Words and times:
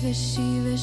Shiva 0.00 0.14
Shiva 0.14 0.76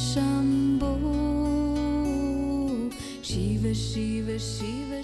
Shiva 3.24 3.74
Shiva 3.74 4.38
Shiva 4.38 5.02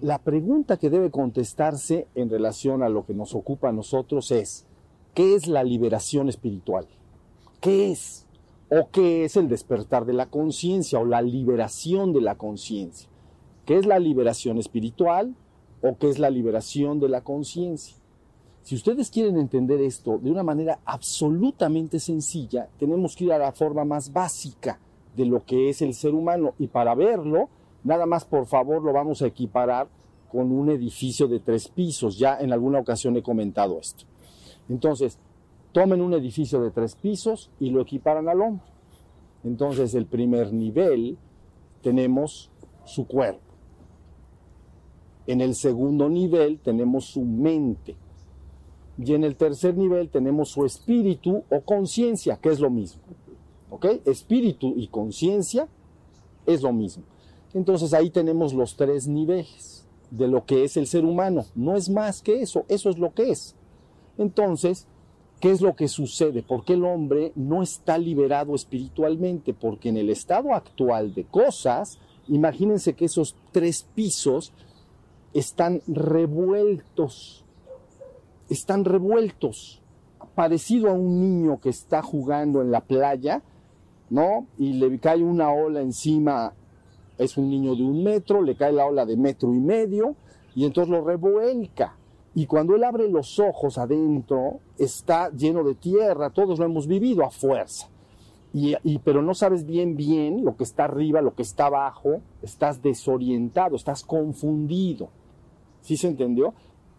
La 0.00 0.18
pregunta 0.18 0.76
que 0.76 0.90
debe 0.90 1.10
contestarse 1.10 2.06
en 2.14 2.30
relación 2.30 2.84
a 2.84 2.88
lo 2.88 3.04
que 3.04 3.14
nos 3.14 3.34
ocupa 3.34 3.70
a 3.70 3.72
nosotros 3.72 4.30
es, 4.30 4.64
¿qué 5.12 5.34
es 5.34 5.48
la 5.48 5.64
liberación 5.64 6.28
espiritual? 6.28 6.86
¿Qué 7.60 7.90
es? 7.90 8.28
¿O 8.70 8.88
qué 8.92 9.24
es 9.24 9.36
el 9.36 9.48
despertar 9.48 10.06
de 10.06 10.12
la 10.12 10.26
conciencia 10.26 11.00
o 11.00 11.04
la 11.04 11.20
liberación 11.20 12.12
de 12.12 12.20
la 12.20 12.36
conciencia? 12.36 13.08
¿Qué 13.66 13.76
es 13.76 13.86
la 13.86 13.98
liberación 13.98 14.58
espiritual 14.58 15.34
o 15.82 15.98
qué 15.98 16.10
es 16.10 16.20
la 16.20 16.30
liberación 16.30 17.00
de 17.00 17.08
la 17.08 17.22
conciencia? 17.22 17.96
Si 18.62 18.76
ustedes 18.76 19.10
quieren 19.10 19.36
entender 19.38 19.80
esto 19.80 20.18
de 20.18 20.30
una 20.30 20.44
manera 20.44 20.78
absolutamente 20.84 21.98
sencilla, 21.98 22.68
tenemos 22.78 23.16
que 23.16 23.24
ir 23.24 23.32
a 23.32 23.38
la 23.38 23.52
forma 23.52 23.84
más 23.84 24.12
básica 24.12 24.78
de 25.16 25.26
lo 25.26 25.44
que 25.44 25.68
es 25.68 25.82
el 25.82 25.94
ser 25.94 26.14
humano 26.14 26.54
y 26.58 26.68
para 26.68 26.94
verlo, 26.94 27.48
nada 27.82 28.06
más 28.06 28.24
por 28.24 28.46
favor 28.46 28.82
lo 28.82 28.92
vamos 28.92 29.20
a 29.20 29.26
equiparar 29.26 29.88
con 30.30 30.52
un 30.52 30.70
edificio 30.70 31.26
de 31.26 31.40
tres 31.40 31.68
pisos. 31.68 32.18
Ya 32.18 32.38
en 32.38 32.52
alguna 32.52 32.78
ocasión 32.78 33.16
he 33.16 33.22
comentado 33.22 33.78
esto. 33.80 34.04
Entonces, 34.68 35.18
tomen 35.72 36.00
un 36.00 36.14
edificio 36.14 36.62
de 36.62 36.70
tres 36.70 36.94
pisos 36.94 37.50
y 37.58 37.70
lo 37.70 37.80
equiparan 37.80 38.28
al 38.28 38.40
hombre. 38.40 38.66
Entonces, 39.44 39.94
el 39.94 40.06
primer 40.06 40.52
nivel 40.52 41.18
tenemos 41.82 42.50
su 42.84 43.06
cuerpo. 43.06 43.40
En 45.26 45.40
el 45.40 45.54
segundo 45.54 46.08
nivel 46.08 46.60
tenemos 46.60 47.06
su 47.06 47.22
mente. 47.22 47.96
Y 49.04 49.14
en 49.14 49.24
el 49.24 49.36
tercer 49.36 49.76
nivel 49.76 50.08
tenemos 50.08 50.50
su 50.50 50.64
espíritu 50.64 51.42
o 51.50 51.60
conciencia, 51.62 52.36
que 52.36 52.50
es 52.50 52.60
lo 52.60 52.70
mismo. 52.70 53.02
¿Ok? 53.70 53.86
Espíritu 54.04 54.74
y 54.76 54.88
conciencia 54.88 55.66
es 56.46 56.62
lo 56.62 56.72
mismo. 56.72 57.04
Entonces 57.54 57.92
ahí 57.94 58.10
tenemos 58.10 58.54
los 58.54 58.76
tres 58.76 59.08
niveles 59.08 59.86
de 60.10 60.28
lo 60.28 60.44
que 60.44 60.64
es 60.64 60.76
el 60.76 60.86
ser 60.86 61.04
humano. 61.04 61.44
No 61.54 61.76
es 61.76 61.88
más 61.88 62.22
que 62.22 62.42
eso, 62.42 62.64
eso 62.68 62.90
es 62.90 62.98
lo 62.98 63.12
que 63.12 63.30
es. 63.30 63.56
Entonces, 64.18 64.86
¿qué 65.40 65.50
es 65.50 65.60
lo 65.60 65.74
que 65.74 65.88
sucede? 65.88 66.42
¿Por 66.42 66.64
qué 66.64 66.74
el 66.74 66.84
hombre 66.84 67.32
no 67.34 67.62
está 67.62 67.98
liberado 67.98 68.54
espiritualmente? 68.54 69.54
Porque 69.54 69.88
en 69.88 69.96
el 69.96 70.10
estado 70.10 70.54
actual 70.54 71.14
de 71.14 71.24
cosas, 71.24 71.98
imagínense 72.28 72.94
que 72.94 73.06
esos 73.06 73.36
tres 73.52 73.86
pisos 73.94 74.52
están 75.34 75.80
revueltos, 75.86 77.41
están 78.52 78.84
revueltos, 78.84 79.80
parecido 80.34 80.90
a 80.90 80.92
un 80.92 81.20
niño 81.20 81.60
que 81.60 81.68
está 81.68 82.02
jugando 82.02 82.62
en 82.62 82.70
la 82.70 82.80
playa, 82.80 83.42
¿no? 84.10 84.46
Y 84.58 84.74
le 84.74 84.98
cae 84.98 85.22
una 85.22 85.52
ola 85.52 85.80
encima, 85.80 86.52
es 87.18 87.36
un 87.36 87.50
niño 87.50 87.74
de 87.74 87.82
un 87.82 88.02
metro, 88.02 88.42
le 88.42 88.54
cae 88.54 88.72
la 88.72 88.86
ola 88.86 89.04
de 89.04 89.16
metro 89.16 89.54
y 89.54 89.60
medio, 89.60 90.16
y 90.54 90.64
entonces 90.64 90.90
lo 90.90 91.04
revuelca. 91.04 91.96
Y 92.34 92.46
cuando 92.46 92.74
él 92.74 92.84
abre 92.84 93.08
los 93.08 93.38
ojos 93.38 93.76
adentro, 93.78 94.60
está 94.78 95.30
lleno 95.30 95.64
de 95.64 95.74
tierra, 95.74 96.30
todos 96.30 96.58
lo 96.58 96.64
hemos 96.64 96.86
vivido 96.86 97.24
a 97.24 97.30
fuerza. 97.30 97.88
Y, 98.54 98.98
pero 98.98 99.22
no 99.22 99.32
sabes 99.32 99.64
bien 99.64 99.96
bien 99.96 100.44
lo 100.44 100.56
que 100.56 100.64
está 100.64 100.84
arriba, 100.84 101.22
lo 101.22 101.34
que 101.34 101.42
está 101.42 101.66
abajo, 101.66 102.20
estás 102.42 102.82
desorientado, 102.82 103.76
estás 103.76 104.04
confundido. 104.04 105.08
¿Sí 105.80 105.96
se 105.96 106.08
entendió? 106.08 106.52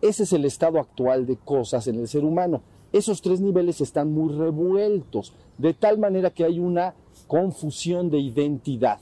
Ese 0.03 0.23
es 0.23 0.33
el 0.33 0.43
estado 0.43 0.79
actual 0.79 1.25
de 1.25 1.37
cosas 1.37 1.87
en 1.87 1.95
el 1.95 2.09
ser 2.09 2.25
humano. 2.25 2.61
Esos 2.91 3.21
tres 3.21 3.39
niveles 3.39 3.79
están 3.79 4.11
muy 4.11 4.33
revueltos, 4.33 5.33
de 5.57 5.73
tal 5.73 5.97
manera 5.97 6.29
que 6.29 6.43
hay 6.43 6.59
una 6.59 6.93
confusión 7.25 8.09
de 8.09 8.19
identidad. 8.19 8.99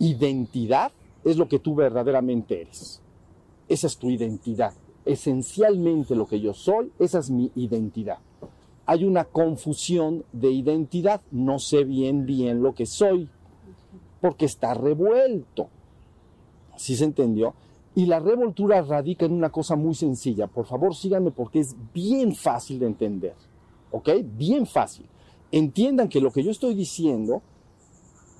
Identidad 0.00 0.90
es 1.22 1.36
lo 1.36 1.46
que 1.46 1.60
tú 1.60 1.76
verdaderamente 1.76 2.62
eres. 2.62 3.00
Esa 3.68 3.86
es 3.86 3.96
tu 3.96 4.10
identidad. 4.10 4.74
Esencialmente 5.04 6.16
lo 6.16 6.26
que 6.26 6.40
yo 6.40 6.52
soy, 6.52 6.90
esa 6.98 7.20
es 7.20 7.30
mi 7.30 7.52
identidad. 7.54 8.18
Hay 8.86 9.04
una 9.04 9.24
confusión 9.24 10.24
de 10.32 10.50
identidad. 10.50 11.20
No 11.30 11.60
sé 11.60 11.84
bien 11.84 12.26
bien 12.26 12.60
lo 12.60 12.74
que 12.74 12.86
soy, 12.86 13.28
porque 14.20 14.46
está 14.46 14.74
revuelto. 14.74 15.68
¿Sí 16.74 16.96
se 16.96 17.04
entendió? 17.04 17.54
Y 17.96 18.04
la 18.04 18.20
revoltura 18.20 18.82
radica 18.82 19.24
en 19.24 19.32
una 19.32 19.50
cosa 19.50 19.74
muy 19.74 19.94
sencilla. 19.94 20.46
Por 20.46 20.66
favor, 20.66 20.94
síganme 20.94 21.30
porque 21.30 21.60
es 21.60 21.74
bien 21.94 22.34
fácil 22.34 22.78
de 22.78 22.86
entender. 22.86 23.34
¿Ok? 23.90 24.10
Bien 24.36 24.66
fácil. 24.66 25.06
Entiendan 25.50 26.10
que 26.10 26.20
lo 26.20 26.30
que 26.30 26.42
yo 26.44 26.50
estoy 26.50 26.74
diciendo 26.74 27.40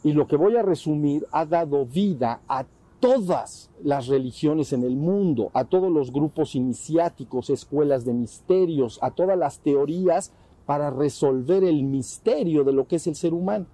y 0.04 0.12
lo 0.12 0.26
que 0.26 0.36
voy 0.36 0.56
a 0.56 0.62
resumir 0.62 1.26
ha 1.32 1.46
dado 1.46 1.86
vida 1.86 2.42
a 2.46 2.66
todas 3.00 3.70
las 3.82 4.08
religiones 4.08 4.74
en 4.74 4.84
el 4.84 4.94
mundo, 4.94 5.50
a 5.54 5.64
todos 5.64 5.90
los 5.90 6.12
grupos 6.12 6.54
iniciáticos, 6.54 7.48
escuelas 7.48 8.04
de 8.04 8.12
misterios, 8.12 8.98
a 9.00 9.10
todas 9.10 9.38
las 9.38 9.60
teorías 9.60 10.32
para 10.66 10.90
resolver 10.90 11.64
el 11.64 11.82
misterio 11.82 12.62
de 12.62 12.74
lo 12.74 12.86
que 12.86 12.96
es 12.96 13.06
el 13.06 13.14
ser 13.14 13.32
humano. 13.32 13.66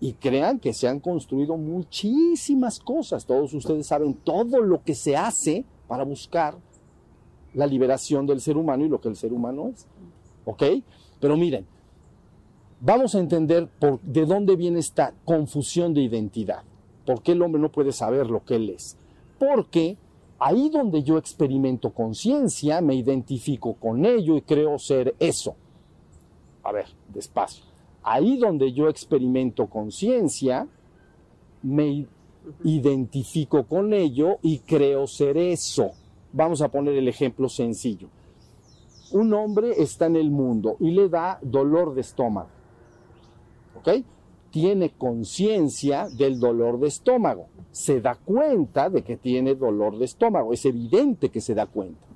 Y 0.00 0.12
crean 0.12 0.60
que 0.60 0.72
se 0.72 0.86
han 0.86 1.00
construido 1.00 1.56
muchísimas 1.56 2.78
cosas. 2.78 3.26
Todos 3.26 3.52
ustedes 3.52 3.86
saben 3.86 4.14
todo 4.14 4.60
lo 4.60 4.82
que 4.82 4.94
se 4.94 5.16
hace 5.16 5.64
para 5.88 6.04
buscar 6.04 6.56
la 7.54 7.66
liberación 7.66 8.26
del 8.26 8.40
ser 8.40 8.56
humano 8.56 8.84
y 8.84 8.88
lo 8.88 9.00
que 9.00 9.08
el 9.08 9.16
ser 9.16 9.32
humano 9.32 9.68
es. 9.68 9.86
¿Ok? 10.44 10.62
Pero 11.20 11.36
miren, 11.36 11.66
vamos 12.80 13.14
a 13.14 13.18
entender 13.18 13.68
de 14.02 14.26
dónde 14.26 14.54
viene 14.54 14.78
esta 14.78 15.12
confusión 15.24 15.94
de 15.94 16.02
identidad. 16.02 16.62
¿Por 17.04 17.22
qué 17.22 17.32
el 17.32 17.42
hombre 17.42 17.60
no 17.60 17.72
puede 17.72 17.92
saber 17.92 18.30
lo 18.30 18.44
que 18.44 18.56
él 18.56 18.70
es? 18.70 18.96
Porque 19.38 19.96
ahí 20.38 20.68
donde 20.68 21.02
yo 21.02 21.18
experimento 21.18 21.90
conciencia, 21.90 22.80
me 22.80 22.94
identifico 22.94 23.74
con 23.74 24.04
ello 24.04 24.36
y 24.36 24.42
creo 24.42 24.78
ser 24.78 25.14
eso. 25.18 25.56
A 26.62 26.70
ver, 26.70 26.86
despacio 27.12 27.67
ahí 28.02 28.38
donde 28.38 28.72
yo 28.72 28.88
experimento 28.88 29.66
conciencia, 29.66 30.66
me 31.62 32.06
identifico 32.64 33.64
con 33.64 33.92
ello 33.92 34.38
y 34.42 34.60
creo 34.60 35.06
ser 35.06 35.36
eso. 35.36 35.92
Vamos 36.32 36.62
a 36.62 36.68
poner 36.68 36.94
el 36.94 37.08
ejemplo 37.08 37.48
sencillo. 37.48 38.08
Un 39.12 39.32
hombre 39.32 39.72
está 39.78 40.06
en 40.06 40.16
el 40.16 40.30
mundo 40.30 40.76
y 40.80 40.90
le 40.90 41.08
da 41.08 41.38
dolor 41.42 41.94
de 41.94 42.02
estómago. 42.02 42.50
¿Ok? 43.78 44.04
Tiene 44.50 44.90
conciencia 44.90 46.08
del 46.08 46.38
dolor 46.38 46.78
de 46.80 46.88
estómago. 46.88 47.46
Se 47.70 48.00
da 48.00 48.14
cuenta 48.16 48.90
de 48.90 49.02
que 49.02 49.16
tiene 49.16 49.54
dolor 49.54 49.98
de 49.98 50.04
estómago. 50.04 50.52
Es 50.52 50.64
evidente 50.64 51.30
que 51.30 51.40
se 51.40 51.54
da 51.54 51.66
cuenta. 51.66 52.06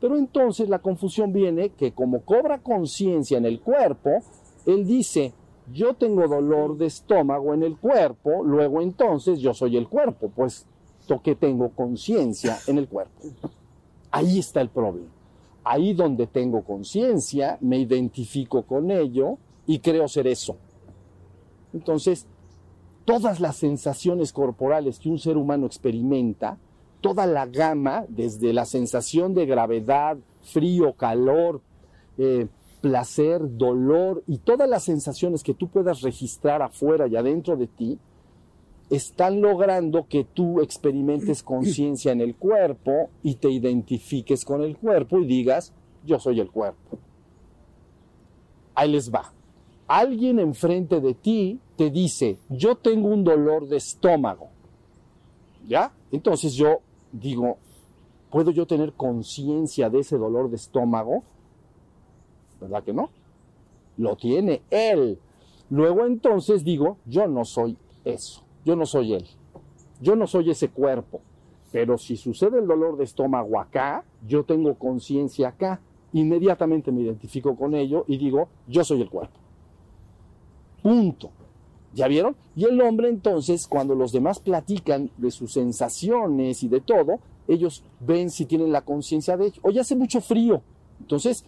Pero 0.00 0.16
entonces 0.16 0.68
la 0.68 0.80
confusión 0.80 1.32
viene 1.32 1.70
que 1.70 1.92
como 1.92 2.20
cobra 2.20 2.58
conciencia 2.58 3.38
en 3.38 3.46
el 3.46 3.60
cuerpo, 3.60 4.22
él 4.66 4.86
dice, 4.86 5.32
yo 5.72 5.94
tengo 5.94 6.26
dolor 6.28 6.76
de 6.76 6.86
estómago 6.86 7.54
en 7.54 7.62
el 7.62 7.76
cuerpo, 7.76 8.42
luego 8.44 8.80
entonces 8.80 9.40
yo 9.40 9.54
soy 9.54 9.76
el 9.76 9.88
cuerpo, 9.88 10.30
pues 10.34 10.66
que 11.22 11.34
tengo 11.34 11.70
conciencia 11.70 12.58
en 12.66 12.78
el 12.78 12.88
cuerpo. 12.88 13.12
Ahí 14.10 14.38
está 14.38 14.60
el 14.60 14.68
problema. 14.68 15.08
Ahí 15.62 15.94
donde 15.94 16.26
tengo 16.26 16.62
conciencia, 16.62 17.58
me 17.60 17.78
identifico 17.78 18.62
con 18.62 18.90
ello 18.90 19.38
y 19.66 19.78
creo 19.78 20.08
ser 20.08 20.26
eso. 20.26 20.56
Entonces, 21.72 22.26
todas 23.04 23.40
las 23.40 23.56
sensaciones 23.56 24.32
corporales 24.32 24.98
que 24.98 25.08
un 25.08 25.18
ser 25.18 25.36
humano 25.36 25.66
experimenta, 25.66 26.58
toda 27.00 27.26
la 27.26 27.46
gama, 27.46 28.04
desde 28.08 28.52
la 28.52 28.64
sensación 28.64 29.34
de 29.34 29.46
gravedad, 29.46 30.16
frío, 30.42 30.94
calor, 30.94 31.60
eh, 32.18 32.46
placer, 32.84 33.40
dolor 33.56 34.22
y 34.26 34.36
todas 34.36 34.68
las 34.68 34.84
sensaciones 34.84 35.42
que 35.42 35.54
tú 35.54 35.68
puedas 35.68 36.02
registrar 36.02 36.60
afuera 36.60 37.06
y 37.06 37.16
adentro 37.16 37.56
de 37.56 37.66
ti, 37.66 37.98
están 38.90 39.40
logrando 39.40 40.06
que 40.06 40.24
tú 40.24 40.60
experimentes 40.60 41.42
conciencia 41.42 42.12
en 42.12 42.20
el 42.20 42.36
cuerpo 42.36 43.08
y 43.22 43.36
te 43.36 43.48
identifiques 43.48 44.44
con 44.44 44.62
el 44.62 44.76
cuerpo 44.76 45.18
y 45.18 45.24
digas, 45.24 45.72
yo 46.04 46.18
soy 46.18 46.40
el 46.40 46.50
cuerpo. 46.50 46.98
Ahí 48.74 48.92
les 48.92 49.10
va. 49.10 49.32
Alguien 49.86 50.38
enfrente 50.38 51.00
de 51.00 51.14
ti 51.14 51.60
te 51.76 51.88
dice, 51.90 52.36
yo 52.50 52.76
tengo 52.76 53.08
un 53.08 53.24
dolor 53.24 53.66
de 53.66 53.78
estómago. 53.78 54.50
¿Ya? 55.66 55.90
Entonces 56.12 56.52
yo 56.52 56.80
digo, 57.12 57.56
¿puedo 58.28 58.50
yo 58.50 58.66
tener 58.66 58.92
conciencia 58.92 59.88
de 59.88 60.00
ese 60.00 60.18
dolor 60.18 60.50
de 60.50 60.56
estómago? 60.56 61.24
¿Verdad 62.64 62.84
que 62.84 62.92
no? 62.92 63.10
Lo 63.96 64.16
tiene 64.16 64.62
él. 64.70 65.18
Luego 65.70 66.06
entonces 66.06 66.64
digo, 66.64 66.98
yo 67.06 67.26
no 67.28 67.44
soy 67.44 67.76
eso, 68.04 68.42
yo 68.64 68.76
no 68.76 68.86
soy 68.86 69.14
él, 69.14 69.26
yo 70.00 70.16
no 70.16 70.26
soy 70.26 70.50
ese 70.50 70.68
cuerpo. 70.68 71.20
Pero 71.72 71.98
si 71.98 72.16
sucede 72.16 72.58
el 72.58 72.68
dolor 72.68 72.96
de 72.96 73.04
estómago 73.04 73.58
acá, 73.58 74.04
yo 74.26 74.44
tengo 74.44 74.74
conciencia 74.74 75.48
acá. 75.48 75.80
inmediatamente 76.12 76.92
me 76.92 77.02
identifico 77.02 77.56
con 77.56 77.74
ello 77.74 78.04
y 78.06 78.18
digo, 78.18 78.48
yo 78.68 78.84
soy 78.84 79.02
el 79.02 79.10
cuerpo. 79.10 79.40
Punto. 80.80 81.30
¿Ya 81.92 82.06
vieron? 82.06 82.36
Y 82.54 82.64
el 82.64 82.80
hombre 82.80 83.08
entonces, 83.08 83.66
cuando 83.66 83.96
los 83.96 84.12
demás 84.12 84.38
platican 84.38 85.10
de 85.16 85.32
sus 85.32 85.52
sensaciones 85.52 86.62
y 86.62 86.68
de 86.68 86.80
todo, 86.80 87.18
ellos 87.48 87.82
ven 88.00 88.30
si 88.30 88.46
tienen 88.46 88.70
la 88.70 88.82
conciencia 88.82 89.36
de 89.36 89.46
ello. 89.46 89.60
Hoy 89.62 89.78
hace 89.78 89.96
mucho 89.96 90.20
frío. 90.20 90.62
Entonces, 91.00 91.44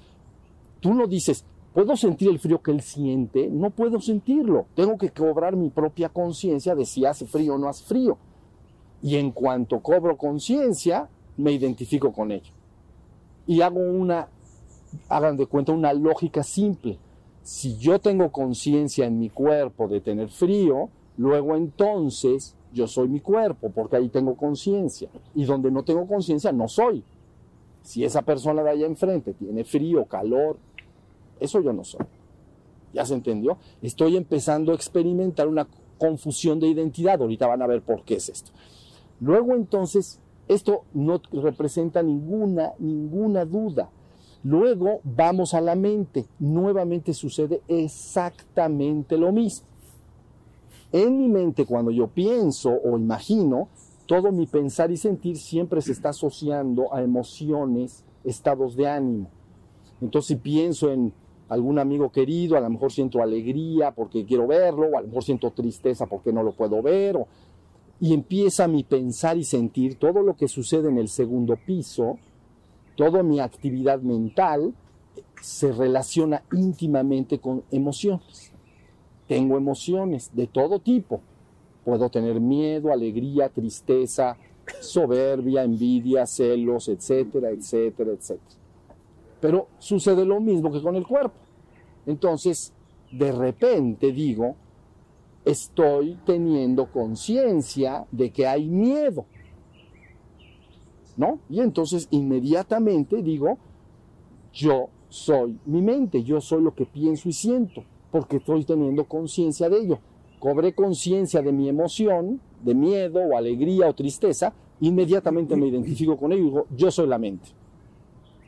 tú 0.86 0.94
no 0.94 1.08
dices, 1.08 1.44
¿puedo 1.74 1.96
sentir 1.96 2.28
el 2.28 2.38
frío 2.38 2.62
que 2.62 2.70
él 2.70 2.80
siente? 2.80 3.48
No 3.48 3.70
puedo 3.70 4.00
sentirlo. 4.00 4.66
Tengo 4.76 4.96
que 4.96 5.10
cobrar 5.10 5.56
mi 5.56 5.68
propia 5.68 6.08
conciencia 6.08 6.76
de 6.76 6.84
si 6.84 7.04
hace 7.04 7.26
frío 7.26 7.56
o 7.56 7.58
no 7.58 7.68
hace 7.68 7.84
frío. 7.84 8.16
Y 9.02 9.16
en 9.16 9.32
cuanto 9.32 9.80
cobro 9.80 10.16
conciencia, 10.16 11.08
me 11.36 11.50
identifico 11.50 12.12
con 12.12 12.30
ello. 12.30 12.52
Y 13.48 13.62
hago 13.62 13.80
una, 13.80 14.28
hagan 15.08 15.36
de 15.36 15.46
cuenta, 15.46 15.72
una 15.72 15.92
lógica 15.92 16.44
simple 16.44 17.00
si 17.46 17.76
yo 17.76 18.00
tengo 18.00 18.32
conciencia 18.32 19.06
en 19.06 19.20
mi 19.20 19.30
cuerpo 19.30 19.86
de 19.86 20.00
tener 20.00 20.30
frío, 20.30 20.88
luego 21.16 21.54
entonces 21.54 22.56
yo 22.72 22.88
soy 22.88 23.06
mi 23.06 23.20
cuerpo, 23.20 23.70
porque 23.70 23.94
ahí 23.94 24.08
tengo 24.08 24.34
conciencia. 24.34 25.08
Y 25.32 25.44
donde 25.44 25.70
no 25.70 25.84
tengo 25.84 26.08
conciencia, 26.08 26.50
no 26.50 26.66
soy. 26.66 27.04
Si 27.82 28.04
esa 28.04 28.22
persona 28.22 28.64
de 28.64 28.70
allá 28.70 28.86
enfrente 28.86 29.32
tiene 29.32 29.62
frío, 29.62 30.06
calor, 30.06 30.58
eso 31.40 31.60
yo 31.60 31.72
no 31.72 31.84
soy. 31.84 32.06
¿Ya 32.92 33.04
se 33.04 33.14
entendió? 33.14 33.58
Estoy 33.82 34.16
empezando 34.16 34.72
a 34.72 34.74
experimentar 34.74 35.48
una 35.48 35.68
confusión 35.98 36.60
de 36.60 36.68
identidad. 36.68 37.20
Ahorita 37.20 37.46
van 37.46 37.62
a 37.62 37.66
ver 37.66 37.82
por 37.82 38.04
qué 38.04 38.14
es 38.14 38.28
esto. 38.28 38.52
Luego 39.20 39.54
entonces, 39.54 40.20
esto 40.48 40.84
no 40.94 41.20
representa 41.32 42.02
ninguna, 42.02 42.72
ninguna 42.78 43.44
duda. 43.44 43.90
Luego 44.42 45.00
vamos 45.02 45.54
a 45.54 45.60
la 45.60 45.74
mente. 45.74 46.26
Nuevamente 46.38 47.12
sucede 47.14 47.62
exactamente 47.68 49.16
lo 49.16 49.32
mismo. 49.32 49.66
En 50.92 51.18
mi 51.18 51.28
mente, 51.28 51.66
cuando 51.66 51.90
yo 51.90 52.06
pienso 52.06 52.70
o 52.70 52.96
imagino, 52.96 53.68
todo 54.06 54.30
mi 54.30 54.46
pensar 54.46 54.90
y 54.92 54.96
sentir 54.96 55.36
siempre 55.36 55.82
se 55.82 55.92
está 55.92 56.10
asociando 56.10 56.94
a 56.94 57.02
emociones, 57.02 58.04
estados 58.22 58.76
de 58.76 58.86
ánimo. 58.88 59.28
Entonces, 60.00 60.28
si 60.28 60.36
pienso 60.36 60.92
en 60.92 61.12
algún 61.48 61.78
amigo 61.78 62.10
querido, 62.10 62.56
a 62.56 62.60
lo 62.60 62.70
mejor 62.70 62.93
siento 62.93 63.22
alegría 63.22 63.93
porque 63.93 64.25
quiero 64.25 64.46
verlo, 64.46 64.88
o 64.88 64.98
a 64.98 65.00
lo 65.00 65.08
mejor 65.08 65.25
siento 65.25 65.50
tristeza 65.52 66.06
porque 66.06 66.32
no 66.32 66.43
lo 66.43 66.52
puedo 66.52 66.82
ver, 66.82 67.19
y 68.00 68.12
empieza 68.12 68.69
mi 68.69 68.84
pensar 68.84 69.38
y 69.38 69.44
sentir 69.44 69.96
todo 69.96 70.22
lo 70.22 70.37
que 70.37 70.48
sucede 70.48 70.88
en 70.88 70.98
el 70.98 71.08
segundo 71.08 71.56
piso, 71.56 72.19
toda 72.94 73.22
mi 73.22 73.40
actividad 73.40 74.00
mental 74.00 74.75
se 75.40 75.72
relaciona 75.72 76.43
íntimamente 76.52 77.38
con 77.38 77.62
emociones. 77.70 78.52
Tengo 79.28 79.56
emociones 79.56 80.31
de 80.34 80.46
todo 80.46 80.78
tipo. 80.78 81.20
Puedo 81.84 82.08
tener 82.10 82.40
miedo, 82.40 82.93
alegría, 82.93 83.48
tristeza, 83.48 84.37
soberbia, 84.81 85.62
envidia, 85.62 86.26
celos, 86.26 86.88
etcétera, 86.88 87.50
etcétera, 87.50 88.12
etcétera. 88.12 88.65
Pero 89.40 89.68
sucede 89.78 90.24
lo 90.24 90.40
mismo 90.40 90.72
que 90.72 90.82
con 90.82 90.96
el 90.96 91.06
cuerpo. 91.06 91.36
Entonces, 92.06 92.72
de 93.10 93.32
repente 93.32 94.12
digo, 94.12 94.56
estoy 95.44 96.18
teniendo 96.24 96.90
conciencia 96.90 98.06
de 98.10 98.30
que 98.30 98.46
hay 98.46 98.66
miedo. 98.66 99.26
¿no? 101.16 101.40
Y 101.48 101.60
entonces 101.60 102.08
inmediatamente 102.10 103.22
digo, 103.22 103.58
yo 104.52 104.88
soy 105.08 105.58
mi 105.64 105.82
mente, 105.82 106.22
yo 106.22 106.40
soy 106.40 106.62
lo 106.62 106.74
que 106.74 106.86
pienso 106.86 107.28
y 107.28 107.32
siento, 107.32 107.84
porque 108.10 108.36
estoy 108.36 108.64
teniendo 108.64 109.04
conciencia 109.04 109.68
de 109.68 109.78
ello. 109.78 109.98
Cobré 110.38 110.74
conciencia 110.74 111.40
de 111.42 111.52
mi 111.52 111.68
emoción, 111.68 112.40
de 112.62 112.74
miedo 112.74 113.20
o 113.20 113.36
alegría 113.36 113.88
o 113.88 113.94
tristeza, 113.94 114.52
inmediatamente 114.80 115.56
me 115.56 115.68
identifico 115.68 116.16
con 116.16 116.32
ello 116.32 116.42
y 116.42 116.46
digo, 116.46 116.66
yo 116.76 116.90
soy 116.90 117.06
la 117.06 117.18
mente. 117.18 117.48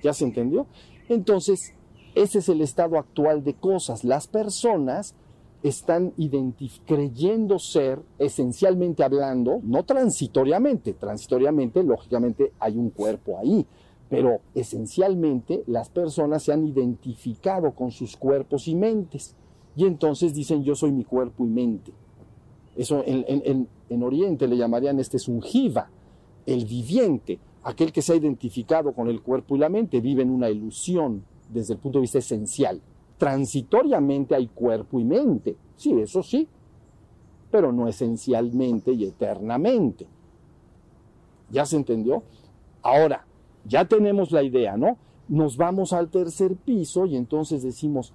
¿Ya 0.03 0.13
se 0.13 0.25
entendió? 0.25 0.67
Entonces, 1.09 1.75
ese 2.15 2.39
es 2.39 2.49
el 2.49 2.61
estado 2.61 2.99
actual 2.99 3.45
de 3.45 3.55
cosas. 3.55 4.05
Las 4.05 4.27
personas 4.27 5.15
están 5.63 6.13
creyendo 6.87 7.59
ser, 7.59 8.01
esencialmente 8.19 9.03
hablando, 9.03 9.61
no 9.65 9.85
transitoriamente, 9.85 10.93
transitoriamente, 10.93 11.83
lógicamente 11.83 12.53
hay 12.61 12.77
un 12.77 12.91
cuerpo 12.91 13.39
ahí, 13.39 13.67
pero 14.09 14.41
esencialmente 14.55 15.65
las 15.67 15.89
personas 15.89 16.45
se 16.45 16.53
han 16.53 16.65
identificado 16.65 17.73
con 17.73 17.91
sus 17.91 18.17
cuerpos 18.17 18.69
y 18.69 18.75
mentes, 18.75 19.35
y 19.77 19.85
entonces 19.85 20.33
dicen 20.33 20.63
yo 20.63 20.75
soy 20.75 20.93
mi 20.93 21.05
cuerpo 21.05 21.45
y 21.45 21.49
mente. 21.49 21.93
Eso 22.77 23.03
en, 23.05 23.69
en 23.89 24.03
Oriente 24.03 24.47
le 24.47 24.57
llamarían 24.57 25.01
este 25.01 25.17
es 25.17 25.27
un 25.27 25.43
jiva, 25.43 25.91
el 26.47 26.65
viviente, 26.65 27.41
aquel 27.63 27.93
que 27.93 28.03
se 28.03 28.13
ha 28.13 28.17
identificado 28.17 28.93
con 28.93 29.09
el 29.09 29.23
cuerpo 29.23 29.57
y 29.57 29.59
la 29.59 29.69
mente, 29.69 30.01
vive 30.01 30.23
en 30.23 30.31
una 30.31 30.51
ilusión 30.51 31.25
desde 31.49 31.75
el 31.75 31.81
punto 31.81 31.99
de 31.99 32.03
vista 32.03 32.19
esencial 32.19 32.81
transitoriamente 33.19 34.35
hay 34.35 34.47
cuerpo 34.47 34.99
y 35.01 35.05
mente, 35.05 35.57
sí, 35.77 35.93
eso 36.01 36.23
sí, 36.23 36.49
pero 37.51 37.73
no 37.73 37.89
esencialmente 37.89 38.93
y 38.93 39.05
eternamente. 39.05 40.07
¿Ya 41.51 41.67
se 41.67 41.77
entendió? 41.77 42.23
Ahora, 42.83 43.27
ya 43.65 43.87
tenemos 43.87 44.31
la 44.31 44.43
idea, 44.43 44.77
¿no? 44.77 44.97
Nos 45.29 45.57
vamos 45.57 45.93
al 45.93 46.09
tercer 46.09 46.57
piso 46.57 47.05
y 47.05 47.17
entonces 47.17 47.63
decimos, 47.63 48.15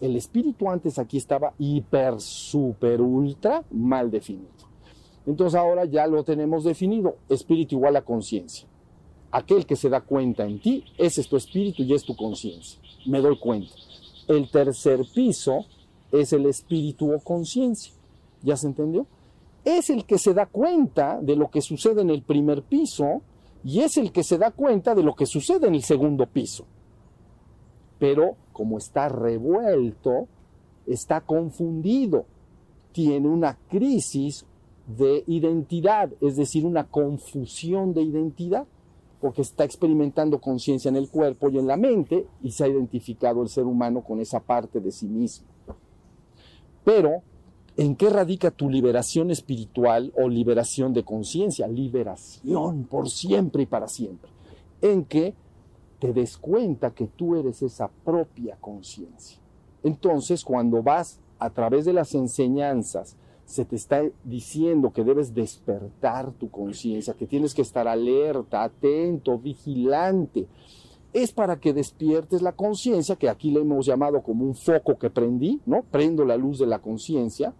el 0.00 0.16
espíritu 0.16 0.70
antes 0.70 0.98
aquí 0.98 1.18
estaba 1.18 1.54
hiper, 1.58 2.20
super, 2.20 3.00
ultra 3.00 3.64
mal 3.70 4.10
definido. 4.10 4.71
Entonces 5.26 5.58
ahora 5.58 5.84
ya 5.84 6.06
lo 6.06 6.24
tenemos 6.24 6.64
definido, 6.64 7.16
espíritu 7.28 7.76
igual 7.76 7.96
a 7.96 8.02
conciencia. 8.02 8.66
Aquel 9.30 9.66
que 9.66 9.76
se 9.76 9.88
da 9.88 10.00
cuenta 10.00 10.44
en 10.44 10.60
ti, 10.60 10.84
ese 10.98 11.20
es 11.20 11.28
tu 11.28 11.36
espíritu 11.36 11.82
y 11.82 11.94
es 11.94 12.04
tu 12.04 12.16
conciencia. 12.16 12.80
Me 13.06 13.20
doy 13.20 13.38
cuenta. 13.38 13.72
El 14.28 14.50
tercer 14.50 15.00
piso 15.14 15.64
es 16.10 16.32
el 16.32 16.46
espíritu 16.46 17.12
o 17.12 17.20
conciencia. 17.20 17.92
¿Ya 18.42 18.56
se 18.56 18.66
entendió? 18.66 19.06
Es 19.64 19.90
el 19.90 20.04
que 20.04 20.18
se 20.18 20.34
da 20.34 20.46
cuenta 20.46 21.20
de 21.20 21.36
lo 21.36 21.50
que 21.50 21.62
sucede 21.62 22.02
en 22.02 22.10
el 22.10 22.22
primer 22.22 22.62
piso 22.62 23.22
y 23.64 23.80
es 23.80 23.96
el 23.96 24.12
que 24.12 24.24
se 24.24 24.38
da 24.38 24.50
cuenta 24.50 24.94
de 24.94 25.04
lo 25.04 25.14
que 25.14 25.26
sucede 25.26 25.68
en 25.68 25.76
el 25.76 25.82
segundo 25.82 26.26
piso. 26.26 26.66
Pero 27.98 28.36
como 28.52 28.78
está 28.78 29.08
revuelto, 29.08 30.26
está 30.86 31.20
confundido, 31.20 32.26
tiene 32.92 33.28
una 33.28 33.56
crisis 33.68 34.44
de 34.86 35.24
identidad, 35.26 36.10
es 36.20 36.36
decir, 36.36 36.64
una 36.66 36.84
confusión 36.84 37.94
de 37.94 38.02
identidad 38.02 38.66
porque 39.20 39.42
está 39.42 39.62
experimentando 39.64 40.40
conciencia 40.40 40.88
en 40.88 40.96
el 40.96 41.08
cuerpo 41.08 41.48
y 41.48 41.56
en 41.56 41.68
la 41.68 41.76
mente 41.76 42.26
y 42.42 42.50
se 42.50 42.64
ha 42.64 42.68
identificado 42.68 43.40
el 43.42 43.48
ser 43.48 43.64
humano 43.64 44.02
con 44.02 44.20
esa 44.20 44.40
parte 44.40 44.80
de 44.80 44.90
sí 44.90 45.06
mismo. 45.06 45.46
Pero, 46.84 47.22
¿en 47.76 47.94
qué 47.94 48.10
radica 48.10 48.50
tu 48.50 48.68
liberación 48.68 49.30
espiritual 49.30 50.12
o 50.16 50.28
liberación 50.28 50.92
de 50.92 51.04
conciencia? 51.04 51.68
Liberación 51.68 52.84
por 52.84 53.08
siempre 53.08 53.62
y 53.62 53.66
para 53.66 53.86
siempre. 53.86 54.28
En 54.80 55.04
que 55.04 55.34
te 56.00 56.12
des 56.12 56.36
cuenta 56.36 56.90
que 56.90 57.06
tú 57.06 57.36
eres 57.36 57.62
esa 57.62 57.88
propia 58.04 58.56
conciencia. 58.60 59.38
Entonces, 59.84 60.44
cuando 60.44 60.82
vas 60.82 61.20
a 61.38 61.50
través 61.50 61.84
de 61.84 61.92
las 61.92 62.16
enseñanzas 62.16 63.16
se 63.52 63.66
te 63.66 63.76
está 63.76 64.02
diciendo 64.24 64.94
que 64.94 65.04
debes 65.04 65.34
despertar 65.34 66.32
tu 66.32 66.50
conciencia, 66.50 67.12
que 67.12 67.26
tienes 67.26 67.52
que 67.52 67.60
estar 67.60 67.86
alerta, 67.86 68.62
atento, 68.62 69.38
vigilante. 69.38 70.48
Es 71.12 71.32
para 71.32 71.60
que 71.60 71.74
despiertes 71.74 72.40
la 72.40 72.52
conciencia, 72.52 73.16
que 73.16 73.28
aquí 73.28 73.50
le 73.50 73.60
hemos 73.60 73.84
llamado 73.84 74.22
como 74.22 74.46
un 74.46 74.54
foco 74.54 74.98
que 74.98 75.10
prendí, 75.10 75.60
¿no? 75.66 75.82
Prendo 75.82 76.24
la 76.24 76.38
luz 76.38 76.60
de 76.60 76.66
la 76.66 76.78
conciencia. 76.78 77.52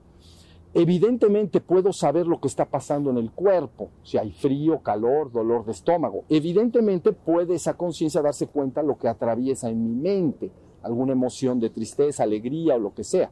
Evidentemente 0.73 1.61
puedo 1.61 1.93
saber 1.93 2.27
lo 2.27 2.41
que 2.41 2.49
está 2.49 2.65
pasando 2.65 3.11
en 3.11 3.19
el 3.19 3.31
cuerpo, 3.31 3.91
si 4.03 4.17
hay 4.17 4.31
frío, 4.31 4.79
calor, 4.79 5.31
dolor 5.31 5.67
de 5.67 5.73
estómago. 5.73 6.25
Evidentemente 6.31 7.13
puede 7.13 7.57
esa 7.57 7.77
conciencia 7.77 8.23
darse 8.23 8.47
cuenta 8.47 8.81
de 8.81 8.87
lo 8.87 8.97
que 8.97 9.09
atraviesa 9.09 9.69
en 9.69 9.85
mi 9.85 9.95
mente, 9.95 10.51
alguna 10.83 11.13
emoción 11.13 11.61
de 11.61 11.69
tristeza, 11.69 12.23
alegría 12.23 12.77
o 12.77 12.79
lo 12.79 12.95
que 12.95 13.05
sea. 13.05 13.31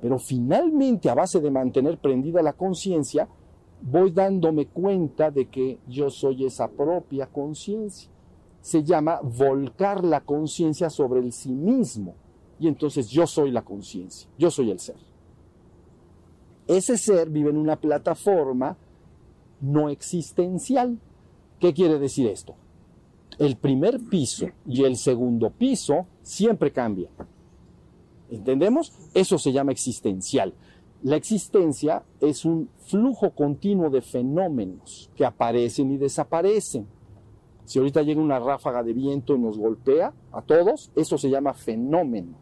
Pero 0.00 0.18
finalmente, 0.18 1.10
a 1.10 1.14
base 1.14 1.40
de 1.40 1.50
mantener 1.50 1.98
prendida 1.98 2.42
la 2.42 2.52
conciencia, 2.52 3.28
voy 3.82 4.10
dándome 4.10 4.66
cuenta 4.66 5.30
de 5.30 5.46
que 5.46 5.78
yo 5.86 6.10
soy 6.10 6.44
esa 6.44 6.68
propia 6.68 7.26
conciencia. 7.26 8.10
Se 8.60 8.84
llama 8.84 9.20
volcar 9.22 10.04
la 10.04 10.20
conciencia 10.20 10.90
sobre 10.90 11.20
el 11.20 11.32
sí 11.32 11.52
mismo. 11.52 12.14
Y 12.60 12.68
entonces 12.68 13.08
yo 13.08 13.26
soy 13.26 13.50
la 13.50 13.62
conciencia, 13.62 14.28
yo 14.36 14.50
soy 14.50 14.70
el 14.70 14.80
ser. 14.80 14.96
Ese 16.66 16.98
ser 16.98 17.30
vive 17.30 17.50
en 17.50 17.56
una 17.56 17.76
plataforma 17.76 18.76
no 19.60 19.88
existencial. 19.88 20.98
¿Qué 21.60 21.72
quiere 21.72 21.98
decir 21.98 22.26
esto? 22.26 22.54
El 23.38 23.56
primer 23.56 24.00
piso 24.00 24.48
y 24.66 24.84
el 24.84 24.96
segundo 24.96 25.50
piso 25.50 26.06
siempre 26.22 26.72
cambian. 26.72 27.12
¿Entendemos? 28.30 28.92
Eso 29.14 29.38
se 29.38 29.52
llama 29.52 29.72
existencial. 29.72 30.54
La 31.02 31.16
existencia 31.16 32.04
es 32.20 32.44
un 32.44 32.68
flujo 32.86 33.30
continuo 33.30 33.88
de 33.88 34.02
fenómenos 34.02 35.10
que 35.14 35.24
aparecen 35.24 35.92
y 35.92 35.96
desaparecen. 35.96 36.86
Si 37.64 37.78
ahorita 37.78 38.02
llega 38.02 38.20
una 38.20 38.38
ráfaga 38.38 38.82
de 38.82 38.94
viento 38.94 39.36
y 39.36 39.38
nos 39.38 39.58
golpea 39.58 40.12
a 40.32 40.42
todos, 40.42 40.90
eso 40.96 41.18
se 41.18 41.30
llama 41.30 41.54
fenómeno. 41.54 42.36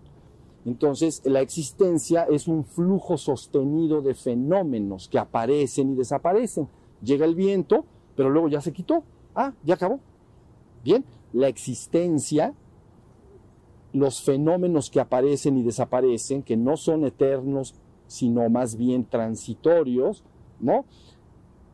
Entonces, 0.65 1.21
la 1.25 1.41
existencia 1.41 2.25
es 2.31 2.49
un 2.49 2.65
flujo 2.65 3.19
sostenido 3.19 4.03
de 4.03 4.15
fenómenos 4.15 5.09
que 5.09 5.19
aparecen 5.19 5.91
y 5.91 5.95
desaparecen. 5.95 6.69
Llega 7.03 7.25
el 7.25 7.35
viento, 7.35 7.85
pero 8.17 8.31
luego 8.31 8.49
ya 8.49 8.61
se 8.61 8.73
quitó. 8.73 9.05
Ah, 9.35 9.53
ya 9.65 9.75
acabó. 9.75 10.01
Bien, 10.83 11.05
la 11.33 11.49
existencia 11.49 12.55
los 13.99 14.23
fenómenos 14.23 14.91
que 14.91 15.01
aparecen 15.01 15.57
y 15.57 15.63
desaparecen, 15.63 16.43
que 16.43 16.57
no 16.57 16.77
son 16.77 17.05
eternos, 17.05 17.75
sino 18.07 18.49
más 18.51 18.77
bien 18.77 19.05
transitorios, 19.05 20.23
¿no? 20.61 20.85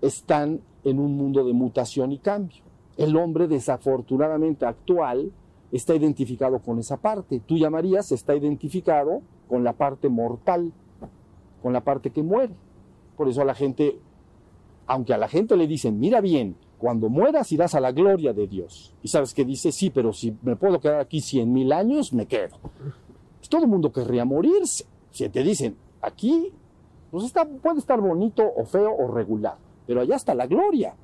Están 0.01 0.61
en 0.85 0.99
un 0.99 1.17
mundo 1.17 1.45
de 1.45 1.53
mutación 1.53 2.13
y 2.13 2.19
cambio. 2.19 2.63
El 2.97 3.17
hombre 3.17 3.49
desafortunadamente 3.49 4.67
actual 4.67 5.33
está 5.73 5.95
identificado 5.95 6.61
con 6.61 6.79
esa 6.79 6.97
parte. 6.97 7.41
Tú 7.41 7.57
llamarías, 7.57 8.13
está 8.13 8.37
identificado 8.37 9.23
con 9.49 9.65
la 9.65 9.73
parte 9.73 10.09
mortal, 10.09 10.73
con 11.61 11.73
la 11.73 11.83
parte 11.83 12.11
que 12.11 12.23
muere. 12.23 12.55
Por 13.17 13.29
eso 13.29 13.43
a 13.43 13.45
la 13.45 13.55
gente, 13.55 13.99
aunque 14.87 15.15
a 15.15 15.19
la 15.19 15.29
gente 15.29 15.57
le 15.57 15.67
dicen, 15.67 15.99
mira 15.99 16.21
bien, 16.21 16.57
cuando 16.83 17.09
mueras 17.09 17.53
irás 17.53 17.77
a 17.77 17.81
la 17.81 17.93
gloria 17.93 18.33
de 18.33 18.49
Dios. 18.49 18.93
Y 19.05 19.09
sabes 19.09 19.33
que 19.33 19.45
dice, 19.45 19.71
sí, 19.71 19.91
pero 19.91 20.13
si 20.13 20.37
me 20.43 20.57
puedo 20.57 20.81
quedar 20.81 20.99
aquí 20.99 21.21
cien 21.21 21.53
mil 21.53 21.73
años, 21.73 22.13
me 22.13 22.27
quedo. 22.27 22.57
Pues 23.39 23.49
todo 23.49 23.63
el 23.63 23.69
mundo 23.69 23.93
querría 23.93 24.25
morirse. 24.25 24.85
Si 25.13 25.29
te 25.29 25.45
dicen, 25.45 25.77
aquí 26.01 26.53
pues 27.13 27.25
está, 27.25 27.45
puede 27.45 27.79
estar 27.79 28.01
bonito 28.01 28.43
o 28.43 28.65
feo 28.65 28.91
o 28.97 29.07
regular, 29.07 29.59
pero 29.87 30.01
allá 30.01 30.17
está 30.17 30.35
la 30.35 30.49
gloria. 30.49 30.97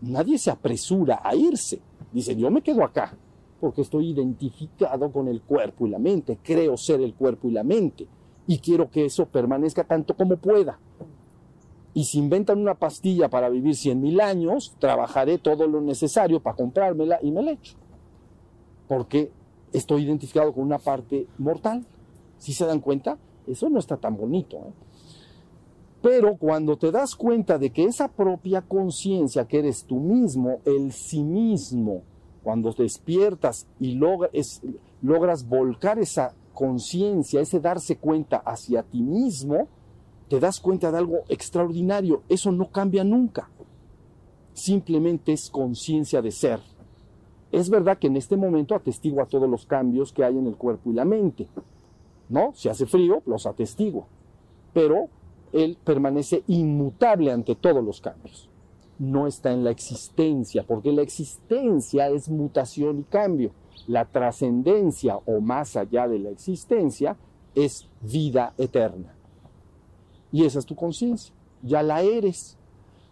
Nadie 0.00 0.38
se 0.38 0.50
apresura 0.50 1.20
a 1.22 1.36
irse. 1.36 1.78
Dicen, 2.10 2.38
yo 2.40 2.50
me 2.50 2.62
quedo 2.62 2.82
acá, 2.82 3.14
porque 3.60 3.82
estoy 3.82 4.10
identificado 4.10 5.12
con 5.12 5.28
el 5.28 5.40
cuerpo 5.42 5.86
y 5.86 5.90
la 5.90 6.00
mente, 6.00 6.38
creo 6.42 6.76
ser 6.76 7.00
el 7.00 7.14
cuerpo 7.14 7.46
y 7.46 7.52
la 7.52 7.62
mente, 7.62 8.08
y 8.48 8.58
quiero 8.58 8.90
que 8.90 9.04
eso 9.04 9.26
permanezca 9.26 9.84
tanto 9.84 10.16
como 10.16 10.36
pueda. 10.36 10.80
Y 11.94 12.04
si 12.04 12.18
inventan 12.18 12.58
una 12.58 12.74
pastilla 12.74 13.28
para 13.28 13.48
vivir 13.50 13.76
cien 13.76 14.00
mil 14.00 14.20
años, 14.20 14.74
trabajaré 14.78 15.38
todo 15.38 15.66
lo 15.66 15.80
necesario 15.80 16.40
para 16.40 16.56
comprármela 16.56 17.18
y 17.22 17.30
me 17.30 17.42
la 17.42 17.52
echo. 17.52 17.76
Porque 18.88 19.30
estoy 19.72 20.04
identificado 20.04 20.52
con 20.52 20.64
una 20.64 20.78
parte 20.78 21.26
mortal. 21.38 21.84
Si 22.38 22.52
se 22.52 22.64
dan 22.64 22.80
cuenta, 22.80 23.18
eso 23.46 23.68
no 23.68 23.78
está 23.78 23.96
tan 23.96 24.16
bonito. 24.16 24.56
¿eh? 24.56 24.72
Pero 26.02 26.36
cuando 26.36 26.76
te 26.76 26.90
das 26.90 27.14
cuenta 27.14 27.58
de 27.58 27.70
que 27.70 27.84
esa 27.84 28.08
propia 28.08 28.62
conciencia 28.62 29.46
que 29.46 29.60
eres 29.60 29.84
tú 29.84 30.00
mismo, 30.00 30.60
el 30.64 30.92
sí 30.92 31.22
mismo, 31.22 32.02
cuando 32.42 32.72
despiertas 32.72 33.68
y 33.78 33.94
logras 33.94 35.48
volcar 35.48 36.00
esa 36.00 36.34
conciencia, 36.54 37.40
ese 37.40 37.60
darse 37.60 37.96
cuenta 37.96 38.38
hacia 38.38 38.82
ti 38.82 39.00
mismo, 39.00 39.68
te 40.32 40.40
das 40.40 40.60
cuenta 40.60 40.90
de 40.90 40.96
algo 40.96 41.24
extraordinario. 41.28 42.22
Eso 42.26 42.52
no 42.52 42.70
cambia 42.70 43.04
nunca. 43.04 43.50
Simplemente 44.54 45.34
es 45.34 45.50
conciencia 45.50 46.22
de 46.22 46.30
ser. 46.30 46.58
Es 47.50 47.68
verdad 47.68 47.98
que 47.98 48.06
en 48.06 48.16
este 48.16 48.38
momento 48.38 48.74
atestigua 48.74 49.26
todos 49.26 49.46
los 49.46 49.66
cambios 49.66 50.10
que 50.10 50.24
hay 50.24 50.38
en 50.38 50.46
el 50.46 50.56
cuerpo 50.56 50.88
y 50.90 50.94
la 50.94 51.04
mente. 51.04 51.48
¿No? 52.30 52.52
Si 52.54 52.70
hace 52.70 52.86
frío, 52.86 53.22
los 53.26 53.44
atestigua. 53.44 54.06
Pero 54.72 55.10
él 55.52 55.76
permanece 55.84 56.44
inmutable 56.46 57.30
ante 57.30 57.54
todos 57.54 57.84
los 57.84 58.00
cambios. 58.00 58.48
No 58.98 59.26
está 59.26 59.52
en 59.52 59.64
la 59.64 59.70
existencia, 59.70 60.64
porque 60.66 60.92
la 60.92 61.02
existencia 61.02 62.08
es 62.08 62.30
mutación 62.30 63.00
y 63.00 63.02
cambio. 63.02 63.50
La 63.86 64.06
trascendencia 64.06 65.14
o 65.26 65.42
más 65.42 65.76
allá 65.76 66.08
de 66.08 66.20
la 66.20 66.30
existencia 66.30 67.18
es 67.54 67.86
vida 68.00 68.54
eterna. 68.56 69.14
Y 70.32 70.44
esa 70.44 70.58
es 70.58 70.66
tu 70.66 70.74
conciencia, 70.74 71.34
ya 71.62 71.82
la 71.82 72.02
eres. 72.02 72.56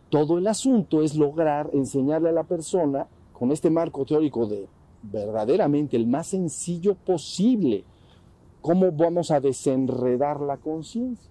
Todo 0.08 0.38
el 0.38 0.46
asunto 0.46 1.02
es 1.02 1.14
lograr 1.14 1.70
enseñarle 1.72 2.30
a 2.30 2.32
la 2.32 2.44
persona 2.44 3.06
con 3.32 3.52
este 3.52 3.70
marco 3.70 4.04
teórico 4.04 4.46
de 4.46 4.66
verdaderamente 5.02 5.96
el 5.96 6.06
más 6.06 6.28
sencillo 6.28 6.94
posible, 6.94 7.84
cómo 8.60 8.90
vamos 8.90 9.30
a 9.30 9.40
desenredar 9.40 10.40
la 10.40 10.56
conciencia, 10.56 11.30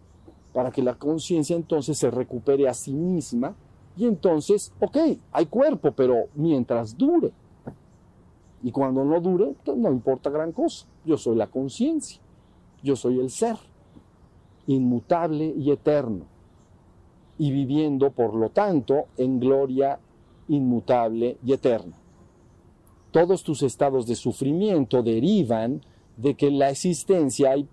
para 0.53 0.71
que 0.71 0.81
la 0.81 0.95
conciencia 0.95 1.55
entonces 1.55 1.97
se 1.97 2.09
recupere 2.09 2.67
a 2.67 2.73
sí 2.73 2.93
misma 2.93 3.55
y 3.97 4.05
entonces, 4.05 4.71
ok, 4.79 4.97
hay 5.31 5.45
cuerpo, 5.47 5.91
pero 5.91 6.27
mientras 6.35 6.97
dure. 6.97 7.31
Y 8.63 8.71
cuando 8.71 9.03
no 9.03 9.19
dure, 9.19 9.53
pues 9.63 9.77
no 9.77 9.91
importa 9.91 10.29
gran 10.29 10.51
cosa. 10.51 10.85
Yo 11.05 11.17
soy 11.17 11.35
la 11.35 11.47
conciencia, 11.47 12.19
yo 12.81 12.95
soy 12.95 13.19
el 13.19 13.29
ser 13.29 13.57
inmutable 14.69 15.51
y 15.57 15.71
eterno, 15.71 16.25
y 17.39 17.51
viviendo, 17.51 18.11
por 18.11 18.35
lo 18.35 18.49
tanto, 18.49 19.05
en 19.17 19.39
gloria 19.39 19.99
inmutable 20.47 21.37
y 21.43 21.53
eterna. 21.53 21.97
Todos 23.09 23.43
tus 23.43 23.63
estados 23.63 24.05
de 24.05 24.15
sufrimiento 24.15 25.01
derivan 25.01 25.81
de 26.17 26.35
que 26.35 26.49
en 26.49 26.59
la 26.59 26.69
existencia 26.69 27.51
hay 27.51 27.67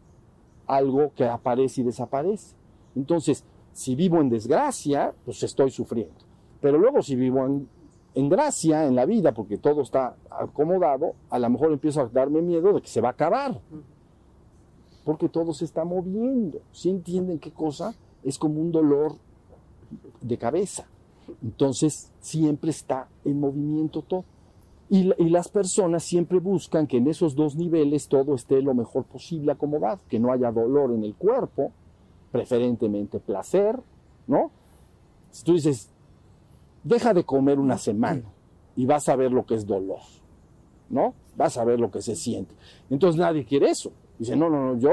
algo 0.66 1.12
que 1.14 1.26
aparece 1.26 1.82
y 1.82 1.84
desaparece. 1.84 2.56
Entonces, 2.94 3.44
si 3.72 3.94
vivo 3.94 4.22
en 4.22 4.30
desgracia, 4.30 5.12
pues 5.26 5.42
estoy 5.42 5.70
sufriendo. 5.70 6.14
Pero 6.62 6.78
luego 6.78 7.02
si 7.02 7.14
vivo 7.14 7.44
en, 8.14 8.28
gracia, 8.30 8.86
en 8.86 8.94
la 8.94 9.04
vida, 9.04 9.32
porque 9.34 9.58
todo 9.58 9.82
está 9.82 10.16
acomodado, 10.30 11.14
a 11.28 11.38
lo 11.38 11.50
mejor 11.50 11.72
empiezo 11.72 12.00
a 12.00 12.08
darme 12.08 12.40
miedo 12.40 12.72
de 12.72 12.80
que 12.80 12.88
se 12.88 13.02
va 13.02 13.08
a 13.08 13.12
acabar 13.12 13.60
porque 15.06 15.28
todo 15.28 15.54
se 15.54 15.64
está 15.64 15.84
moviendo. 15.84 16.60
¿Sí 16.72 16.90
entienden 16.90 17.38
qué 17.38 17.52
cosa? 17.52 17.94
Es 18.24 18.38
como 18.38 18.60
un 18.60 18.72
dolor 18.72 19.12
de 20.20 20.36
cabeza. 20.36 20.88
Entonces 21.44 22.12
siempre 22.18 22.70
está 22.70 23.08
en 23.24 23.38
movimiento 23.38 24.02
todo. 24.02 24.24
Y, 24.90 25.12
y, 25.22 25.30
las 25.30 25.48
personas 25.48 26.02
siempre 26.02 26.40
buscan 26.40 26.88
que 26.88 26.96
en 26.96 27.06
esos 27.06 27.36
dos 27.36 27.54
niveles 27.54 28.08
todo 28.08 28.34
esté 28.34 28.60
lo 28.62 28.74
mejor 28.74 29.04
posible 29.04 29.52
acomodado, 29.52 30.00
que 30.08 30.18
no 30.18 30.32
haya 30.32 30.50
dolor 30.50 30.92
en 30.92 31.04
el 31.04 31.14
cuerpo, 31.14 31.72
preferentemente 32.32 33.20
placer, 33.20 33.80
¿no? 34.26 34.50
Si 35.30 35.44
tú 35.44 35.54
dices, 35.54 35.88
deja 36.82 37.14
de 37.14 37.24
comer 37.24 37.60
una 37.60 37.78
semana 37.78 38.24
y 38.76 38.86
vas 38.86 39.08
a 39.08 39.16
ver 39.16 39.32
lo 39.32 39.46
que 39.46 39.54
es 39.54 39.66
dolor, 39.66 40.00
¿no? 40.88 41.14
Vas 41.36 41.58
a 41.58 41.64
ver 41.64 41.78
lo 41.78 41.90
que 41.92 42.02
se 42.02 42.16
siente. 42.16 42.54
Entonces 42.90 43.20
nadie 43.20 43.44
quiere 43.44 43.70
eso. 43.70 43.92
Dice, 44.18 44.36
no, 44.36 44.48
no, 44.48 44.72
no, 44.72 44.78
yo 44.78 44.90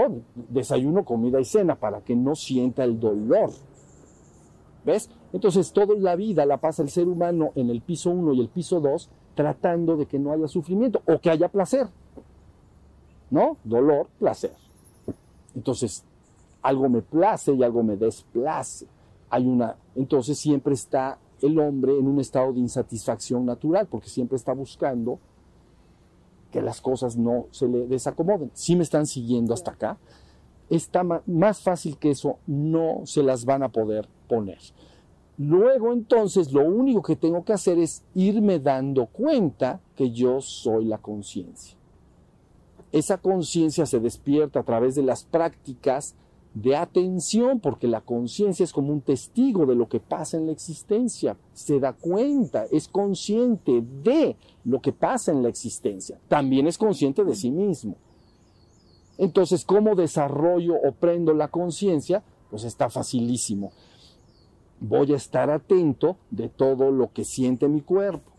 desayuno, 0.50 1.06
comida 1.06 1.40
y 1.40 1.46
cena 1.46 1.76
para 1.76 2.02
que 2.02 2.16
no 2.16 2.36
sienta 2.36 2.84
el 2.84 3.00
dolor. 3.00 3.52
¿Ves? 4.86 5.10
Entonces 5.32 5.72
toda 5.72 5.96
la 5.98 6.16
vida 6.16 6.46
la 6.46 6.58
pasa 6.58 6.84
el 6.84 6.90
ser 6.90 7.08
humano 7.08 7.52
en 7.56 7.70
el 7.70 7.82
piso 7.82 8.12
1 8.12 8.34
y 8.34 8.42
el 8.42 8.50
piso 8.50 8.82
2 8.82 9.10
tratando 9.34 9.96
de 9.96 10.06
que 10.06 10.20
no 10.20 10.32
haya 10.32 10.48
sufrimiento 10.48 11.02
o 11.06 11.20
que 11.20 11.30
haya 11.30 11.48
placer. 11.48 11.88
¿No? 13.30 13.58
Dolor, 13.64 14.08
placer. 14.20 14.54
Entonces, 15.56 16.04
algo 16.62 16.90
me 16.90 17.02
place 17.02 17.54
y 17.54 17.64
algo 17.64 17.82
me 17.82 17.96
desplace. 17.96 18.88
Hay 19.30 19.48
una, 19.48 19.76
entonces 19.96 20.38
siempre 20.38 20.74
está 20.74 21.18
el 21.42 21.58
hombre 21.60 21.98
en 21.98 22.08
un 22.08 22.20
estado 22.20 22.54
de 22.54 22.60
insatisfacción 22.60 23.46
natural 23.46 23.88
porque 23.88 24.10
siempre 24.10 24.36
está 24.36 24.54
buscando 24.54 25.20
que 26.54 26.62
las 26.62 26.82
cosas 26.82 27.18
no 27.18 27.48
se 27.50 27.68
le 27.68 27.88
desacomoden. 27.88 28.52
Si 28.54 28.76
me 28.76 28.84
están 28.84 29.08
siguiendo 29.08 29.56
hasta 29.56 29.72
acá, 29.72 29.98
está 30.70 31.04
más 31.26 31.60
fácil 31.60 31.98
que 31.98 32.12
eso, 32.12 32.38
no 32.46 33.02
se 33.06 33.24
las 33.24 33.44
van 33.44 33.64
a 33.64 33.70
poder 33.70 34.08
poner. 34.30 34.60
Luego 35.40 35.92
entonces 35.92 36.54
lo 36.54 36.64
único 36.64 37.02
que 37.02 37.16
tengo 37.16 37.44
que 37.44 37.54
hacer 37.54 37.80
es 37.80 38.04
irme 38.14 38.60
dando 38.60 39.08
cuenta 39.08 39.82
que 39.96 40.12
yo 40.12 40.42
soy 40.42 40.86
la 40.86 41.00
conciencia. 41.00 41.76
Esa 42.92 43.18
conciencia 43.18 43.88
se 43.88 44.00
despierta 44.00 44.60
a 44.60 44.64
través 44.64 44.94
de 44.94 45.02
las 45.02 45.24
prácticas 45.24 46.14
de 46.54 46.76
atención, 46.76 47.60
porque 47.60 47.88
la 47.88 48.02
conciencia 48.02 48.64
es 48.64 48.72
como 48.72 48.94
un 48.94 49.02
testigo 49.02 49.66
de 49.66 49.76
lo 49.76 49.88
que 49.88 50.00
pasa 50.00 50.38
en 50.38 50.46
la 50.46 50.52
existencia, 50.52 51.36
se 51.54 51.80
da 51.80 51.94
cuenta, 51.94 52.66
es 52.72 52.88
consciente 52.88 53.84
de 54.04 54.36
lo 54.64 54.80
que 54.80 54.92
pasa 54.92 55.32
en 55.32 55.42
la 55.42 55.50
existencia, 55.50 56.20
también 56.28 56.68
es 56.68 56.78
consciente 56.78 57.24
de 57.24 57.36
sí 57.36 57.50
mismo. 57.50 57.96
Entonces, 59.18 59.66
¿cómo 59.66 59.96
desarrollo 59.96 60.76
o 60.76 60.92
prendo 60.92 61.34
la 61.34 61.48
conciencia? 61.48 62.24
Pues 62.50 62.64
está 62.64 62.90
facilísimo. 62.90 63.72
Voy 64.80 65.14
a 65.14 65.18
estar 65.18 65.50
atento 65.50 66.18
de 66.30 66.50
todo 66.50 66.92
lo 66.92 67.12
que 67.14 67.24
siente 67.24 67.68
mi 67.68 67.82
cuerpo. 67.82 68.32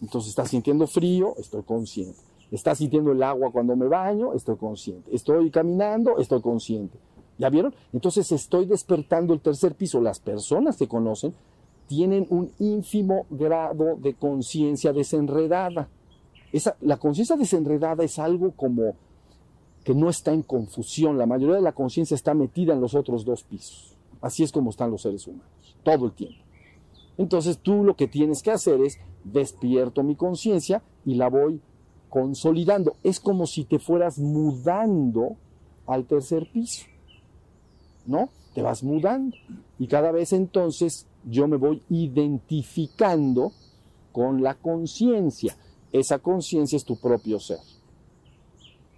Entonces, 0.00 0.30
¿estás 0.30 0.50
sintiendo 0.50 0.86
frío? 0.86 1.34
Estoy 1.38 1.62
consciente. 1.62 2.18
¿Estás 2.50 2.78
sintiendo 2.78 3.12
el 3.12 3.22
agua 3.22 3.50
cuando 3.50 3.74
me 3.76 3.88
baño? 3.88 4.34
Estoy 4.34 4.56
consciente. 4.56 5.14
¿Estoy 5.14 5.50
caminando? 5.50 6.18
Estoy 6.18 6.42
consciente. 6.42 6.98
¿Ya 7.42 7.50
vieron? 7.50 7.74
Entonces 7.92 8.30
estoy 8.30 8.66
despertando 8.66 9.34
el 9.34 9.40
tercer 9.40 9.74
piso. 9.74 10.00
Las 10.00 10.20
personas 10.20 10.76
que 10.76 10.86
conocen 10.86 11.34
tienen 11.88 12.24
un 12.30 12.52
ínfimo 12.60 13.26
grado 13.30 13.96
de 13.96 14.14
conciencia 14.14 14.92
desenredada. 14.92 15.88
Esa, 16.52 16.76
la 16.80 16.98
conciencia 16.98 17.34
desenredada 17.34 18.04
es 18.04 18.20
algo 18.20 18.52
como 18.52 18.94
que 19.82 19.92
no 19.92 20.08
está 20.08 20.32
en 20.32 20.42
confusión. 20.42 21.18
La 21.18 21.26
mayoría 21.26 21.56
de 21.56 21.62
la 21.62 21.72
conciencia 21.72 22.14
está 22.14 22.32
metida 22.32 22.74
en 22.74 22.80
los 22.80 22.94
otros 22.94 23.24
dos 23.24 23.42
pisos. 23.42 23.96
Así 24.20 24.44
es 24.44 24.52
como 24.52 24.70
están 24.70 24.92
los 24.92 25.02
seres 25.02 25.26
humanos, 25.26 25.76
todo 25.82 26.06
el 26.06 26.12
tiempo. 26.12 26.38
Entonces 27.18 27.58
tú 27.58 27.82
lo 27.82 27.96
que 27.96 28.06
tienes 28.06 28.40
que 28.44 28.52
hacer 28.52 28.80
es 28.80 29.00
despierto 29.24 30.04
mi 30.04 30.14
conciencia 30.14 30.80
y 31.04 31.16
la 31.16 31.28
voy 31.28 31.60
consolidando. 32.08 32.94
Es 33.02 33.18
como 33.18 33.48
si 33.48 33.64
te 33.64 33.80
fueras 33.80 34.20
mudando 34.20 35.38
al 35.88 36.04
tercer 36.04 36.48
piso. 36.52 36.84
¿No? 38.06 38.28
Te 38.54 38.62
vas 38.62 38.82
mudando. 38.82 39.36
Y 39.78 39.86
cada 39.86 40.12
vez 40.12 40.32
entonces 40.32 41.06
yo 41.24 41.48
me 41.48 41.56
voy 41.56 41.82
identificando 41.88 43.52
con 44.12 44.42
la 44.42 44.54
conciencia. 44.54 45.56
Esa 45.92 46.18
conciencia 46.18 46.76
es 46.76 46.84
tu 46.84 46.96
propio 46.96 47.38
ser. 47.40 47.58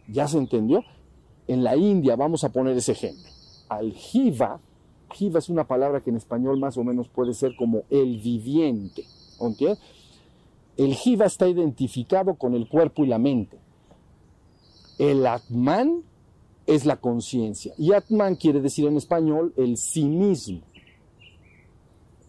¿Ya 0.08 0.28
se 0.28 0.38
entendió? 0.38 0.82
En 1.46 1.64
la 1.64 1.76
India, 1.76 2.16
vamos 2.16 2.44
a 2.44 2.50
poner 2.50 2.76
ese 2.76 2.92
ejemplo. 2.92 3.30
Al 3.68 3.92
jiva, 3.92 4.60
jiva 5.12 5.38
es 5.38 5.48
una 5.48 5.66
palabra 5.66 6.00
que 6.00 6.10
en 6.10 6.16
español 6.16 6.58
más 6.58 6.76
o 6.76 6.84
menos 6.84 7.08
puede 7.08 7.34
ser 7.34 7.56
como 7.56 7.82
el 7.90 8.18
viviente. 8.18 9.04
El 10.76 10.94
jiva 10.94 11.26
está 11.26 11.48
identificado 11.48 12.34
con 12.34 12.54
el 12.54 12.68
cuerpo 12.68 13.04
y 13.04 13.08
la 13.08 13.18
mente. 13.18 13.58
El 14.98 15.26
atman 15.26 16.02
es 16.66 16.86
la 16.86 16.96
conciencia. 16.96 17.74
Y 17.76 17.92
atman 17.92 18.36
quiere 18.36 18.60
decir 18.60 18.86
en 18.86 18.96
español 18.96 19.52
el 19.56 19.76
sí 19.76 20.04
mismo. 20.04 20.60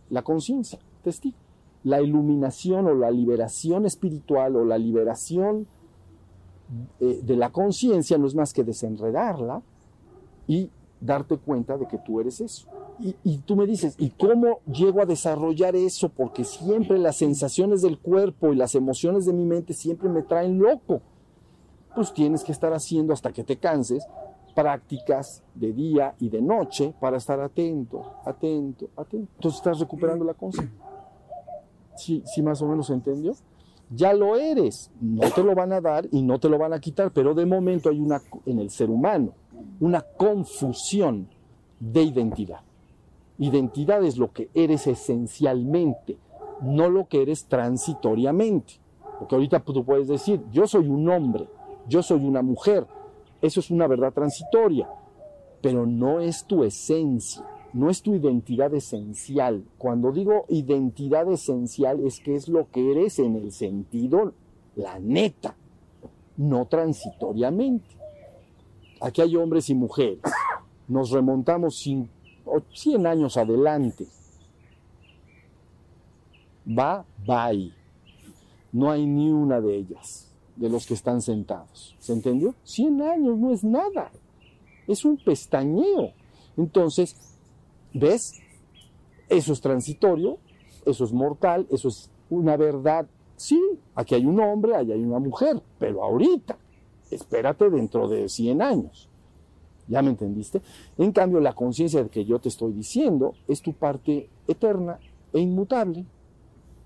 La 0.10 0.24
conciencia, 0.24 0.80
testigo. 1.04 1.38
La 1.84 2.01
iluminación 2.01 2.88
o 2.88 2.96
la 2.96 3.12
liberación 3.12 3.86
espiritual 3.86 4.56
o 4.56 4.65
la 4.65 4.77
liberación 4.77 5.68
eh, 7.00 7.22
de 7.24 7.36
la 7.36 7.51
conciencia 7.51 8.18
no 8.18 8.25
es 8.25 8.34
más 8.34 8.54
que 8.54 8.63
desenredarla 8.63 9.62
y 10.48 10.72
darte 11.00 11.38
cuenta 11.38 11.77
de 11.77 11.88
que 11.88 12.00
tú 12.00 12.20
eres 12.20 12.42
eso. 12.42 12.68
Y, 13.00 13.15
y, 13.24 13.38
tú 13.39 13.56
me 13.56 13.68
dices, 13.68 13.96
¿y 14.00 14.10
cómo 14.10 14.62
llego 14.65 15.01
a 15.01 15.06
desarrollar 15.06 15.75
eso? 15.75 16.10
Porque 16.10 16.44
siempre 16.44 16.98
las 16.98 17.18
sensaciones 17.18 17.82
del 17.82 18.00
cuerpo 18.00 18.54
y 18.54 18.56
las 18.56 18.74
emociones 18.74 19.25
de 19.25 19.34
mi 19.34 19.44
mente 19.44 19.74
siempre 19.74 20.10
me 20.10 20.24
traen 20.24 20.58
loco. 20.58 21.01
Pues 21.96 22.14
tienes 22.14 22.44
que 22.44 22.52
estar 22.52 22.74
haciendo 22.74 23.14
hasta 23.14 23.32
que 23.32 23.44
te 23.44 23.58
canses 23.58 24.06
prácticas 24.54 25.44
de 25.54 25.74
día 25.74 26.16
y 26.20 26.30
de 26.30 26.42
noche 26.42 26.94
para 27.00 27.18
estar 27.18 27.40
atento, 27.40 28.14
atento, 28.25 28.90
atento. 28.96 29.32
Entonces 29.36 29.60
estás 29.60 29.80
recuperando 29.80 30.24
la 30.25 30.34
conciencia. 30.34 30.78
¿Sí, 31.96 32.24
¿Sí 32.25 32.42
más 32.42 32.62
o 32.62 32.68
menos 32.68 32.90
entendió? 32.90 33.34
ya 33.92 34.14
lo 34.14 34.36
eres, 34.36 34.90
no 35.00 35.30
te 35.30 35.44
lo 35.44 35.54
van 35.54 35.72
a 35.72 35.80
dar 35.80 36.08
y 36.12 36.24
no 36.24 36.40
te 36.40 36.50
lo 36.50 36.58
van 36.58 36.74
a 36.74 36.80
quitar, 36.80 37.12
pero 37.12 37.36
de 37.36 37.46
momento 37.46 37.90
hay 37.90 38.00
una 38.00 38.20
en 38.48 38.58
el 38.58 38.72
ser 38.72 38.90
humano 38.90 39.34
una 39.80 40.02
confusión 40.02 41.28
de 41.80 42.04
identidad. 42.04 42.62
Identidad 43.38 44.04
es 44.04 44.18
lo 44.18 44.32
que 44.32 44.50
eres 44.54 44.88
esencialmente, 44.88 46.18
no 46.62 46.90
lo 46.90 47.08
que 47.08 47.22
eres 47.22 47.46
transitoriamente. 47.46 48.76
Porque 49.19 49.36
ahorita 49.36 49.60
tú 49.62 49.84
puedes 49.84 50.08
decir, 50.08 50.41
yo 50.52 50.67
soy 50.67 50.88
un 50.88 51.10
hombre, 51.10 51.48
yo 51.88 52.04
soy 52.04 52.24
una 52.26 52.41
mujer, 52.41 52.86
eso 53.41 53.60
es 53.60 53.69
una 53.69 53.88
verdad 53.88 54.13
transitoria, 54.13 54.89
pero 55.62 55.86
no 55.86 56.19
es 56.19 56.45
tu 56.45 56.63
esencia 56.63 57.43
no 57.76 57.89
es 57.89 58.02
tu 58.02 58.15
identidad 58.15 58.74
esencial. 58.74 59.65
Cuando 59.78 60.13
digo 60.13 60.45
identidad 60.48 61.30
esencial 61.30 62.00
es 62.06 62.21
que 62.21 62.34
es 62.34 62.48
lo 62.48 62.71
que 62.71 62.89
eres 62.89 63.19
en 63.19 63.36
el 63.36 63.52
sentido, 63.52 64.32
la 64.78 64.98
neta, 64.98 65.58
no 66.38 66.67
transitoriamente. 66.67 67.98
Aquí 69.02 69.21
hay 69.21 69.36
hombres 69.36 69.69
y 69.69 69.76
mujeres. 69.76 70.19
Nos 70.88 71.12
remontamos 71.12 71.76
100 71.76 73.08
años 73.08 73.36
adelante. 73.36 74.08
Va, 76.65 77.06
ahí. 77.28 77.74
No 78.71 78.89
hay 78.89 79.06
ni 79.06 79.32
una 79.32 79.60
de 79.60 79.76
ellas, 79.76 80.25
de 80.56 80.70
los 80.70 80.86
que 80.86 80.94
están 80.94 81.22
sentados. 81.22 81.96
¿Se 82.00 82.13
entendió? 82.13 82.56
100 82.63 83.02
años 83.02 83.38
no 83.38 83.52
es 83.52 83.63
nada. 83.63 84.12
Es 84.88 85.04
un 85.04 85.18
pestañeo. 85.18 86.12
Entonces, 86.58 87.15
¿Ves? 87.98 88.34
Eso 89.30 89.54
es 89.54 89.62
transitorio, 89.62 90.38
eso 90.86 91.06
es 91.06 91.13
mortal, 91.13 91.65
eso 91.72 91.88
es 91.88 92.12
una 92.30 92.58
verdad. 92.58 93.08
Sí, 93.38 93.58
aquí 93.96 94.15
hay 94.15 94.26
un 94.26 94.38
hombre, 94.41 94.76
allá 94.76 94.96
hay 94.96 95.02
una 95.02 95.20
mujer, 95.20 95.62
pero 95.80 96.04
ahorita, 96.04 96.58
espérate 97.10 97.70
dentro 97.70 98.10
de 98.10 98.28
100 98.28 98.62
años. 98.62 99.08
¿Ya 99.88 100.02
me 100.02 100.10
entendiste? 100.10 100.62
En 100.98 101.13
cambio, 101.13 101.39
la 101.39 101.54
conciencia 101.54 102.04
de 102.04 102.10
que 102.10 102.26
yo 102.26 102.38
te 102.39 102.50
estoy 102.50 102.74
diciendo 102.74 103.34
es 103.48 103.62
tu 103.62 103.72
parte 103.72 104.30
eterna 104.46 105.00
e 105.32 105.39
inmutable. 105.39 106.06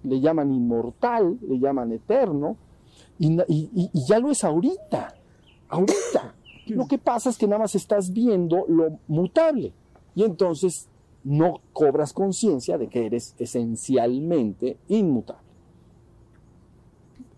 Le 0.03 0.19
llaman 0.19 0.53
inmortal, 0.53 1.39
le 1.41 1.57
llaman 1.57 1.91
eterno, 1.91 2.55
y, 3.19 3.39
y, 3.47 3.89
y 3.93 4.05
ya 4.07 4.19
lo 4.19 4.31
es 4.31 4.43
ahorita. 4.43 5.15
Ahorita. 5.67 6.35
Lo 6.67 6.87
que 6.87 6.97
pasa 6.97 7.29
es 7.29 7.37
que 7.37 7.47
nada 7.47 7.59
más 7.59 7.75
estás 7.75 8.11
viendo 8.11 8.65
lo 8.67 8.99
mutable. 9.07 9.73
Y 10.15 10.23
entonces 10.23 10.87
no 11.23 11.61
cobras 11.73 12.13
conciencia 12.13 12.77
de 12.77 12.87
que 12.87 13.05
eres 13.05 13.35
esencialmente 13.37 14.77
inmutable. 14.87 15.43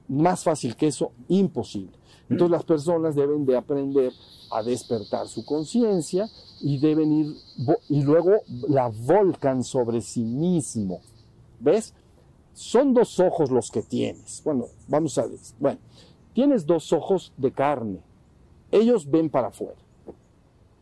Más 0.08 0.44
fácil 0.44 0.76
que 0.76 0.88
eso, 0.88 1.12
imposible. 1.28 1.98
Entonces 2.30 2.52
las 2.52 2.64
personas 2.64 3.16
deben 3.16 3.46
de 3.46 3.58
aprender 3.58 4.14
a 4.52 4.64
despertar 4.64 5.28
su 5.28 5.46
conciencia 5.46 6.30
y 6.62 6.78
deben 6.78 7.12
ir 7.12 7.36
y 7.90 8.04
luego 8.04 8.42
la 8.70 8.88
volcan 8.88 9.64
sobre 9.64 10.02
sí 10.02 10.24
mismo. 10.24 11.02
¿Ves? 11.60 11.94
Son 12.54 12.94
dos 12.94 13.20
ojos 13.20 13.52
los 13.52 13.72
que 13.72 13.82
tienes. 13.82 14.42
Bueno, 14.44 14.66
vamos 14.88 15.18
a 15.18 15.26
ver. 15.26 15.40
Bueno, 15.60 15.80
tienes 16.34 16.66
dos 16.66 16.92
ojos 16.94 17.34
de 17.38 17.52
carne. 17.52 18.00
Ellos 18.72 19.10
ven 19.10 19.30
para 19.30 19.48
afuera 19.48 19.82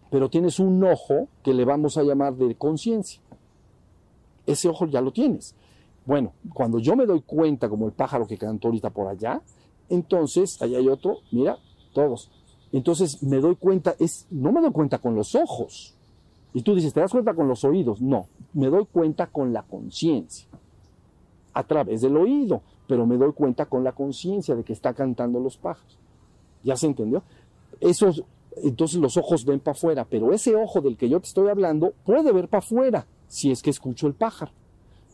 pero 0.10 0.30
tienes 0.30 0.60
un 0.60 0.84
ojo 0.84 1.28
que 1.44 1.54
le 1.54 1.66
vamos 1.66 1.98
a 1.98 2.04
llamar 2.04 2.36
de 2.36 2.56
conciencia. 2.56 3.22
Ese 4.46 4.68
ojo 4.68 4.88
ya 4.88 5.02
lo 5.02 5.12
tienes. 5.12 5.56
Bueno, 6.06 6.34
cuando 6.54 6.80
yo 6.80 6.96
me 6.96 7.06
doy 7.06 7.22
cuenta, 7.22 7.70
como 7.70 7.86
el 7.86 7.92
pájaro 7.92 8.26
que 8.26 8.38
cantó 8.38 8.68
ahorita 8.68 8.90
por 8.90 9.08
allá, 9.08 9.42
entonces, 9.90 10.62
allá 10.62 10.80
hay 10.80 10.88
otro, 10.88 11.20
mira, 11.32 11.58
todos. 11.94 12.32
Entonces 12.72 13.22
me 13.22 13.38
doy 13.38 13.56
cuenta, 13.56 13.96
es, 14.00 14.26
no 14.30 14.52
me 14.52 14.62
doy 14.62 14.72
cuenta 14.72 14.98
con 14.98 15.16
los 15.16 15.36
ojos. 15.36 15.96
Y 16.54 16.64
tú 16.64 16.74
dices, 16.74 16.94
¿te 16.94 17.00
das 17.00 17.12
cuenta 17.12 17.36
con 17.36 17.48
los 17.48 17.64
oídos? 17.64 18.02
No, 18.02 18.28
me 18.54 18.68
doy 18.68 18.88
cuenta 18.92 19.28
con 19.28 19.54
la 19.54 19.62
conciencia, 19.64 20.48
a 21.60 21.64
través 21.64 22.02
del 22.02 22.18
oído, 22.18 22.62
pero 22.88 23.06
me 23.06 23.18
doy 23.18 23.34
cuenta 23.34 23.66
con 23.66 23.84
la 23.84 23.92
conciencia 23.92 24.56
de 24.56 24.64
que 24.64 24.74
está 24.74 24.94
cantando 24.94 25.40
los 25.40 25.58
pájaros. 25.58 25.98
¿Ya 26.64 26.76
se 26.76 26.88
entendió? 26.88 27.24
Esos 27.80 28.24
entonces 28.64 29.00
los 29.00 29.18
ojos 29.18 29.46
ven 29.46 29.60
para 29.60 29.78
afuera, 29.78 30.06
pero 30.10 30.34
ese 30.34 30.56
ojo 30.56 30.82
del 30.82 30.98
que 30.98 31.10
yo 31.10 31.20
te 31.20 31.28
estoy 31.28 31.50
hablando 31.50 31.94
puede 32.04 32.32
ver 32.32 32.48
para 32.48 32.60
afuera 32.60 33.06
si 33.28 33.52
es 33.52 33.62
que 33.62 33.70
escucho 33.70 34.08
el 34.08 34.14
pájaro, 34.14 34.52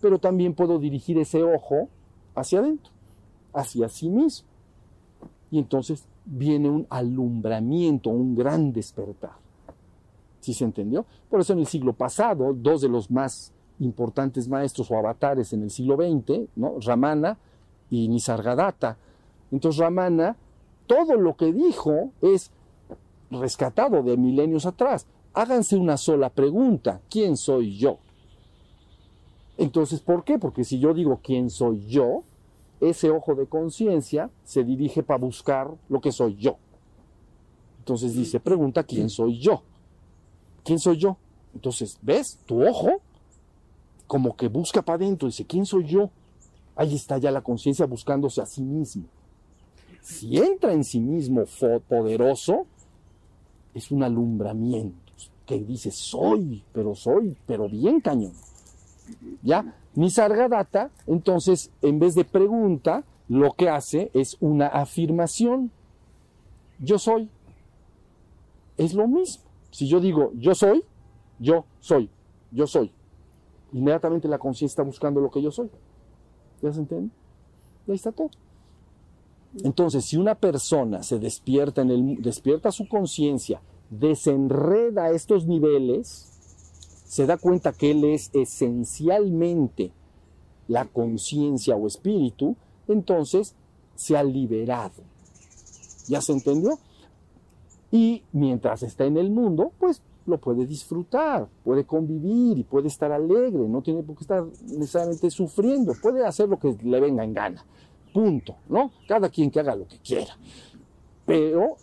pero 0.01 0.19
también 0.19 0.53
puedo 0.53 0.79
dirigir 0.79 1.17
ese 1.17 1.43
ojo 1.43 1.89
hacia 2.34 2.60
adentro, 2.60 2.91
hacia 3.53 3.89
sí 3.89 4.10
mismo. 4.10 4.47
Y 5.51 5.60
entonces 5.60 6.08
viene 6.25 6.69
un 6.69 6.88
alumbramiento, 6.89 8.10
un 8.10 8.36
gran 8.36 8.71
despertar. 8.71 9.34
¿Sí 10.39 10.53
se 10.53 10.63
entendió? 10.63 11.05
Por 11.29 11.39
eso 11.41 11.53
en 11.53 11.60
el 11.60 11.67
siglo 11.67 11.93
pasado, 11.93 12.53
dos 12.53 12.81
de 12.81 12.89
los 12.89 13.10
más 13.12 13.51
importantes 13.79 14.47
maestros 14.47 14.89
o 14.91 14.97
avatares 14.97 15.53
en 15.53 15.63
el 15.63 15.71
siglo 15.71 15.95
XX, 15.97 16.49
¿no? 16.55 16.79
Ramana 16.79 17.38
y 17.89 18.07
Nisargadatta. 18.07 18.97
Entonces 19.51 19.79
Ramana, 19.79 20.35
todo 20.88 21.15
lo 21.15 21.35
que 21.35 21.51
dijo 21.51 22.11
es, 22.21 22.51
rescatado 23.31 24.03
de 24.03 24.17
milenios 24.17 24.65
atrás. 24.65 25.07
Háganse 25.33 25.75
una 25.75 25.97
sola 25.97 26.29
pregunta, 26.29 27.01
¿quién 27.09 27.35
soy 27.35 27.77
yo? 27.77 27.97
Entonces, 29.57 29.99
¿por 29.99 30.23
qué? 30.23 30.38
Porque 30.38 30.63
si 30.63 30.79
yo 30.79 30.93
digo 30.93 31.19
quién 31.23 31.49
soy 31.49 31.85
yo, 31.88 32.23
ese 32.81 33.09
ojo 33.09 33.35
de 33.35 33.47
conciencia 33.47 34.29
se 34.43 34.63
dirige 34.63 35.01
para 35.01 35.19
buscar 35.19 35.71
lo 35.89 36.01
que 36.01 36.11
soy 36.11 36.35
yo. 36.35 36.57
Entonces 37.79 38.13
dice, 38.15 38.39
pregunta, 38.39 38.83
¿quién 38.83 39.09
soy 39.09 39.39
yo? 39.39 39.61
¿Quién 40.63 40.79
soy 40.79 40.97
yo? 40.97 41.17
Entonces, 41.53 41.99
¿ves? 42.01 42.39
Tu 42.45 42.67
ojo 42.67 43.01
como 44.08 44.36
que 44.36 44.48
busca 44.48 44.82
para 44.82 44.98
adentro, 44.98 45.28
dice, 45.28 45.46
¿quién 45.46 45.65
soy 45.65 45.86
yo? 45.86 46.10
Ahí 46.76 46.96
está 46.96 47.18
ya 47.18 47.32
la 47.32 47.41
conciencia 47.41 47.86
buscándose 47.86 48.41
a 48.41 48.46
sí 48.46 48.62
mismo. 48.62 49.06
Si 50.02 50.38
entra 50.38 50.74
en 50.74 50.84
sí 50.84 51.00
mismo 51.00 51.46
poderoso, 51.88 52.68
es 53.74 53.91
un 53.91 54.04
alumbramiento 54.04 55.06
que 55.46 55.60
dice 55.60 55.91
soy, 55.91 56.63
pero 56.74 56.96
soy, 56.96 57.38
pero 57.46 57.70
bien 57.70 58.02
cañón. 58.02 58.34
¿Ya? 59.44 59.76
Nisargadatta, 59.96 60.91
entonces, 61.08 61.72
en 61.82 62.00
vez 62.00 62.15
de 62.15 62.26
pregunta, 62.26 63.04
lo 63.28 63.54
que 63.54 63.70
hace 63.70 64.12
es 64.13 64.38
una 64.39 64.68
afirmación. 64.68 65.72
Yo 66.80 67.00
soy. 67.00 67.30
Es 68.78 68.94
lo 68.94 69.08
mismo. 69.08 69.44
Si 69.72 69.88
yo 69.88 70.00
digo 70.00 70.32
yo 70.36 70.56
soy, 70.56 70.84
yo 71.39 71.65
soy, 71.80 72.10
yo 72.52 72.68
soy. 72.68 72.91
Inmediatamente 73.73 74.28
la 74.28 74.38
conciencia 74.38 74.73
está 74.73 74.84
buscando 74.84 75.21
lo 75.21 75.30
que 75.30 75.41
yo 75.41 75.51
soy. 75.51 75.69
¿Ya 76.62 76.71
se 76.71 76.80
entiende? 76.80 77.13
Y 77.88 77.91
ahí 77.91 77.95
está 77.95 78.12
todo. 78.12 78.30
Entonces, 79.63 80.06
si 80.06 80.17
una 80.17 80.36
persona 80.36 81.04
se 81.04 81.19
despierta 81.19 81.82
en 81.82 81.91
el 81.91 82.21
despierta 82.21 82.71
su 82.71 82.88
conciencia, 82.88 83.62
desenreda 83.89 85.12
estos 85.12 85.45
niveles, 85.45 86.32
se 87.06 87.25
da 87.25 87.38
cuenta 87.38 87.71
que 87.71 87.91
él 87.91 88.04
es 88.04 88.32
esencialmente 88.34 89.91
la 90.67 90.86
conciencia 90.86 91.75
o 91.75 91.88
espíritu, 91.88 92.56
entonces 92.88 93.56
se 93.95 94.17
ha 94.17 94.23
liberado. 94.23 95.04
¿Ya 96.08 96.21
se 96.21 96.34
entendió? 96.34 96.78
Y 97.91 98.23
mientras 98.34 98.84
está 98.84 99.06
en 99.06 99.17
el 99.17 99.32
mundo, 99.32 99.71
pues 99.80 100.01
lo 100.25 100.39
puede 100.39 100.65
disfrutar, 100.65 101.47
puede 101.63 101.85
convivir 101.85 102.57
y 102.57 102.63
puede 102.63 102.88
estar 102.88 103.11
alegre, 103.11 103.67
no 103.67 103.81
tiene 103.81 104.03
por 104.03 104.15
qué 104.15 104.23
estar 104.23 104.43
necesariamente 104.63 105.29
sufriendo, 105.29 105.93
puede 106.01 106.25
hacer 106.25 106.49
lo 106.49 106.57
que 106.57 106.75
le 106.83 106.99
venga 106.99 107.23
en 107.23 107.33
gana. 107.33 107.65
Punto, 108.13 108.55
¿no? 108.69 108.91
Cada 109.07 109.29
quien 109.29 109.51
que 109.51 109.59
haga 109.59 109.75
lo 109.75 109.88
que 109.88 109.99
quiera. 109.99 110.38
Pero 111.25 111.75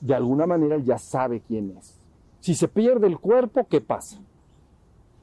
de 0.00 0.14
alguna 0.14 0.46
manera 0.46 0.78
ya 0.78 0.98
sabe 0.98 1.40
quién 1.40 1.76
es. 1.76 1.98
Si 2.40 2.54
se 2.54 2.68
pierde 2.68 3.06
el 3.06 3.18
cuerpo, 3.18 3.66
¿qué 3.68 3.80
pasa? 3.80 4.20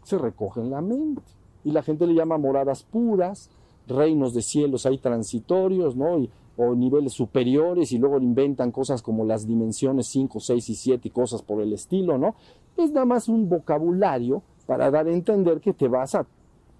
Se 0.03 0.17
recoge 0.17 0.61
en 0.61 0.71
la 0.71 0.81
mente. 0.81 1.21
Y 1.63 1.71
la 1.71 1.83
gente 1.83 2.07
le 2.07 2.13
llama 2.13 2.37
moradas 2.37 2.83
puras, 2.83 3.49
reinos 3.87 4.33
de 4.33 4.41
cielos 4.41 4.85
ahí 4.85 4.97
transitorios, 4.97 5.95
¿no? 5.95 6.17
o 6.57 6.75
niveles 6.75 7.13
superiores 7.13 7.91
y 7.91 7.97
luego 7.97 8.19
inventan 8.19 8.71
cosas 8.71 9.01
como 9.01 9.25
las 9.25 9.47
dimensiones 9.47 10.07
5, 10.07 10.39
6 10.39 10.69
y 10.69 10.75
7 10.75 11.07
y 11.07 11.11
cosas 11.11 11.41
por 11.41 11.61
el 11.61 11.73
estilo, 11.73 12.17
¿no? 12.17 12.35
Es 12.77 12.91
nada 12.91 13.05
más 13.05 13.27
un 13.27 13.47
vocabulario 13.49 14.41
para 14.65 14.89
dar 14.89 15.07
a 15.07 15.11
entender 15.11 15.59
que 15.59 15.73
te 15.73 15.87
vas 15.87 16.15
a, 16.15 16.25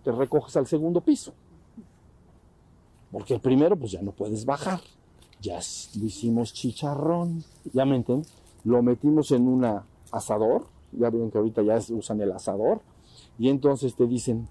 te 0.04 0.12
recoges 0.12 0.56
al 0.58 0.68
segundo 0.68 1.02
piso. 1.02 1.34
Porque 3.12 3.36
el 3.36 3.42
primero 3.42 3.76
pues 3.76 3.92
ya 3.92 4.02
no 4.02 4.12
puedes 4.12 4.46
bajar. 4.46 4.80
Ya 5.42 5.60
lo 6.00 6.06
hicimos 6.06 6.54
chicharrón, 6.54 7.44
ya 7.74 7.86
me 7.86 7.98
entienden. 7.98 8.26
Lo 8.64 8.82
metimos 8.82 9.32
en 9.32 9.48
un 9.48 9.66
asador, 10.12 10.66
ya 10.94 11.10
ven 11.10 11.30
que 11.30 11.38
ahorita 11.38 11.62
ya 11.64 11.80
usan 11.90 12.22
el 12.22 12.32
asador, 12.32 12.82
y 13.38 13.50
entonces 13.50 13.94
te 13.94 14.08
dicen, 14.08 14.48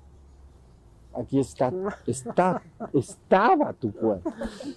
aquí 1.15 1.39
está, 1.39 1.73
está, 2.07 2.63
estaba 2.93 3.73
tu 3.73 3.93
cuerpo. 3.93 4.33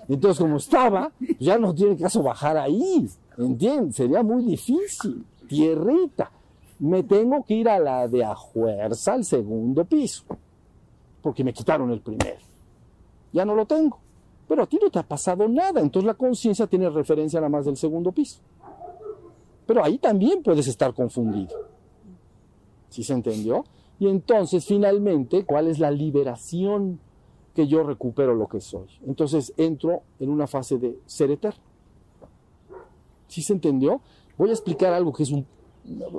Entonces, 0.07 0.39
como 0.39 0.57
estaba, 0.57 1.11
ya 1.39 1.57
no 1.57 1.73
tiene 1.73 1.97
caso 1.97 2.23
bajar 2.23 2.57
ahí, 2.57 3.09
¿entiendes? 3.37 3.95
Sería 3.95 4.23
muy 4.23 4.43
difícil, 4.43 5.25
tierrita. 5.47 6.31
Me 6.79 7.03
tengo 7.03 7.43
que 7.43 7.53
ir 7.53 7.69
a 7.69 7.79
la 7.79 8.07
de 8.07 8.23
a 8.23 8.35
fuerza 8.35 9.13
al 9.13 9.23
segundo 9.23 9.85
piso, 9.85 10.25
porque 11.21 11.43
me 11.43 11.53
quitaron 11.53 11.91
el 11.91 12.01
primero. 12.01 12.37
Ya 13.31 13.45
no 13.45 13.55
lo 13.55 13.65
tengo. 13.65 13.99
Pero 14.47 14.63
a 14.63 14.67
ti 14.67 14.77
no 14.81 14.89
te 14.89 14.99
ha 14.99 15.03
pasado 15.03 15.47
nada, 15.47 15.81
entonces 15.81 16.05
la 16.05 16.13
conciencia 16.13 16.67
tiene 16.67 16.89
referencia 16.89 17.39
nada 17.39 17.49
más 17.49 17.65
del 17.65 17.77
segundo 17.77 18.11
piso. 18.11 18.39
Pero 19.65 19.83
ahí 19.83 19.97
también 19.97 20.43
puedes 20.43 20.67
estar 20.67 20.93
confundido. 20.93 21.55
¿Sí 22.89 23.03
se 23.03 23.13
entendió? 23.13 23.65
Y 23.99 24.07
entonces, 24.07 24.65
finalmente, 24.65 25.45
¿cuál 25.45 25.67
es 25.67 25.79
la 25.79 25.89
liberación 25.89 26.99
que 27.53 27.67
yo 27.67 27.83
recupero 27.83 28.35
lo 28.35 28.47
que 28.47 28.61
soy? 28.61 28.87
Entonces 29.07 29.53
entro 29.57 30.03
en 30.19 30.29
una 30.29 30.47
fase 30.47 30.77
de 30.77 30.99
ser 31.05 31.31
eterno. 31.31 31.63
¿Sí 33.27 33.41
se 33.41 33.53
entendió? 33.53 34.01
Voy 34.37 34.49
a 34.49 34.53
explicar 34.53 34.93
algo 34.93 35.11
que 35.13 35.23
es 35.23 35.31
un... 35.31 35.45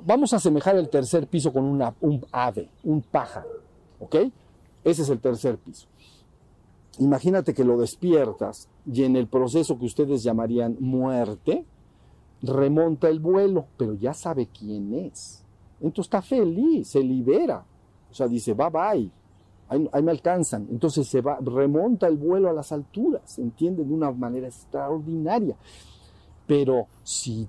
Vamos 0.05 0.33
a 0.33 0.37
asemejar 0.37 0.77
el 0.77 0.89
tercer 0.89 1.27
piso 1.27 1.53
con 1.53 1.65
una, 1.65 1.95
un 2.01 2.25
ave, 2.33 2.71
un 2.85 3.03
pájaro. 3.03 3.49
¿Ok? 3.99 4.17
Ese 4.85 5.03
es 5.03 5.09
el 5.09 5.21
tercer 5.21 5.59
piso. 5.59 5.89
Imagínate 6.99 7.53
que 7.53 7.65
lo 7.65 7.77
despiertas 7.77 8.69
y 8.91 9.05
en 9.05 9.17
el 9.17 9.27
proceso 9.27 9.79
que 9.79 9.87
ustedes 9.87 10.23
llamarían 10.23 10.77
muerte, 10.81 11.65
remonta 12.43 13.09
el 13.09 13.21
vuelo, 13.21 13.67
pero 13.77 13.95
ya 13.95 14.15
sabe 14.15 14.47
quién 14.47 14.95
es. 14.95 15.45
Entonces 15.81 16.07
está 16.07 16.23
feliz, 16.23 16.89
se 16.89 17.01
libera. 17.01 17.65
O 18.11 18.15
sea, 18.15 18.29
dice, 18.29 18.55
bye 18.55 18.71
bye, 18.71 19.11
ahí, 19.69 20.03
me 20.03 20.11
alcanzan. 20.11 20.67
Entonces 20.71 21.07
se 21.07 21.21
va, 21.21 21.39
remonta 21.41 22.07
el 22.07 22.17
vuelo 22.17 22.49
a 22.49 22.53
las 22.53 22.73
alturas, 22.73 23.39
entiende, 23.39 23.85
de 23.85 23.93
una 23.93 24.11
manera 24.11 24.47
extraordinaria. 24.47 25.57
Pero 26.47 26.87
si 27.03 27.49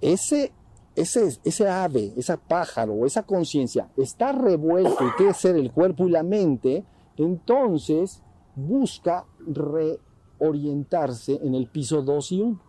ese, 0.00 0.52
ese, 0.94 1.38
ese 1.44 1.68
ave, 1.68 2.12
esa 2.16 2.36
pájaro, 2.36 3.06
esa 3.06 3.22
conciencia 3.22 3.88
está 3.96 4.32
revuelto 4.32 5.06
y 5.06 5.10
quiere 5.12 5.34
ser 5.34 5.56
el 5.56 5.72
cuerpo 5.72 6.06
y 6.06 6.10
la 6.10 6.22
mente, 6.22 6.84
entonces 7.16 8.22
busca 8.54 9.24
reorientarse 10.38 11.40
en 11.42 11.54
el 11.54 11.68
piso 11.68 12.02
2 12.02 12.32
y 12.32 12.42
1. 12.42 12.60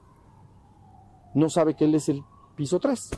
No 1.35 1.49
sabe 1.49 1.75
que 1.75 1.85
él 1.85 1.95
es 1.95 2.09
el 2.09 2.23
piso 2.55 2.79
3. 2.79 3.09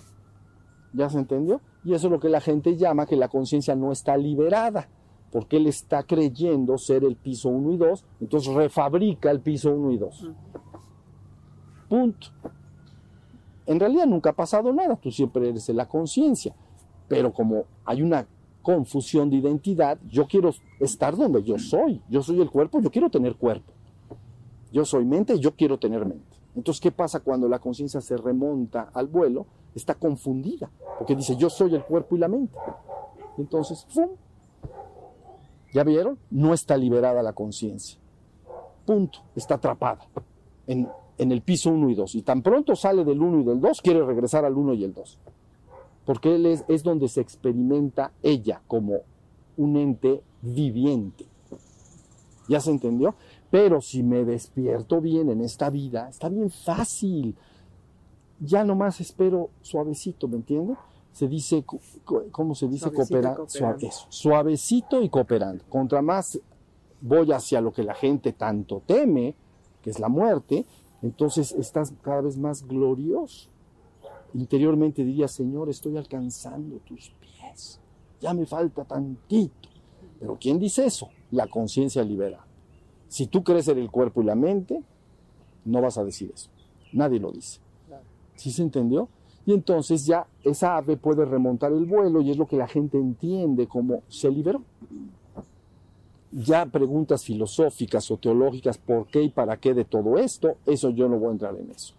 ¿Ya 0.93 1.09
se 1.09 1.19
entendió? 1.19 1.61
Y 1.83 1.93
eso 1.93 2.07
es 2.07 2.11
lo 2.11 2.19
que 2.19 2.29
la 2.29 2.41
gente 2.41 2.77
llama 2.77 3.05
que 3.05 3.17
la 3.17 3.27
conciencia 3.27 3.75
no 3.75 3.91
está 3.91 4.17
liberada, 4.17 4.89
porque 5.31 5.57
él 5.57 5.67
está 5.67 6.03
creyendo 6.03 6.77
ser 6.77 7.03
el 7.03 7.15
piso 7.15 7.49
1 7.49 7.73
y 7.73 7.77
2, 7.77 8.05
entonces 8.21 8.53
refabrica 8.53 9.29
el 9.29 9.41
piso 9.41 9.71
1 9.71 9.91
y 9.91 9.97
2. 9.97 10.31
Punto. 11.89 12.27
En 13.65 13.79
realidad 13.79 14.05
nunca 14.05 14.29
ha 14.29 14.33
pasado 14.33 14.71
nada, 14.71 14.95
tú 14.95 15.11
siempre 15.11 15.49
eres 15.49 15.67
la 15.69 15.87
conciencia, 15.87 16.53
pero 17.07 17.33
como 17.33 17.65
hay 17.83 18.01
una 18.01 18.27
confusión 18.61 19.29
de 19.29 19.37
identidad, 19.37 19.97
yo 20.07 20.27
quiero 20.27 20.51
estar 20.79 21.15
donde 21.15 21.43
yo 21.43 21.57
soy, 21.57 22.01
yo 22.09 22.21
soy 22.21 22.41
el 22.41 22.49
cuerpo, 22.49 22.79
yo 22.79 22.91
quiero 22.91 23.09
tener 23.09 23.35
cuerpo. 23.35 23.71
Yo 24.71 24.83
soy 24.85 25.05
mente, 25.05 25.39
yo 25.39 25.55
quiero 25.55 25.77
tener 25.77 26.05
mente. 26.05 26.35
Entonces, 26.55 26.81
¿qué 26.81 26.91
pasa 26.91 27.19
cuando 27.19 27.47
la 27.47 27.59
conciencia 27.59 28.01
se 28.01 28.17
remonta 28.17 28.89
al 28.93 29.07
vuelo? 29.07 29.45
Está 29.73 29.95
confundida, 29.95 30.69
porque 30.97 31.15
dice, 31.15 31.35
yo 31.35 31.49
soy 31.49 31.75
el 31.75 31.83
cuerpo 31.83 32.15
y 32.15 32.19
la 32.19 32.27
mente. 32.27 32.57
Entonces, 33.37 33.85
¡pum! 33.93 34.09
¿Ya 35.73 35.83
vieron? 35.83 36.17
No 36.29 36.53
está 36.53 36.77
liberada 36.77 37.21
la 37.21 37.33
conciencia. 37.33 37.99
Punto. 38.85 39.19
Está 39.35 39.55
atrapada 39.55 40.07
en, 41.17 41.31
el 41.31 41.41
piso 41.41 41.69
1 41.71 41.89
y 41.89 41.95
2. 41.95 42.15
Y 42.15 42.21
tan 42.21 42.41
pronto 42.41 42.75
sale 42.75 43.03
del 43.03 43.21
1 43.21 43.41
y 43.41 43.43
del 43.43 43.61
2, 43.61 43.81
quiere 43.81 44.05
regresar 44.05 44.45
al 44.45 44.55
1 44.55 44.73
y 44.73 44.83
el 44.83 44.93
2. 44.93 45.19
Porque 46.05 46.35
él 46.35 46.45
es, 46.45 46.65
es 46.67 46.83
donde 46.83 47.07
se 47.07 47.21
experimenta 47.21 48.11
ella 48.21 48.61
como 48.67 49.01
un 49.57 49.77
ente 49.77 50.21
viviente. 50.41 51.25
¿Ya 52.47 52.59
se 52.59 52.71
entendió? 52.71 53.15
Pero 53.49 53.81
si 53.81 54.03
me 54.03 54.23
despierto 54.23 55.01
bien 55.01 55.29
en 55.29 55.41
esta 55.41 55.69
vida, 55.69 56.09
está 56.09 56.29
bien 56.29 56.49
fácil. 56.49 57.35
Ya 58.39 58.63
nomás 58.63 58.99
espero 59.01 59.49
suavecito, 59.61 60.27
¿me 60.27 60.37
entiendes? 60.37 60.77
Se 61.11 61.27
dice, 61.27 61.63
¿cómo 62.31 62.55
se 62.55 62.67
dice? 62.67 62.91
Cooperando. 62.91 63.47
suavecito 64.09 65.01
y 65.01 65.09
cooperando. 65.09 65.63
Contra 65.69 66.01
más 66.01 66.39
voy 66.99 67.31
hacia 67.31 67.61
lo 67.61 67.71
que 67.71 67.83
la 67.83 67.93
gente 67.93 68.33
tanto 68.33 68.81
teme, 68.85 69.35
que 69.81 69.91
es 69.91 69.99
la 69.99 70.09
muerte, 70.09 70.65
entonces 71.01 71.51
estás 71.53 71.93
cada 72.01 72.21
vez 72.21 72.37
más 72.37 72.65
glorioso. 72.67 73.49
Interiormente 74.33 75.03
diría, 75.03 75.27
Señor, 75.27 75.69
estoy 75.69 75.97
alcanzando 75.97 76.77
tus 76.79 77.11
pies. 77.19 77.79
Ya 78.19 78.33
me 78.33 78.45
falta 78.45 78.83
tantito. 78.83 79.69
Pero 80.19 80.37
¿quién 80.39 80.59
dice 80.59 80.85
eso? 80.85 81.09
La 81.31 81.47
conciencia 81.47 82.03
liberada. 82.03 82.45
Si 83.07 83.27
tú 83.27 83.43
crees 83.43 83.67
en 83.67 83.77
el 83.77 83.91
cuerpo 83.91 84.21
y 84.21 84.25
la 84.25 84.35
mente, 84.35 84.81
no 85.63 85.81
vas 85.81 85.97
a 85.97 86.03
decir 86.03 86.31
eso. 86.33 86.49
Nadie 86.91 87.19
lo 87.19 87.31
dice. 87.31 87.59
¿Sí 88.35 88.51
se 88.51 88.61
entendió? 88.61 89.09
Y 89.45 89.53
entonces 89.53 90.05
ya 90.05 90.27
esa 90.43 90.75
ave 90.77 90.97
puede 90.97 91.23
remontar 91.23 91.71
el 91.71 91.85
vuelo 91.85 92.21
y 92.21 92.31
es 92.31 92.37
lo 92.37 92.47
que 92.47 92.57
la 92.57 92.67
gente 92.67 92.97
entiende 92.97 93.67
como 93.67 94.01
se 94.07 94.29
liberó. 94.31 94.63
Ya 96.37 96.65
preguntas 96.65 97.23
filosóficas 97.23 98.11
o 98.11 98.17
teológicas, 98.17 98.77
¿por 98.77 99.07
qué 99.07 99.23
y 99.23 99.29
para 99.29 99.55
qué 99.55 99.73
de 99.73 99.85
todo 99.85 100.17
esto? 100.17 100.57
Eso 100.65 100.89
yo 100.89 101.07
no 101.07 101.17
voy 101.17 101.29
a 101.29 101.31
entrar 101.31 101.55
en 101.55 101.71
eso. 101.71 101.93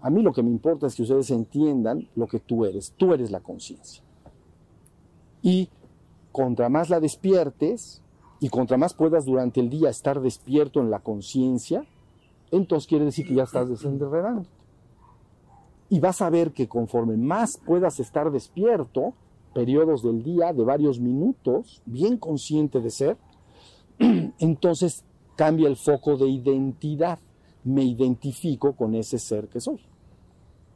A 0.00 0.10
mí 0.10 0.22
lo 0.22 0.32
que 0.32 0.44
me 0.44 0.50
importa 0.50 0.86
es 0.86 0.94
que 0.94 1.02
ustedes 1.02 1.32
entiendan 1.32 2.08
lo 2.14 2.28
que 2.28 2.38
tú 2.38 2.64
eres. 2.64 2.94
Tú 2.96 3.12
eres 3.12 3.32
la 3.32 3.40
conciencia. 3.40 4.04
Y 5.42 5.68
contra 6.30 6.68
más 6.68 6.88
la 6.88 7.00
despiertes, 7.00 8.00
y 8.38 8.48
contra 8.48 8.76
más 8.76 8.94
puedas 8.94 9.24
durante 9.24 9.58
el 9.58 9.68
día 9.68 9.90
estar 9.90 10.20
despierto 10.20 10.80
en 10.80 10.90
la 10.90 11.00
conciencia, 11.00 11.84
entonces 12.52 12.86
quiere 12.86 13.06
decir 13.06 13.26
que 13.26 13.34
ya 13.34 13.42
estás 13.42 13.68
desenredando. 13.68 14.46
Y 15.88 15.98
vas 15.98 16.22
a 16.22 16.30
ver 16.30 16.52
que 16.52 16.68
conforme 16.68 17.16
más 17.16 17.58
puedas 17.58 17.98
estar 17.98 18.30
despierto, 18.30 19.14
periodos 19.52 20.04
del 20.04 20.22
día 20.22 20.52
de 20.52 20.62
varios 20.62 21.00
minutos, 21.00 21.82
bien 21.86 22.16
consciente 22.18 22.80
de 22.80 22.90
ser, 22.90 23.16
entonces 24.38 25.04
cambia 25.36 25.68
el 25.68 25.76
foco 25.76 26.16
de 26.16 26.28
identidad. 26.28 27.18
Me 27.62 27.84
identifico 27.84 28.72
con 28.72 28.94
ese 28.94 29.18
ser 29.18 29.48
que 29.48 29.60
soy. 29.60 29.80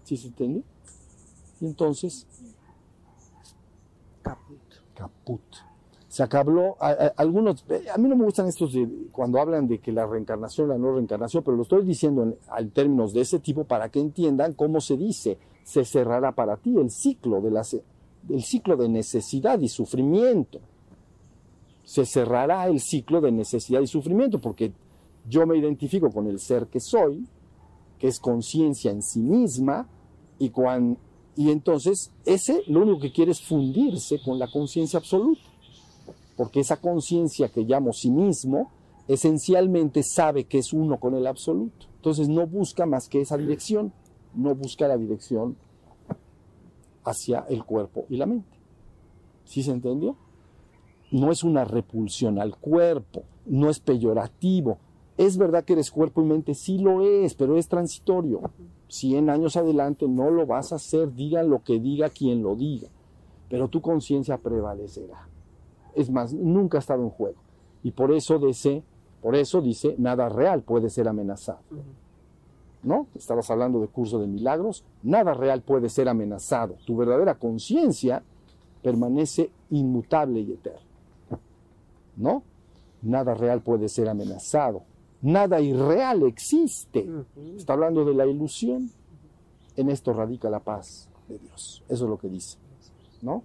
¿Sí 0.04 0.18
se 0.18 0.28
entiende? 0.28 0.62
Y 1.60 1.66
entonces, 1.66 2.26
caput. 4.22 4.60
Caput. 4.94 5.40
Se 6.08 6.22
acabó, 6.22 6.76
a, 6.78 6.90
a, 6.90 7.06
algunos, 7.16 7.64
a 7.92 7.98
mí 7.98 8.08
no 8.08 8.14
me 8.14 8.24
gustan 8.24 8.46
estos 8.46 8.72
de, 8.72 8.88
cuando 9.10 9.40
hablan 9.40 9.66
de 9.66 9.80
que 9.80 9.90
la 9.90 10.06
reencarnación, 10.06 10.68
la 10.68 10.78
no 10.78 10.92
reencarnación, 10.92 11.42
pero 11.42 11.56
lo 11.56 11.64
estoy 11.64 11.84
diciendo 11.84 12.22
en, 12.22 12.36
en 12.56 12.70
términos 12.70 13.12
de 13.12 13.22
ese 13.22 13.40
tipo 13.40 13.64
para 13.64 13.88
que 13.88 13.98
entiendan 13.98 14.52
cómo 14.52 14.80
se 14.80 14.96
dice, 14.96 15.38
se 15.64 15.84
cerrará 15.84 16.32
para 16.32 16.56
ti 16.56 16.76
el 16.76 16.90
ciclo 16.90 17.40
de 17.40 17.50
la, 17.50 17.62
el 18.28 18.42
ciclo 18.42 18.76
de 18.76 18.88
necesidad 18.88 19.58
y 19.58 19.68
sufrimiento. 19.68 20.60
Se 21.84 22.04
cerrará 22.06 22.66
el 22.66 22.80
ciclo 22.80 23.20
de 23.20 23.30
necesidad 23.30 23.80
y 23.80 23.86
sufrimiento 23.86 24.40
porque 24.40 24.72
yo 25.28 25.46
me 25.46 25.56
identifico 25.56 26.10
con 26.10 26.26
el 26.26 26.38
ser 26.38 26.66
que 26.66 26.80
soy, 26.80 27.26
que 27.98 28.08
es 28.08 28.18
conciencia 28.18 28.90
en 28.90 29.02
sí 29.02 29.20
misma, 29.20 29.88
y, 30.38 30.50
cuan, 30.50 30.98
y 31.36 31.50
entonces 31.50 32.10
ese 32.24 32.62
lo 32.66 32.82
único 32.82 33.00
que 33.00 33.12
quiere 33.12 33.32
es 33.32 33.40
fundirse 33.40 34.20
con 34.22 34.38
la 34.38 34.50
conciencia 34.50 34.98
absoluta, 34.98 35.42
porque 36.36 36.60
esa 36.60 36.76
conciencia 36.80 37.48
que 37.48 37.62
llamo 37.62 37.92
sí 37.92 38.10
mismo, 38.10 38.70
esencialmente 39.06 40.02
sabe 40.02 40.44
que 40.44 40.58
es 40.58 40.72
uno 40.72 40.98
con 40.98 41.14
el 41.14 41.26
absoluto. 41.26 41.86
Entonces 41.96 42.28
no 42.28 42.46
busca 42.46 42.86
más 42.86 43.08
que 43.08 43.20
esa 43.20 43.36
dirección, 43.36 43.92
no 44.34 44.54
busca 44.54 44.88
la 44.88 44.96
dirección 44.96 45.56
hacia 47.04 47.40
el 47.48 47.64
cuerpo 47.64 48.06
y 48.08 48.16
la 48.16 48.26
mente. 48.26 48.58
¿Sí 49.44 49.62
se 49.62 49.70
entendió? 49.70 50.16
No 51.14 51.30
es 51.30 51.44
una 51.44 51.64
repulsión 51.64 52.40
al 52.40 52.56
cuerpo, 52.56 53.22
no 53.46 53.70
es 53.70 53.78
peyorativo. 53.78 54.78
Es 55.16 55.38
verdad 55.38 55.62
que 55.62 55.74
eres 55.74 55.92
cuerpo 55.92 56.20
y 56.20 56.24
mente, 56.24 56.54
sí 56.54 56.78
lo 56.78 57.02
es, 57.02 57.34
pero 57.34 57.56
es 57.56 57.68
transitorio. 57.68 58.40
Cien 58.88 59.30
años 59.30 59.56
adelante 59.56 60.08
no 60.08 60.32
lo 60.32 60.44
vas 60.44 60.72
a 60.72 60.74
hacer, 60.74 61.14
diga 61.14 61.44
lo 61.44 61.62
que 61.62 61.78
diga 61.78 62.10
quien 62.10 62.42
lo 62.42 62.56
diga, 62.56 62.88
pero 63.48 63.68
tu 63.68 63.80
conciencia 63.80 64.38
prevalecerá. 64.38 65.28
Es 65.94 66.10
más, 66.10 66.34
nunca 66.34 66.78
ha 66.78 66.80
estado 66.80 67.04
en 67.04 67.10
juego. 67.10 67.38
Y 67.84 67.92
por 67.92 68.10
eso 68.10 68.40
dice, 68.40 68.82
por 69.22 69.36
eso 69.36 69.60
dice, 69.62 69.94
nada 69.98 70.28
real 70.28 70.62
puede 70.62 70.90
ser 70.90 71.06
amenazado. 71.06 71.60
¿no? 72.82 73.06
Estabas 73.14 73.48
hablando 73.52 73.80
de 73.80 73.86
curso 73.86 74.18
de 74.18 74.26
milagros, 74.26 74.82
nada 75.04 75.32
real 75.32 75.62
puede 75.62 75.90
ser 75.90 76.08
amenazado. 76.08 76.74
Tu 76.84 76.96
verdadera 76.96 77.36
conciencia 77.36 78.24
permanece 78.82 79.52
inmutable 79.70 80.40
y 80.40 80.50
eterna. 80.54 80.83
¿No? 82.16 82.42
Nada 83.02 83.34
real 83.34 83.62
puede 83.62 83.88
ser 83.88 84.08
amenazado. 84.08 84.82
Nada 85.22 85.60
irreal 85.60 86.22
existe. 86.22 87.08
Está 87.56 87.72
hablando 87.74 88.04
de 88.04 88.14
la 88.14 88.26
ilusión. 88.26 88.90
En 89.76 89.90
esto 89.90 90.12
radica 90.12 90.50
la 90.50 90.60
paz 90.60 91.08
de 91.28 91.38
Dios. 91.38 91.82
Eso 91.88 92.04
es 92.04 92.10
lo 92.10 92.18
que 92.18 92.28
dice. 92.28 92.58
¿No? 93.22 93.42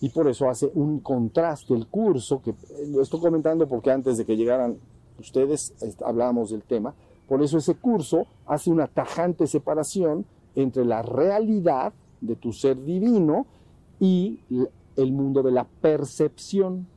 Y 0.00 0.08
por 0.08 0.26
eso 0.26 0.48
hace 0.48 0.70
un 0.74 0.98
contraste 0.98 1.74
el 1.74 1.86
curso, 1.86 2.42
que 2.42 2.54
lo 2.88 3.02
estoy 3.02 3.20
comentando 3.20 3.68
porque 3.68 3.90
antes 3.90 4.18
de 4.18 4.24
que 4.24 4.36
llegaran 4.36 4.78
ustedes 5.18 5.74
hablábamos 6.04 6.50
del 6.50 6.62
tema, 6.64 6.94
por 7.28 7.40
eso 7.40 7.58
ese 7.58 7.76
curso 7.76 8.26
hace 8.46 8.70
una 8.70 8.88
tajante 8.88 9.46
separación 9.46 10.26
entre 10.56 10.84
la 10.84 11.02
realidad 11.02 11.92
de 12.20 12.34
tu 12.36 12.52
ser 12.52 12.84
divino 12.84 13.46
y 14.00 14.40
el 14.96 15.12
mundo 15.12 15.42
de 15.42 15.52
la 15.52 15.64
percepción. 15.64 16.88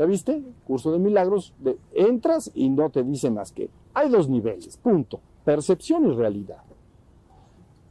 ¿Ya 0.00 0.06
viste? 0.06 0.42
Curso 0.66 0.92
de 0.92 0.98
milagros, 0.98 1.52
de, 1.58 1.76
entras 1.92 2.50
y 2.54 2.70
no 2.70 2.88
te 2.88 3.02
dice 3.02 3.30
más 3.30 3.52
que 3.52 3.68
hay 3.92 4.08
dos 4.08 4.30
niveles, 4.30 4.78
punto. 4.78 5.20
Percepción 5.44 6.06
y 6.06 6.14
realidad. 6.14 6.62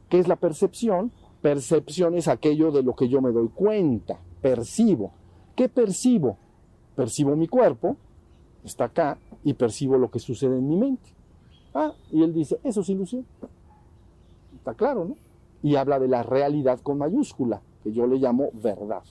¿Qué 0.08 0.18
es 0.18 0.26
la 0.26 0.34
percepción? 0.34 1.12
Percepción 1.40 2.16
es 2.16 2.26
aquello 2.26 2.72
de 2.72 2.82
lo 2.82 2.96
que 2.96 3.08
yo 3.08 3.22
me 3.22 3.30
doy 3.30 3.48
cuenta, 3.50 4.18
percibo. 4.42 5.12
¿Qué 5.54 5.68
percibo? 5.68 6.36
Percibo 6.96 7.36
mi 7.36 7.46
cuerpo, 7.46 7.96
está 8.64 8.86
acá, 8.86 9.16
y 9.44 9.54
percibo 9.54 9.96
lo 9.96 10.10
que 10.10 10.18
sucede 10.18 10.58
en 10.58 10.68
mi 10.68 10.74
mente. 10.74 11.10
Ah, 11.72 11.92
y 12.10 12.24
él 12.24 12.34
dice, 12.34 12.58
eso 12.64 12.80
es 12.80 12.88
ilusión. 12.88 13.24
Está 14.56 14.74
claro, 14.74 15.04
¿no? 15.04 15.16
Y 15.62 15.76
habla 15.76 16.00
de 16.00 16.08
la 16.08 16.24
realidad 16.24 16.80
con 16.80 16.98
mayúscula, 16.98 17.62
que 17.84 17.92
yo 17.92 18.08
le 18.08 18.16
llamo 18.16 18.50
verdad. 18.52 19.04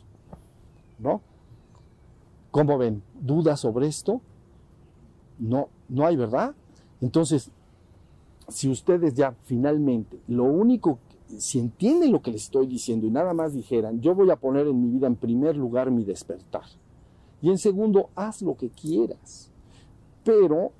¿No? 0.99 1.21
¿Cómo 2.51 2.77
ven? 2.77 3.03
¿Dudas 3.19 3.59
sobre 3.59 3.88
esto? 3.88 4.21
No, 5.38 5.69
no 5.88 6.05
hay 6.05 6.15
verdad. 6.15 6.55
Entonces, 7.01 7.51
si 8.47 8.69
ustedes 8.69 9.13
ya 9.13 9.35
finalmente, 9.43 10.19
lo 10.27 10.45
único, 10.45 10.99
si 11.38 11.59
entienden 11.59 12.12
lo 12.12 12.21
que 12.21 12.31
les 12.31 12.43
estoy 12.43 12.67
diciendo 12.67 13.05
y 13.05 13.12
nada 13.12 13.33
más 13.33 13.53
dijeran, 13.53 14.01
yo 14.01 14.15
voy 14.15 14.31
a 14.31 14.35
poner 14.35 14.67
en 14.67 14.81
mi 14.81 14.89
vida 14.89 15.07
en 15.07 15.15
primer 15.15 15.55
lugar 15.55 15.91
mi 15.91 16.03
despertar. 16.03 16.63
Y 17.41 17.49
en 17.49 17.57
segundo, 17.57 18.09
haz 18.15 18.41
lo 18.41 18.57
que 18.57 18.69
quieras. 18.69 19.51
Pero 20.23 20.71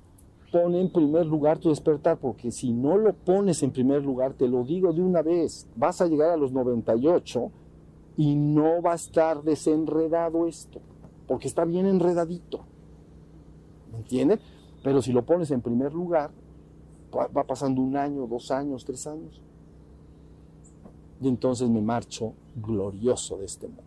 pone 0.50 0.80
en 0.80 0.92
primer 0.92 1.26
lugar 1.26 1.58
tu 1.58 1.68
despertar, 1.68 2.18
porque 2.18 2.50
si 2.50 2.72
no 2.72 2.98
lo 2.98 3.12
pones 3.12 3.62
en 3.62 3.70
primer 3.70 4.04
lugar, 4.04 4.34
te 4.34 4.48
lo 4.48 4.64
digo 4.64 4.92
de 4.92 5.00
una 5.00 5.22
vez, 5.22 5.66
vas 5.76 6.00
a 6.00 6.06
llegar 6.06 6.30
a 6.30 6.36
los 6.36 6.52
98 6.52 7.50
y 8.16 8.34
no 8.34 8.82
va 8.82 8.92
a 8.92 8.96
estar 8.96 9.42
desenredado 9.42 10.46
esto, 10.46 10.80
porque 11.30 11.46
está 11.46 11.64
bien 11.64 11.86
enredadito. 11.86 12.62
¿Me 13.92 13.98
entiendes? 13.98 14.40
Pero 14.82 15.00
si 15.00 15.12
lo 15.12 15.24
pones 15.24 15.52
en 15.52 15.60
primer 15.60 15.94
lugar, 15.94 16.32
va 17.14 17.44
pasando 17.44 17.80
un 17.80 17.96
año, 17.96 18.26
dos 18.26 18.50
años, 18.50 18.84
tres 18.84 19.06
años. 19.06 19.40
Y 21.20 21.28
entonces 21.28 21.68
me 21.68 21.82
marcho 21.82 22.32
glorioso 22.56 23.36
de 23.36 23.44
este 23.44 23.68
mundo. 23.68 23.84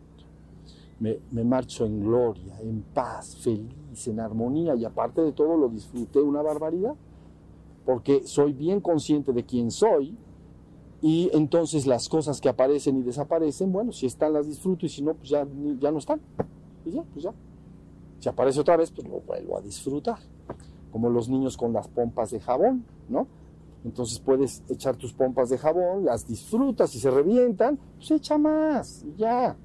Me, 1.01 1.19
me, 1.31 1.43
marcho 1.43 1.85
en 1.85 1.99
gloria, 1.99 2.61
en 2.61 2.81
paz, 2.81 3.35
feliz, 3.35 4.07
en 4.07 4.21
armonía 4.21 4.73
y 4.75 4.85
aparte 4.85 5.19
de 5.19 5.33
todo 5.33 5.57
lo 5.57 5.67
disfruté 5.67 6.21
una 6.21 6.41
barbaridad, 6.41 6.95
porque 7.85 8.25
soy 8.25 8.53
bien 8.53 8.79
consciente 8.79 9.33
de 9.33 9.43
quién 9.43 9.69
soy 9.69 10.15
y 11.01 11.29
entonces 11.33 11.87
las 11.87 12.07
cosas 12.07 12.39
que 12.39 12.47
aparecen 12.47 12.95
y 12.95 13.01
desaparecen, 13.01 13.73
bueno, 13.73 13.91
si 13.91 14.05
están 14.05 14.31
las 14.31 14.47
disfruto 14.47 14.85
y 14.85 14.89
si 14.89 15.01
no, 15.01 15.13
pues 15.13 15.27
ya, 15.27 15.45
ya 15.81 15.91
no 15.91 15.97
están. 15.97 16.21
Y 16.85 16.91
ya, 16.91 17.03
pues 17.03 17.23
ya. 17.23 17.33
Si 18.19 18.29
aparece 18.29 18.59
otra 18.59 18.77
vez, 18.77 18.91
pues 18.91 19.07
lo 19.07 19.21
vuelvo 19.21 19.57
a 19.57 19.61
disfrutar. 19.61 20.19
Como 20.91 21.09
los 21.09 21.29
niños 21.29 21.57
con 21.57 21.73
las 21.73 21.87
pompas 21.87 22.31
de 22.31 22.39
jabón, 22.39 22.85
¿no? 23.09 23.27
Entonces 23.83 24.19
puedes 24.19 24.63
echar 24.69 24.95
tus 24.95 25.13
pompas 25.13 25.49
de 25.49 25.57
jabón, 25.57 26.05
las 26.05 26.25
disfrutas 26.25 26.95
y 26.95 26.99
se 26.99 27.11
revientan, 27.11 27.77
pues 27.97 28.11
echa 28.11 28.37
más, 28.37 29.03
y 29.03 29.15
ya 29.17 29.57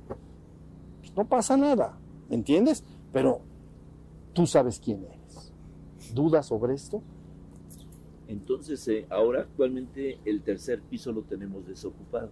no 1.19 1.27
pasa 1.27 1.57
nada, 1.57 1.99
¿me 2.29 2.37
entiendes? 2.37 2.85
Pero 3.13 3.41
tú 4.33 4.47
sabes 4.47 4.79
quién 4.79 5.05
eres. 5.05 5.53
¿Dudas 6.15 6.47
sobre 6.47 6.75
esto? 6.75 7.03
Entonces, 8.29 8.87
eh, 8.89 9.07
ahora 9.11 9.41
actualmente 9.41 10.21
el 10.25 10.43
tercer 10.43 10.81
piso 10.83 11.13
lo 11.13 11.23
tenemos 11.23 11.67
desocupado. 11.67 12.31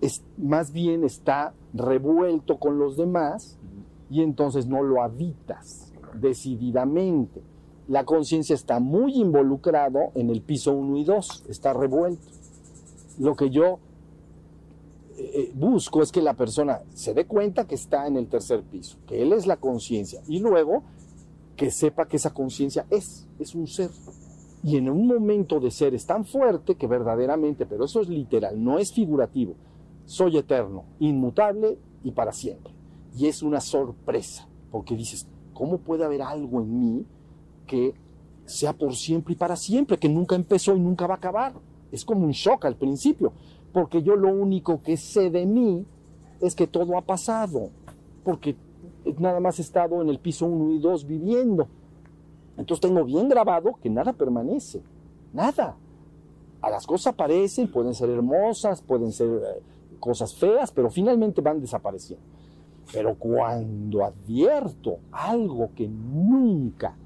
Es, 0.00 0.22
más 0.36 0.72
bien 0.72 1.04
está 1.04 1.54
revuelto 1.72 2.58
con 2.58 2.78
los 2.78 2.96
demás 2.96 3.58
y 4.10 4.22
entonces 4.22 4.66
no 4.66 4.82
lo 4.82 5.02
habitas 5.02 5.92
decididamente. 6.14 7.42
La 7.88 8.04
conciencia 8.04 8.54
está 8.54 8.80
muy 8.80 9.14
involucrado 9.14 10.10
en 10.14 10.30
el 10.30 10.42
piso 10.42 10.72
1 10.72 10.96
y 10.98 11.04
2, 11.04 11.44
está 11.48 11.72
revuelto. 11.72 12.26
Lo 13.18 13.36
que 13.36 13.50
yo 13.50 13.78
eh, 15.18 15.50
busco 15.54 16.02
es 16.02 16.12
que 16.12 16.20
la 16.20 16.34
persona 16.34 16.80
se 16.94 17.14
dé 17.14 17.26
cuenta 17.26 17.66
que 17.66 17.74
está 17.74 18.06
en 18.06 18.16
el 18.16 18.26
tercer 18.26 18.62
piso, 18.62 18.98
que 19.06 19.22
él 19.22 19.32
es 19.32 19.46
la 19.46 19.56
conciencia 19.56 20.20
y 20.26 20.40
luego 20.40 20.82
que 21.56 21.70
sepa 21.70 22.06
que 22.06 22.16
esa 22.16 22.34
conciencia 22.34 22.86
es, 22.90 23.26
es 23.38 23.54
un 23.54 23.66
ser. 23.66 23.90
Y 24.62 24.76
en 24.76 24.90
un 24.90 25.06
momento 25.06 25.60
de 25.60 25.70
ser 25.70 25.94
es 25.94 26.06
tan 26.06 26.24
fuerte 26.24 26.74
que 26.74 26.86
verdaderamente, 26.86 27.66
pero 27.66 27.84
eso 27.84 28.00
es 28.00 28.08
literal, 28.08 28.62
no 28.62 28.78
es 28.78 28.92
figurativo. 28.92 29.54
Soy 30.06 30.38
eterno, 30.38 30.84
inmutable 31.00 31.78
y 32.02 32.12
para 32.12 32.32
siempre. 32.32 32.72
Y 33.16 33.26
es 33.26 33.42
una 33.42 33.60
sorpresa, 33.60 34.48
porque 34.70 34.96
dices, 34.96 35.26
¿cómo 35.52 35.78
puede 35.78 36.04
haber 36.04 36.22
algo 36.22 36.60
en 36.60 36.80
mí 36.80 37.06
que 37.66 37.94
sea 38.44 38.72
por 38.72 38.94
siempre 38.94 39.34
y 39.34 39.36
para 39.36 39.56
siempre, 39.56 39.98
que 39.98 40.08
nunca 40.08 40.36
empezó 40.36 40.76
y 40.76 40.80
nunca 40.80 41.06
va 41.06 41.14
a 41.14 41.18
acabar? 41.18 41.54
Es 41.90 42.04
como 42.04 42.24
un 42.24 42.30
shock 42.30 42.64
al 42.64 42.76
principio, 42.76 43.32
porque 43.72 44.02
yo 44.02 44.16
lo 44.16 44.28
único 44.28 44.80
que 44.80 44.96
sé 44.96 45.28
de 45.28 45.44
mí 45.44 45.84
es 46.40 46.54
que 46.54 46.66
todo 46.66 46.96
ha 46.96 47.02
pasado, 47.02 47.70
porque 48.24 48.56
nada 49.18 49.40
más 49.40 49.58
he 49.58 49.62
estado 49.62 50.00
en 50.02 50.08
el 50.08 50.18
piso 50.18 50.46
1 50.46 50.74
y 50.74 50.78
2 50.78 51.06
viviendo. 51.06 51.68
Entonces 52.56 52.80
tengo 52.80 53.04
bien 53.04 53.28
grabado 53.28 53.74
que 53.82 53.90
nada 53.90 54.12
permanece, 54.12 54.82
nada. 55.32 55.76
A 56.62 56.70
las 56.70 56.86
cosas 56.86 57.08
aparecen, 57.08 57.70
pueden 57.70 57.94
ser 57.94 58.10
hermosas, 58.10 58.80
pueden 58.82 59.12
ser 59.12 59.28
eh, 59.28 59.62
cosas 59.96 60.34
feas, 60.34 60.70
pero 60.72 60.90
finalmente 60.90 61.40
van 61.40 61.60
desapareciendo. 61.60 62.24
Pero 62.92 63.16
cuando 63.16 64.04
advierto 64.04 64.98
algo 65.10 65.70
que 65.74 65.88
nunca 65.88 66.96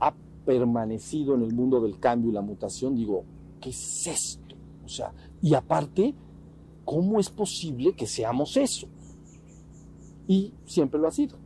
ha 0.00 0.14
permanecido 0.44 1.34
en 1.34 1.42
el 1.42 1.52
mundo 1.52 1.80
del 1.80 1.98
cambio 1.98 2.30
y 2.30 2.34
la 2.34 2.40
mutación, 2.40 2.94
digo, 2.94 3.24
¿qué 3.60 3.70
es 3.70 4.06
esto? 4.06 4.54
O 4.84 4.88
sea, 4.88 5.12
y 5.42 5.54
aparte, 5.54 6.14
¿cómo 6.84 7.18
es 7.18 7.30
posible 7.30 7.94
que 7.94 8.06
seamos 8.06 8.56
eso? 8.56 8.86
Y 10.28 10.52
siempre 10.64 11.00
lo 11.00 11.08
ha 11.08 11.12
sido. 11.12 11.36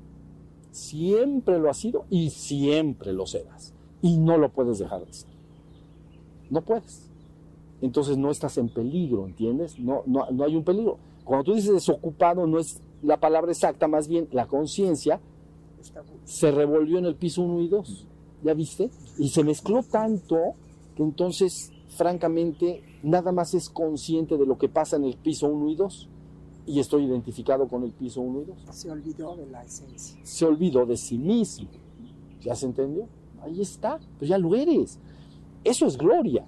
Siempre 0.70 1.58
lo 1.58 1.70
ha 1.70 1.74
sido 1.74 2.04
y 2.10 2.30
siempre 2.30 3.12
lo 3.12 3.26
serás. 3.26 3.74
Y 4.02 4.18
no 4.18 4.36
lo 4.36 4.52
puedes 4.52 4.78
dejar 4.78 5.04
de 5.04 5.12
ser. 5.12 5.30
No 6.50 6.62
puedes. 6.62 7.07
Entonces 7.80 8.16
no 8.18 8.30
estás 8.30 8.58
en 8.58 8.68
peligro, 8.68 9.26
¿entiendes? 9.26 9.78
No, 9.78 10.02
no, 10.06 10.30
no 10.30 10.44
hay 10.44 10.56
un 10.56 10.64
peligro. 10.64 10.98
Cuando 11.24 11.44
tú 11.44 11.54
dices 11.54 11.72
desocupado, 11.72 12.46
no 12.46 12.58
es 12.58 12.80
la 13.02 13.18
palabra 13.18 13.52
exacta, 13.52 13.86
más 13.86 14.08
bien 14.08 14.28
la 14.32 14.46
conciencia 14.46 15.20
se 16.24 16.50
revolvió 16.50 16.98
en 16.98 17.06
el 17.06 17.16
piso 17.16 17.42
1 17.42 17.60
y 17.62 17.68
2. 17.68 18.06
¿Ya 18.44 18.54
viste? 18.54 18.90
Y 19.18 19.28
se 19.28 19.44
mezcló 19.44 19.82
tanto 19.82 20.54
que 20.94 21.02
entonces, 21.02 21.72
francamente, 21.88 22.82
nada 23.02 23.32
más 23.32 23.54
es 23.54 23.68
consciente 23.68 24.36
de 24.36 24.46
lo 24.46 24.58
que 24.58 24.68
pasa 24.68 24.96
en 24.96 25.04
el 25.04 25.16
piso 25.16 25.48
1 25.48 25.70
y 25.70 25.76
2. 25.76 26.08
Y 26.66 26.80
estoy 26.80 27.04
identificado 27.04 27.66
con 27.66 27.82
el 27.82 27.92
piso 27.92 28.20
1 28.20 28.42
y 28.42 28.44
2. 28.44 28.58
Se 28.70 28.90
olvidó 28.90 29.36
de 29.36 29.46
la 29.46 29.64
esencia. 29.64 30.20
Se 30.22 30.44
olvidó 30.44 30.84
de 30.86 30.96
sí 30.96 31.18
mismo. 31.18 31.68
¿Ya 32.40 32.54
se 32.54 32.66
entendió? 32.66 33.08
Ahí 33.42 33.60
está. 33.60 33.98
Pues 34.18 34.28
ya 34.28 34.38
lo 34.38 34.54
eres. 34.54 34.98
Eso 35.64 35.86
es 35.86 35.96
gloria. 35.96 36.46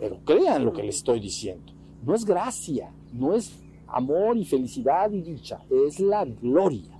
Pero 0.00 0.18
crean 0.24 0.64
lo 0.64 0.72
que 0.72 0.82
les 0.82 0.96
estoy 0.96 1.20
diciendo. 1.20 1.72
No 2.02 2.14
es 2.14 2.24
gracia, 2.24 2.90
no 3.12 3.34
es 3.34 3.62
amor 3.86 4.36
y 4.36 4.44
felicidad 4.44 5.10
y 5.12 5.20
dicha, 5.20 5.60
es 5.70 6.00
la 6.00 6.24
gloria. 6.24 6.98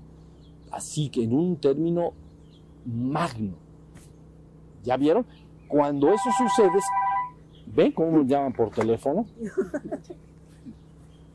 Así 0.71 1.09
que 1.09 1.25
en 1.25 1.33
un 1.33 1.57
término 1.57 2.13
magno. 2.85 3.55
¿Ya 4.85 4.97
vieron? 4.97 5.27
Cuando 5.67 6.09
eso 6.09 6.31
sucede, 6.37 6.79
¿ven 7.67 7.93
cómo 7.93 8.19
me 8.19 8.27
llaman 8.27 8.53
por 8.53 8.71
teléfono? 8.71 9.27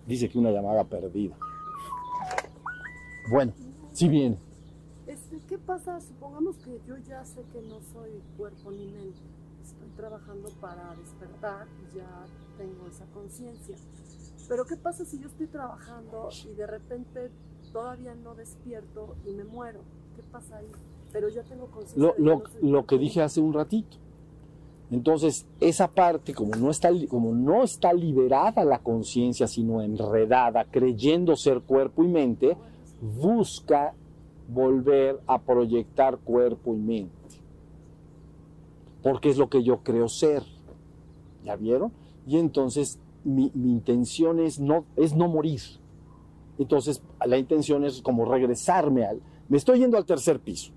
Dice 0.07 0.29
que 0.29 0.37
una 0.37 0.51
llamada 0.51 0.83
perdida. 0.83 1.35
Bueno, 3.29 3.53
si 3.91 4.07
viene. 4.07 4.37
Este, 5.07 5.39
¿Qué 5.47 5.57
pasa? 5.57 5.99
Supongamos 5.99 6.57
que 6.57 6.79
yo 6.87 6.97
ya 6.97 7.25
sé 7.25 7.41
que 7.51 7.61
no 7.61 7.79
soy 7.93 8.21
cuerpo 8.37 8.71
ni 8.71 8.85
mente. 8.85 9.19
Estoy 9.75 9.89
trabajando 9.97 10.49
para 10.61 10.95
despertar 10.95 11.67
y 11.91 11.95
ya 11.97 12.25
tengo 12.57 12.87
esa 12.87 13.05
conciencia. 13.13 13.75
Pero 14.47 14.65
¿qué 14.65 14.75
pasa 14.77 15.05
si 15.05 15.19
yo 15.19 15.27
estoy 15.27 15.47
trabajando 15.47 16.29
y 16.45 16.53
de 16.55 16.67
repente 16.67 17.31
todavía 17.73 18.13
no 18.15 18.35
despierto 18.35 19.15
y 19.25 19.31
me 19.31 19.43
muero? 19.43 19.79
¿Qué 20.15 20.23
pasa 20.31 20.57
ahí? 20.57 20.67
Pero 21.11 21.29
ya 21.29 21.43
tengo 21.43 21.65
conciencia. 21.67 22.01
Lo, 22.01 22.13
que 22.15 22.21
lo- 22.21 22.37
no 22.39 22.45
soy 22.47 22.69
lo 22.69 22.85
que 22.85 22.97
dije 22.97 23.21
hace 23.21 23.41
un 23.41 23.53
ratito. 23.53 23.97
Entonces, 24.91 25.47
esa 25.59 25.87
parte, 25.87 26.33
como 26.35 26.55
no 26.55 26.69
está, 26.69 26.89
como 27.09 27.33
no 27.33 27.63
está 27.63 27.91
liberada 27.91 28.63
la 28.63 28.77
conciencia, 28.79 29.47
sino 29.47 29.81
enredada, 29.81 30.63
creyendo 30.65 31.35
ser 31.35 31.61
cuerpo 31.61 32.03
y 32.03 32.07
mente, 32.07 32.55
busca 33.01 33.93
volver 34.47 35.19
a 35.25 35.41
proyectar 35.41 36.19
cuerpo 36.19 36.75
y 36.75 36.77
mente. 36.77 37.15
Porque 39.05 39.29
es 39.29 39.37
lo 39.37 39.49
que 39.51 39.61
yo 39.61 39.83
creo 39.83 40.09
ser. 40.09 40.41
¿Ya 41.43 41.55
vieron? 41.55 41.91
Y 42.25 42.39
entonces 42.39 42.97
mi, 43.23 43.51
mi 43.53 43.69
intención 43.69 44.39
es 44.39 44.59
no, 44.59 44.85
es 44.95 45.15
no 45.15 45.27
morir. 45.27 45.61
Entonces 46.57 47.03
la 47.23 47.37
intención 47.37 47.85
es 47.85 48.01
como 48.01 48.25
regresarme 48.25 49.05
al... 49.05 49.21
Me 49.47 49.57
estoy 49.57 49.77
yendo 49.77 49.97
al 49.97 50.07
tercer 50.07 50.39
piso, 50.39 50.71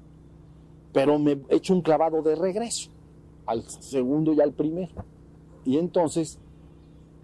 pero 0.92 1.18
me 1.18 1.40
he 1.48 1.56
hecho 1.56 1.72
un 1.72 1.80
clavado 1.80 2.20
de 2.20 2.34
regreso, 2.34 2.90
al 3.46 3.62
segundo 3.62 4.34
y 4.34 4.42
al 4.42 4.52
primero. 4.52 4.92
Y 5.64 5.78
entonces 5.78 6.38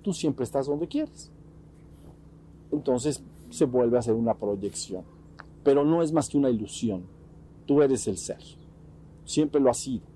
tú 0.00 0.14
siempre 0.14 0.44
estás 0.44 0.68
donde 0.68 0.88
quieres. 0.88 1.30
Entonces 2.72 3.22
se 3.50 3.66
vuelve 3.66 3.98
a 3.98 4.00
hacer 4.00 4.14
una 4.14 4.32
proyección. 4.32 5.04
Pero 5.64 5.84
no 5.84 6.02
es 6.02 6.12
más 6.12 6.30
que 6.30 6.38
una 6.38 6.48
ilusión. 6.48 7.04
Tú 7.66 7.82
eres 7.82 8.08
el 8.08 8.16
ser. 8.16 8.40
Siempre 9.26 9.60
lo 9.60 9.68
has 9.68 9.80
sido. 9.80 10.13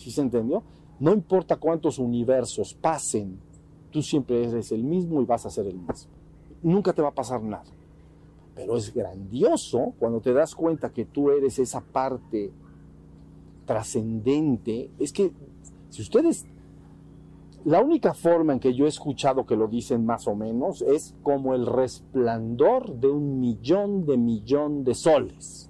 ¿Sí 0.00 0.10
se 0.10 0.22
entendió? 0.22 0.62
No 0.98 1.12
importa 1.12 1.56
cuántos 1.56 1.98
universos 1.98 2.72
pasen, 2.72 3.38
tú 3.90 4.00
siempre 4.00 4.48
eres 4.48 4.72
el 4.72 4.82
mismo 4.82 5.20
y 5.20 5.26
vas 5.26 5.44
a 5.44 5.50
ser 5.50 5.66
el 5.66 5.74
mismo. 5.74 6.10
Nunca 6.62 6.94
te 6.94 7.02
va 7.02 7.08
a 7.08 7.14
pasar 7.14 7.42
nada. 7.42 7.70
Pero 8.54 8.78
es 8.78 8.94
grandioso 8.94 9.92
cuando 9.98 10.22
te 10.22 10.32
das 10.32 10.54
cuenta 10.54 10.90
que 10.90 11.04
tú 11.04 11.30
eres 11.30 11.58
esa 11.58 11.82
parte 11.82 12.50
trascendente. 13.66 14.90
Es 14.98 15.12
que 15.12 15.32
si 15.90 16.00
ustedes... 16.00 16.46
La 17.66 17.82
única 17.82 18.14
forma 18.14 18.54
en 18.54 18.58
que 18.58 18.72
yo 18.72 18.86
he 18.86 18.88
escuchado 18.88 19.44
que 19.44 19.54
lo 19.54 19.68
dicen 19.68 20.06
más 20.06 20.26
o 20.26 20.34
menos 20.34 20.80
es 20.80 21.14
como 21.22 21.54
el 21.54 21.66
resplandor 21.66 22.94
de 22.98 23.08
un 23.08 23.38
millón 23.38 24.06
de 24.06 24.16
millón 24.16 24.82
de 24.82 24.94
soles. 24.94 25.68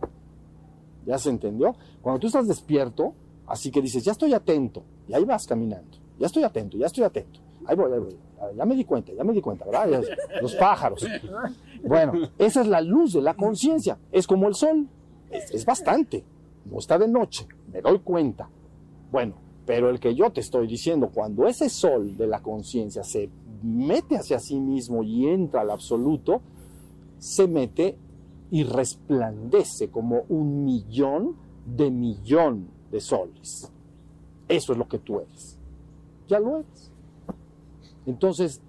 ¿Ya 1.05 1.19
se 1.19 1.31
entendió? 1.31 1.75
Cuando 2.01 2.21
tú 2.21 2.29
estás 2.29 2.47
despierto, 2.47 3.15
así 3.51 3.71
que 3.71 3.83
dices, 3.83 4.05
ya 4.05 4.13
estoy 4.13 4.33
atento, 4.33 4.85
y 5.09 5.15
ahí 5.15 5.25
vas 5.25 5.47
caminando, 5.47 5.99
ya 6.19 6.27
estoy 6.27 6.45
atento, 6.45 6.79
ya 6.79 6.87
estoy 6.87 7.05
atento, 7.05 7.41
ahí 7.67 7.77
voy, 7.77 7.93
ahí 7.93 7.99
voy, 7.99 8.17
ya 8.57 8.65
me 8.65 8.77
di 8.77 8.85
cuenta, 8.85 9.13
ya 9.13 9.25
me 9.25 9.33
di 9.33 9.41
cuenta, 9.41 9.65
¿verdad? 9.65 10.03
Los 10.41 10.55
pájaros. 10.55 11.05
Bueno, 11.85 12.13
esa 12.39 12.61
es 12.61 12.69
la 12.69 12.81
luz 12.81 13.13
de 13.13 13.21
la 13.21 13.35
conciencia, 13.35 13.99
es 14.13 14.27
como 14.27 14.47
el 14.49 14.55
sol, 14.55 14.89
es 15.31 15.65
bastante, 15.67 16.25
no 16.65 16.79
está 16.79 16.97
de 16.97 17.09
noche, 17.09 17.47
me 17.73 17.83
doy 17.83 17.99
cuenta. 17.99 18.49
Bueno, 19.11 19.35
pero 19.67 19.91
el 19.91 19.99
que 19.99 20.15
yo 20.15 20.31
te 20.31 20.41
estoy 20.41 20.67
diciendo, 20.67 21.11
cuando 21.13 21.47
ese 21.47 21.69
sol 21.69 22.17
de 22.17 22.27
la 22.27 22.41
conciencia 22.41 23.03
se 23.03 23.29
mete 23.63 24.17
hacia 24.17 24.39
sí 24.39 24.61
mismo 24.61 25.03
y 25.03 25.27
entra 25.27 25.63
al 25.63 25.71
absoluto, 25.71 26.41
se 27.19 27.49
mete 27.49 27.99
y 28.51 28.63
resplandece 28.63 29.91
como 29.91 30.23
un 30.29 30.65
millón 30.65 31.37
de 31.67 31.91
millón 31.91 32.69
de 32.91 33.01
soles. 33.01 33.71
Eso 34.49 34.73
es 34.73 34.79
lo 34.79 34.89
que 34.89 34.99
tú 34.99 35.21
eres. 35.21 35.59
Ya 36.29 36.41
lo 36.41 36.59
eres. 36.59 36.91
Entonces, 38.07 38.61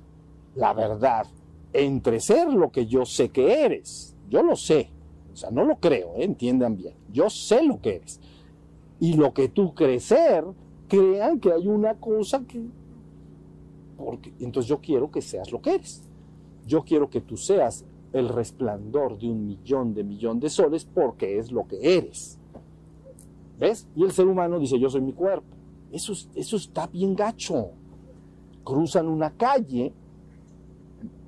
la 0.56 0.74
verdad, 0.74 1.26
entre 1.74 2.20
ser 2.20 2.52
lo 2.54 2.72
que 2.72 2.86
yo 2.86 3.06
sé 3.06 3.30
que 3.30 3.64
eres, 3.64 4.16
yo 4.30 4.44
lo 4.44 4.56
sé, 4.56 4.90
o 5.32 5.36
sea, 5.36 5.52
no 5.52 5.64
lo 5.64 5.78
creo, 5.78 6.16
¿eh? 6.16 6.24
entiendan 6.24 6.76
bien, 6.76 6.96
yo 7.12 7.30
sé 7.30 7.64
lo 7.64 7.82
que 7.82 7.96
eres, 7.96 8.20
y 9.00 9.14
lo 9.14 9.34
que 9.34 9.50
tú 9.50 9.74
crees 9.74 10.04
ser, 10.04 10.46
crean 10.88 11.40
que 11.40 11.52
hay 11.52 11.68
una 11.68 11.96
cosa 11.96 12.42
que... 12.46 12.62
Porque, 13.98 14.34
entonces 14.40 14.70
yo 14.70 14.80
quiero 14.80 15.10
que 15.10 15.22
seas 15.22 15.52
lo 15.52 15.62
que 15.62 15.76
eres. 15.76 16.04
Yo 16.68 16.84
quiero 16.84 17.10
que 17.10 17.22
tú 17.22 17.38
seas 17.38 17.86
el 18.14 18.30
resplandor 18.30 19.18
de 19.18 19.28
un 19.30 19.48
millón 19.48 19.94
de 19.94 20.04
millón 20.04 20.40
de 20.40 20.50
soles 20.50 20.86
porque 20.86 21.40
es 21.40 21.52
lo 21.52 21.68
que 21.68 21.98
eres. 21.98 22.38
¿Ves? 23.62 23.88
Y 23.96 24.04
el 24.04 24.12
ser 24.12 24.26
humano 24.28 24.60
dice, 24.60 24.78
yo 24.80 24.90
soy 24.90 25.00
mi 25.02 25.14
cuerpo. 25.14 25.46
Eso, 25.92 26.12
es- 26.14 26.28
eso 26.36 26.58
está 26.58 26.88
bien 26.88 27.16
gacho. 27.16 27.70
Cruzan 28.66 29.08
una 29.08 29.30
calle 29.32 29.94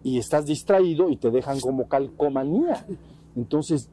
y 0.03 0.17
estás 0.17 0.45
distraído 0.45 1.09
y 1.09 1.15
te 1.17 1.29
dejan 1.31 1.59
como 1.61 1.87
calcomanía. 1.87 2.85
Entonces, 3.35 3.89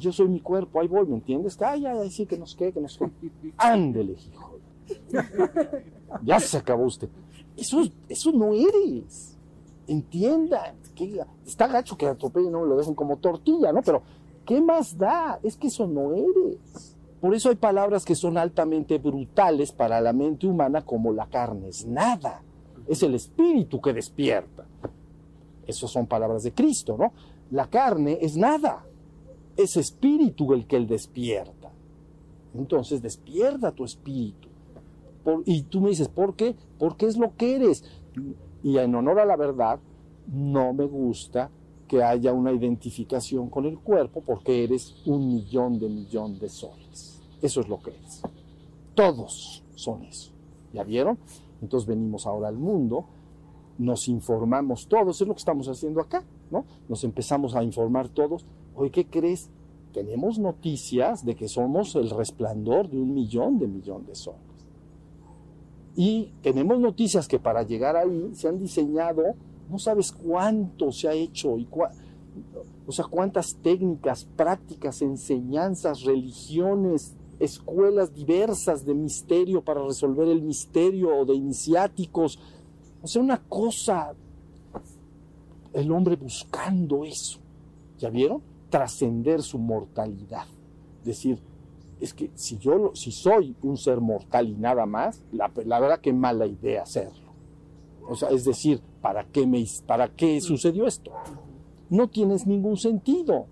yo 0.00 0.12
soy 0.12 0.28
mi 0.28 0.40
cuerpo, 0.40 0.80
ahí 0.80 0.88
voy, 0.88 1.06
¿me 1.06 1.14
entiendes? 1.16 1.60
Ay, 1.62 1.84
ay, 1.86 1.98
ay, 2.02 2.10
sí, 2.10 2.26
que 2.26 2.36
nos 2.38 2.54
quede, 2.56 2.72
que 2.72 2.80
nos 2.80 2.96
quede. 2.98 3.10
Ándele, 3.58 4.16
hijo. 4.32 4.58
Ya 6.22 6.38
se 6.40 6.56
acabó 6.58 6.84
usted. 6.84 7.08
Eso, 7.56 7.82
eso 8.08 8.32
no 8.32 8.52
eres. 8.54 9.36
Entiendan. 9.86 10.76
que 10.94 11.20
está 11.44 11.66
gacho 11.66 11.96
que 11.96 12.06
atropellen, 12.06 12.52
no 12.52 12.64
lo 12.64 12.76
dejen 12.76 12.94
como 12.94 13.16
tortilla, 13.18 13.72
¿no? 13.72 13.82
Pero, 13.82 14.02
¿qué 14.46 14.60
más 14.60 14.96
da? 14.96 15.38
Es 15.42 15.56
que 15.56 15.66
eso 15.66 15.86
no 15.86 16.14
eres. 16.14 16.93
Por 17.24 17.34
eso 17.34 17.48
hay 17.48 17.56
palabras 17.56 18.04
que 18.04 18.14
son 18.14 18.36
altamente 18.36 18.98
brutales 18.98 19.72
para 19.72 19.98
la 20.02 20.12
mente 20.12 20.46
humana, 20.46 20.84
como 20.84 21.10
la 21.10 21.24
carne 21.24 21.68
es 21.68 21.86
nada. 21.86 22.42
Es 22.86 23.02
el 23.02 23.14
espíritu 23.14 23.80
que 23.80 23.94
despierta. 23.94 24.66
Esas 25.66 25.90
son 25.90 26.06
palabras 26.06 26.42
de 26.42 26.52
Cristo, 26.52 26.98
¿no? 26.98 27.14
La 27.50 27.66
carne 27.70 28.18
es 28.20 28.36
nada. 28.36 28.84
Es 29.56 29.78
espíritu 29.78 30.52
el 30.52 30.66
que 30.66 30.76
él 30.76 30.86
despierta. 30.86 31.72
Entonces 32.54 33.00
despierta 33.00 33.72
tu 33.72 33.84
espíritu. 33.84 34.50
Y 35.46 35.62
tú 35.62 35.80
me 35.80 35.88
dices, 35.88 36.08
¿por 36.08 36.36
qué? 36.36 36.54
Porque 36.78 37.06
es 37.06 37.16
lo 37.16 37.34
que 37.36 37.56
eres. 37.56 37.84
Y 38.62 38.76
en 38.76 38.94
honor 38.94 39.18
a 39.20 39.24
la 39.24 39.36
verdad, 39.36 39.80
no 40.30 40.74
me 40.74 40.84
gusta 40.84 41.50
que 41.88 42.02
haya 42.02 42.34
una 42.34 42.52
identificación 42.52 43.48
con 43.48 43.64
el 43.64 43.78
cuerpo 43.78 44.20
porque 44.20 44.62
eres 44.62 44.94
un 45.06 45.26
millón 45.26 45.78
de 45.78 45.88
millón 45.88 46.38
de 46.38 46.50
soles. 46.50 47.13
Eso 47.44 47.60
es 47.60 47.68
lo 47.68 47.78
que 47.78 47.90
eres. 47.90 48.22
Todos 48.94 49.62
son 49.74 50.04
eso. 50.04 50.32
¿Ya 50.72 50.82
vieron? 50.82 51.18
Entonces 51.60 51.86
venimos 51.86 52.26
ahora 52.26 52.48
al 52.48 52.56
mundo, 52.56 53.04
nos 53.76 54.08
informamos 54.08 54.88
todos, 54.88 55.20
es 55.20 55.28
lo 55.28 55.34
que 55.34 55.40
estamos 55.40 55.68
haciendo 55.68 56.00
acá, 56.00 56.24
¿no? 56.50 56.64
Nos 56.88 57.04
empezamos 57.04 57.54
a 57.54 57.62
informar 57.62 58.08
todos. 58.08 58.46
Oye, 58.74 58.90
¿qué 58.90 59.06
crees? 59.06 59.50
Tenemos 59.92 60.38
noticias 60.38 61.26
de 61.26 61.36
que 61.36 61.48
somos 61.48 61.94
el 61.96 62.08
resplandor 62.08 62.88
de 62.88 62.96
un 62.96 63.12
millón 63.12 63.58
de 63.58 63.68
millón 63.68 64.06
de 64.06 64.14
soles. 64.14 64.40
Y 65.96 66.32
tenemos 66.40 66.80
noticias 66.80 67.28
que 67.28 67.38
para 67.38 67.62
llegar 67.62 67.94
ahí 67.94 68.30
se 68.32 68.48
han 68.48 68.58
diseñado, 68.58 69.22
no 69.68 69.78
sabes 69.78 70.12
cuánto 70.12 70.92
se 70.92 71.08
ha 71.08 71.12
hecho 71.12 71.58
y 71.58 71.68
o 72.86 72.92
sea, 72.92 73.04
cuántas 73.04 73.56
técnicas, 73.56 74.24
prácticas, 74.24 75.02
enseñanzas, 75.02 76.04
religiones, 76.04 77.14
escuelas 77.44 78.14
diversas 78.14 78.84
de 78.84 78.94
misterio 78.94 79.62
para 79.62 79.82
resolver 79.82 80.28
el 80.28 80.42
misterio 80.42 81.16
o 81.16 81.24
de 81.24 81.34
iniciáticos. 81.34 82.38
O 83.02 83.06
sea, 83.06 83.22
una 83.22 83.38
cosa, 83.38 84.14
el 85.72 85.90
hombre 85.92 86.16
buscando 86.16 87.04
eso. 87.04 87.38
¿Ya 87.98 88.10
vieron? 88.10 88.42
Trascender 88.70 89.42
su 89.42 89.58
mortalidad. 89.58 90.46
Decir, 91.04 91.38
es 92.00 92.12
que 92.14 92.30
si 92.34 92.58
yo 92.58 92.92
si 92.94 93.12
soy 93.12 93.54
un 93.62 93.76
ser 93.76 94.00
mortal 94.00 94.48
y 94.48 94.54
nada 94.54 94.86
más, 94.86 95.22
la, 95.32 95.50
la 95.64 95.80
verdad 95.80 96.00
que 96.00 96.12
mala 96.12 96.46
idea 96.46 96.82
hacerlo. 96.82 97.32
O 98.08 98.14
sea, 98.14 98.30
es 98.30 98.44
decir, 98.44 98.80
¿para 99.00 99.24
qué, 99.24 99.46
me, 99.46 99.64
¿para 99.86 100.08
qué 100.08 100.40
sucedió 100.40 100.86
esto? 100.86 101.12
No 101.88 102.08
tienes 102.08 102.46
ningún 102.46 102.76
sentido. 102.76 103.46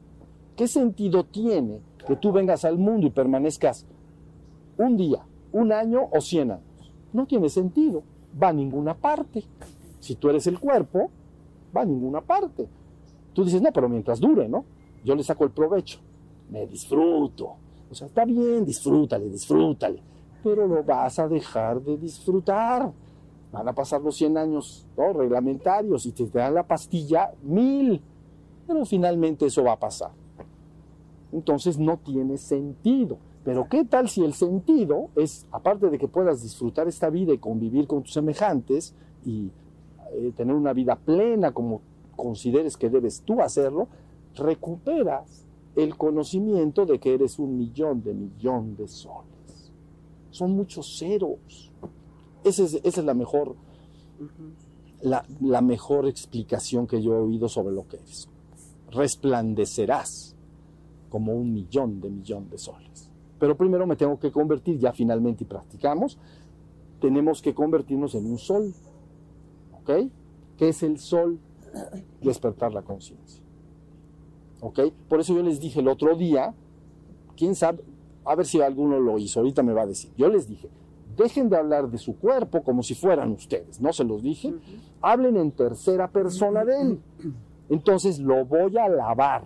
¿Qué 0.57 0.69
sentido 0.69 1.25
tiene 1.25 1.81
que 2.07 2.17
tú 2.17 2.33
vengas 2.33 2.65
al 2.65 2.79
mundo 2.79 3.07
y 3.07 3.11
permanezcas 3.11 3.87
un 4.77 4.97
día, 4.97 5.25
un 5.53 5.73
año 5.73 6.09
o 6.13 6.21
cien 6.21 6.51
años? 6.51 6.93
No 7.13 7.27
tiene 7.27 7.49
sentido. 7.49 8.03
Va 8.41 8.49
a 8.49 8.53
ninguna 8.53 8.95
parte. 8.95 9.45
Si 10.01 10.15
tú 10.17 10.31
eres 10.31 10.47
el 10.47 10.59
cuerpo, 10.59 11.11
va 11.77 11.83
a 11.83 11.85
ninguna 11.85 12.21
parte. 12.21 12.69
Tú 13.33 13.45
dices, 13.45 13.63
no, 13.63 13.73
pero 13.73 13.89
mientras 13.89 14.21
dure, 14.21 14.49
¿no? 14.49 14.65
Yo 15.05 15.15
le 15.15 15.23
saco 15.23 15.45
el 15.45 15.51
provecho. 15.51 16.01
Me 16.51 16.67
disfruto. 16.67 17.57
O 17.91 17.95
sea, 17.95 18.07
está 18.07 18.25
bien, 18.25 18.65
disfrútale, 18.65 19.29
disfrútale. 19.29 20.03
Pero 20.43 20.67
lo 20.67 20.83
vas 20.83 21.19
a 21.19 21.29
dejar 21.29 21.81
de 21.83 21.97
disfrutar. 21.97 22.91
Van 23.53 23.69
a 23.69 23.75
pasar 23.75 24.01
los 24.01 24.17
100 24.17 24.39
años 24.39 24.87
¿no? 24.97 25.13
reglamentarios 25.13 26.07
y 26.07 26.13
te 26.13 26.27
dan 26.27 26.55
la 26.55 26.67
pastilla 26.67 27.33
mil. 27.43 28.01
Pero 28.67 28.85
finalmente 28.87 29.47
eso 29.47 29.63
va 29.63 29.73
a 29.73 29.79
pasar. 29.79 30.11
Entonces 31.33 31.79
no 31.79 31.99
tiene 31.99 32.37
sentido. 32.37 33.19
Pero 33.45 33.69
¿qué 33.69 33.85
tal 33.85 34.09
si 34.09 34.23
el 34.23 34.35
sentido 34.35 35.09
es, 35.17 35.47
aparte 35.51 35.91
de 35.91 35.99
que 35.99 36.09
puedas 36.09 36.43
disfrutar 36.43 36.87
esta 36.87 37.11
vida 37.11 37.33
y 37.33 37.39
convivir 37.39 37.87
con 37.87 38.03
tus 38.03 38.13
semejantes 38.13 38.95
y 39.25 39.51
eh, 40.13 40.33
tener 40.37 40.55
una 40.55 40.73
vida 40.73 40.97
plena 40.97 41.53
como 41.53 41.81
consideres 42.15 42.77
que 42.77 42.89
debes 42.89 43.23
tú 43.23 43.41
hacerlo, 43.41 43.89
recuperas 44.37 45.45
el 45.75 45.97
conocimiento 45.97 46.87
de 46.87 47.01
que 47.01 47.15
eres 47.15 47.39
un 47.39 47.57
millón 47.57 48.03
de 48.03 48.15
millón 48.15 48.77
de 48.77 48.87
soles. 48.87 49.73
Son 50.31 50.53
muchos 50.53 50.99
ceros. 50.99 51.73
Esa 52.45 52.65
es, 52.65 52.75
esa 52.75 53.01
es 53.01 53.07
la 53.07 53.15
mejor 53.15 53.57
la, 55.01 55.25
la 55.41 55.61
mejor 55.61 56.07
explicación 56.07 56.87
que 56.87 57.03
yo 57.03 57.15
he 57.15 57.21
oído 57.21 57.49
sobre 57.49 57.75
lo 57.75 57.87
que 57.89 57.97
eres. 57.97 58.29
Resplandecerás 58.91 60.32
como 61.13 61.35
un 61.35 61.53
millón 61.53 62.01
de 62.01 62.09
millón 62.09 62.49
de 62.49 62.57
soles. 62.57 63.11
Pero 63.39 63.55
primero 63.55 63.87
me 63.87 63.97
tengo 63.97 64.19
que 64.19 64.33
convertir, 64.33 64.79
ya 64.79 64.95
finalmente 64.95 65.45
y 65.45 65.47
practicamos, 65.47 66.19
tenemos 67.03 67.43
que 67.43 67.53
convertirnos 67.53 68.15
en 68.15 68.25
un 68.25 68.39
sol. 68.39 68.73
¿Ok? 69.75 69.91
¿Qué 70.57 70.71
es 70.71 70.83
el 70.83 70.99
sol? 70.99 71.39
Despertar 72.23 72.73
la 72.73 72.81
conciencia. 72.81 73.43
¿Ok? 74.63 74.81
Por 75.07 75.21
eso 75.21 75.35
yo 75.35 75.43
les 75.43 75.61
dije 75.61 75.81
el 75.81 75.89
otro 75.89 76.17
día, 76.17 76.55
quién 77.37 77.55
sabe, 77.55 77.85
a 78.25 78.35
ver 78.35 78.47
si 78.47 78.63
alguno 78.63 78.99
lo 78.99 79.19
hizo, 79.19 79.41
ahorita 79.41 79.63
me 79.63 79.75
va 79.75 79.83
a 79.83 79.87
decir. 79.87 80.13
Yo 80.17 80.31
les 80.31 80.49
dije, 80.49 80.71
dejen 81.15 81.51
de 81.51 81.59
hablar 81.59 81.91
de 81.91 81.99
su 81.99 82.17
cuerpo 82.17 82.63
como 82.63 82.83
si 82.83 82.95
fueran 82.95 83.33
ustedes, 83.33 83.83
no 83.83 83.93
se 83.93 84.05
los 84.05 84.23
dije, 84.23 84.55
hablen 85.03 85.37
en 85.37 85.51
tercera 85.51 86.09
persona 86.09 86.65
de 86.65 86.81
él. 86.81 87.01
Entonces 87.69 88.19
lo 88.19 88.47
voy 88.47 88.79
a 88.79 88.89
lavar, 88.89 89.45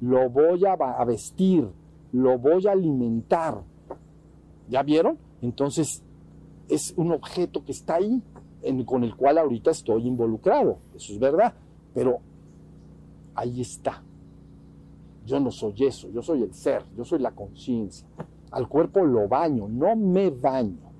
lo 0.00 0.30
voy 0.30 0.64
a, 0.64 1.04
vestir, 1.04 1.68
lo 2.12 2.38
voy 2.38 2.66
a 2.66 2.72
alimentar. 2.72 3.62
¿Ya 4.68 4.82
vieron? 4.82 5.18
Entonces 5.42 6.02
es 6.68 6.94
un 6.96 7.12
objeto 7.12 7.64
que 7.64 7.72
está 7.72 7.96
ahí, 7.96 8.22
con 8.86 9.04
el 9.04 9.16
cual 9.16 9.38
ahorita 9.38 9.70
estoy 9.70 10.06
involucrado, 10.06 10.78
eso 10.94 11.12
es 11.12 11.18
verdad, 11.18 11.54
pero 11.94 12.18
ahí 13.34 13.60
está. 13.60 14.02
Yo 15.26 15.40
no 15.40 15.50
soy 15.50 15.74
eso, 15.78 16.10
yo 16.10 16.22
soy 16.22 16.42
el 16.42 16.54
ser, 16.54 16.84
yo 16.96 17.04
soy 17.04 17.18
la 17.18 17.32
conciencia. 17.32 18.06
Al 18.50 18.68
cuerpo 18.68 19.04
lo 19.04 19.28
baño, 19.28 19.68
no 19.68 19.96
me 19.96 20.30
baño, 20.30 20.92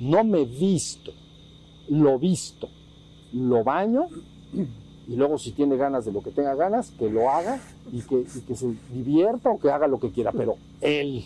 no 0.00 0.24
me 0.24 0.44
visto, 0.44 1.12
lo 1.88 2.18
visto, 2.18 2.68
lo 3.32 3.64
baño 3.64 4.06
y 5.08 5.16
luego 5.16 5.38
si 5.38 5.52
tiene 5.52 5.78
ganas 5.78 6.04
de 6.04 6.12
lo 6.12 6.22
que 6.22 6.30
tenga 6.30 6.54
ganas, 6.54 6.90
que 6.90 7.08
lo 7.08 7.30
haga 7.30 7.58
y 7.90 8.02
que, 8.02 8.26
se 8.28 8.74
divierta 8.92 9.48
o 9.48 9.58
que 9.58 9.70
haga 9.70 9.88
lo 9.88 9.98
que 9.98 10.12
quiera, 10.12 10.32
pero 10.32 10.56
él. 10.82 11.24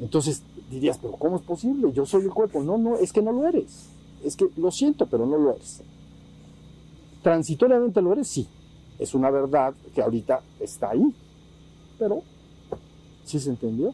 Entonces 0.00 0.44
dirías, 0.70 0.96
pero 0.98 1.14
¿cómo 1.14 1.36
es 1.36 1.42
posible? 1.42 1.92
Yo 1.92 2.06
soy 2.06 2.22
el 2.22 2.30
cuerpo. 2.30 2.62
No, 2.62 2.78
no, 2.78 2.96
es 2.96 3.12
que 3.12 3.20
no 3.20 3.32
lo 3.32 3.48
eres. 3.48 3.88
Es 4.24 4.36
que 4.36 4.48
lo 4.56 4.70
siento, 4.70 5.06
pero 5.06 5.26
no 5.26 5.36
lo 5.38 5.56
eres. 5.56 5.82
Transitoriamente 7.22 8.00
lo 8.00 8.12
eres, 8.12 8.28
sí. 8.28 8.46
Es 9.00 9.12
una 9.12 9.30
verdad 9.30 9.74
que 9.92 10.00
ahorita 10.00 10.40
está 10.60 10.90
ahí. 10.90 11.12
Pero, 11.98 12.22
¿sí 13.24 13.40
se 13.40 13.50
entendió? 13.50 13.92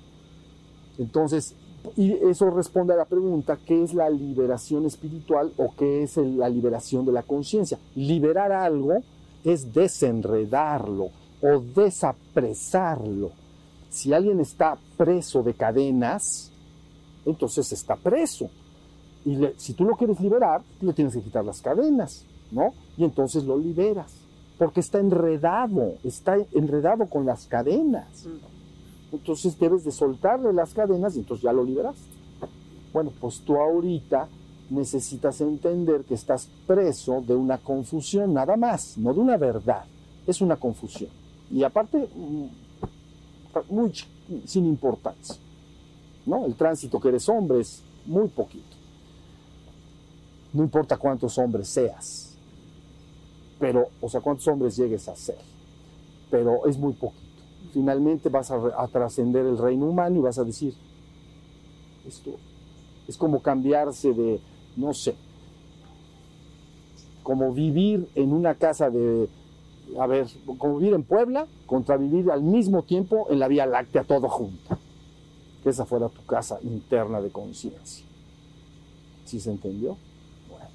Entonces, 0.99 1.55
y 1.97 2.13
eso 2.13 2.51
responde 2.51 2.95
a 2.95 2.97
la 2.97 3.05
pregunta, 3.05 3.59
¿qué 3.65 3.83
es 3.83 3.95
la 3.95 4.09
liberación 4.11 4.87
espiritual 4.87 5.53
o 5.57 5.75
qué 5.77 6.03
es 6.03 6.17
la 6.17 6.49
liberación 6.49 7.05
de 7.05 7.13
la 7.13 7.23
conciencia? 7.23 7.79
Liberar 7.95 8.53
algo 8.53 9.03
es 9.45 9.73
desenredarlo 9.73 11.11
o 11.41 11.61
desapresarlo. 11.75 13.31
Si 13.91 14.13
alguien 14.13 14.41
está 14.41 14.77
preso 14.97 15.43
de 15.43 15.55
cadenas, 15.55 16.51
entonces 17.25 17.73
está 17.73 17.97
preso. 17.97 18.51
Y 19.25 19.39
si 19.57 19.75
tú 19.75 19.85
lo 19.85 19.97
quieres 19.97 20.21
liberar, 20.21 20.63
le 20.81 20.93
tienes 20.93 21.15
que 21.15 21.23
quitar 21.23 21.45
las 21.45 21.61
cadenas, 21.61 22.25
¿no? 22.51 22.73
Y 22.97 23.05
entonces 23.05 23.45
lo 23.45 23.59
liberas, 23.59 24.13
porque 24.59 24.81
está 24.81 24.99
enredado, 24.99 25.95
está 26.05 26.37
enredado 26.53 27.07
con 27.07 27.27
las 27.27 27.47
cadenas. 27.47 28.27
Entonces 29.13 29.59
debes 29.59 29.85
de 29.85 29.93
soltarle 29.93 30.53
las 30.53 30.75
cadenas 30.75 31.17
y 31.17 31.21
entonces 31.21 31.43
ya 31.43 31.53
lo 31.53 31.65
liberaste. 31.65 32.03
Bueno, 32.93 33.13
pues 33.21 33.41
tú 33.41 33.57
ahorita 33.57 34.29
necesitas 34.71 35.41
entender 35.41 36.05
que 36.05 36.15
estás 36.15 36.49
preso 36.67 37.23
de 37.27 37.35
una 37.35 37.59
confusión 37.59 38.35
nada 38.35 38.57
más, 38.57 38.99
no 38.99 39.15
de 39.15 39.21
una 39.21 39.37
verdad, 39.37 39.85
es 40.27 40.41
una 40.41 40.57
confusión. 40.57 41.11
Y 41.51 41.63
aparte, 41.63 42.09
mm, 42.15 42.47
muy 43.71 43.93
sin 44.47 44.67
importancia. 44.67 45.37
¿no? 46.27 46.45
El 46.45 46.55
tránsito 46.55 47.01
que 47.01 47.09
eres 47.09 47.29
hombre 47.29 47.61
es 47.61 47.83
muy 48.05 48.29
poquito. 48.29 48.77
No 50.53 50.63
importa 50.63 50.97
cuántos 50.97 51.37
hombres 51.39 51.69
seas, 51.69 52.37
pero, 53.59 53.89
o 54.01 54.09
sea, 54.09 54.21
cuántos 54.21 54.47
hombres 54.49 54.77
llegues 54.77 55.09
a 55.09 55.17
ser, 55.17 55.39
pero 56.31 56.67
es 56.67 56.79
muy 56.79 56.93
poquito. 56.93 57.28
Finalmente 57.73 58.29
vas 58.29 58.51
a, 58.51 58.89
trascender 58.89 59.47
el 59.47 59.59
reino 59.59 59.87
humano 59.87 60.17
y 60.17 60.23
vas 60.23 60.39
a 60.39 60.45
decir, 60.45 60.75
esto 62.07 62.33
es 63.07 63.17
como 63.17 63.41
cambiarse 63.41 64.13
de, 64.13 64.41
no 64.77 64.93
sé, 64.95 65.15
como 67.23 67.53
vivir 67.53 68.09
en 68.15 68.33
una 68.33 68.55
casa 68.55 68.91
de, 68.91 69.29
a 69.99 70.07
ver, 70.07 70.27
como 70.59 70.79
vivir 70.79 70.95
en 70.95 71.05
Puebla 71.05 71.47
contra 71.67 71.97
vivir 71.97 72.31
al 72.31 72.43
mismo 72.43 72.83
tiempo 72.83 73.27
en 73.31 73.39
la 73.39 73.49
Vía 73.49 73.67
Láctea 73.67 74.05
todo 74.05 74.29
junto. 74.29 74.79
Que 75.63 75.71
esa 75.71 75.85
fuera 75.85 76.09
tu 76.09 76.25
casa 76.25 76.59
interna 76.63 77.21
de 77.21 77.31
conciencia. 77.31 78.07
¿Sí 79.25 79.41
se 79.41 79.51
entendió? 79.51 79.97
Bueno, 80.49 80.69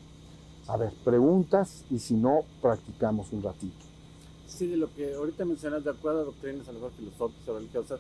a 0.68 0.78
ver, 0.78 0.94
preguntas 1.04 1.86
y 1.89 2.00
si 2.00 2.14
no, 2.16 2.41
practicamos 2.62 3.32
un 3.34 3.41
ratito. 3.41 3.83
Sí, 4.58 4.68
de 4.68 4.78
lo 4.78 4.93
que 4.93 5.16
ahorita 5.16 5.45
mencionas, 5.45 5.84
de 5.84 5.89
acuerdo 5.89 6.22
a 6.22 6.24
doctrinas 6.26 6.68
a 6.68 6.72
lo 6.72 6.80
mejor 6.80 6.91
filosóficas 6.95 7.47
o 7.47 7.58
religiosas, 7.58 7.99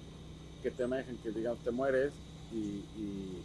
que 0.61 0.69
te 0.69 0.85
manejan 0.85 1.17
que, 1.17 1.31
digamos, 1.31 1.59
te 1.63 1.71
mueres 1.71 2.13
y, 2.51 2.83
y, 2.99 3.39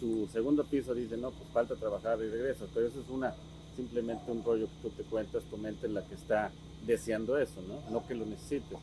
tu 0.00 0.28
segundo 0.30 0.64
piso 0.64 0.92
dice, 0.92 1.16
no, 1.16 1.30
pues 1.30 1.48
falta 1.50 1.74
trabajar 1.74 2.18
y 2.18 2.28
regresas, 2.28 2.68
pero 2.74 2.86
eso 2.86 3.00
es 3.00 3.08
una, 3.08 3.32
simplemente 3.74 4.30
un 4.30 4.44
rollo 4.44 4.66
que 4.66 4.88
tú 4.88 4.94
te 4.94 5.02
cuentas, 5.04 5.42
tu 5.44 5.56
mente 5.56 5.86
en 5.86 5.94
la 5.94 6.06
que 6.06 6.14
está 6.14 6.52
deseando 6.86 7.38
eso, 7.38 7.62
¿no? 7.66 7.90
No 7.90 8.06
que 8.06 8.14
lo 8.14 8.26
necesites. 8.26 8.78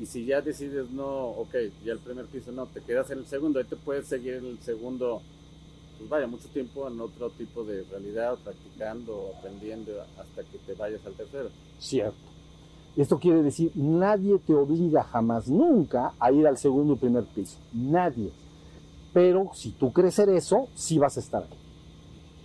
Y 0.00 0.06
si 0.06 0.24
ya 0.24 0.40
decides 0.40 0.90
no, 0.90 1.26
ok, 1.26 1.54
ya 1.84 1.92
el 1.92 1.98
primer 1.98 2.24
piso 2.24 2.52
no, 2.52 2.66
te 2.68 2.80
quedas 2.80 3.10
en 3.10 3.18
el 3.18 3.26
segundo, 3.26 3.58
ahí 3.58 3.66
te 3.66 3.76
puedes 3.76 4.06
seguir 4.06 4.34
en 4.34 4.46
el 4.46 4.58
segundo, 4.60 5.20
pues 5.98 6.08
vaya, 6.08 6.26
mucho 6.26 6.48
tiempo 6.48 6.88
en 6.88 6.98
otro 7.00 7.28
tipo 7.30 7.64
de 7.64 7.84
realidad, 7.84 8.38
practicando, 8.42 9.34
aprendiendo, 9.36 9.92
hasta 10.18 10.42
que 10.42 10.56
te 10.58 10.72
vayas 10.72 11.04
al 11.04 11.12
tercero. 11.12 11.50
Cierto. 11.78 12.37
Esto 12.98 13.20
quiere 13.20 13.44
decir, 13.44 13.70
nadie 13.76 14.40
te 14.40 14.52
obliga 14.52 15.04
jamás, 15.04 15.48
nunca, 15.48 16.14
a 16.18 16.32
ir 16.32 16.48
al 16.48 16.58
segundo 16.58 16.94
y 16.94 16.96
primer 16.96 17.24
piso. 17.26 17.56
Nadie. 17.72 18.32
Pero 19.12 19.50
si 19.54 19.70
tú 19.70 19.92
crees 19.92 20.14
ser 20.14 20.28
eso, 20.30 20.66
sí 20.74 20.98
vas 20.98 21.16
a 21.16 21.20
estar 21.20 21.44
ahí. 21.44 21.58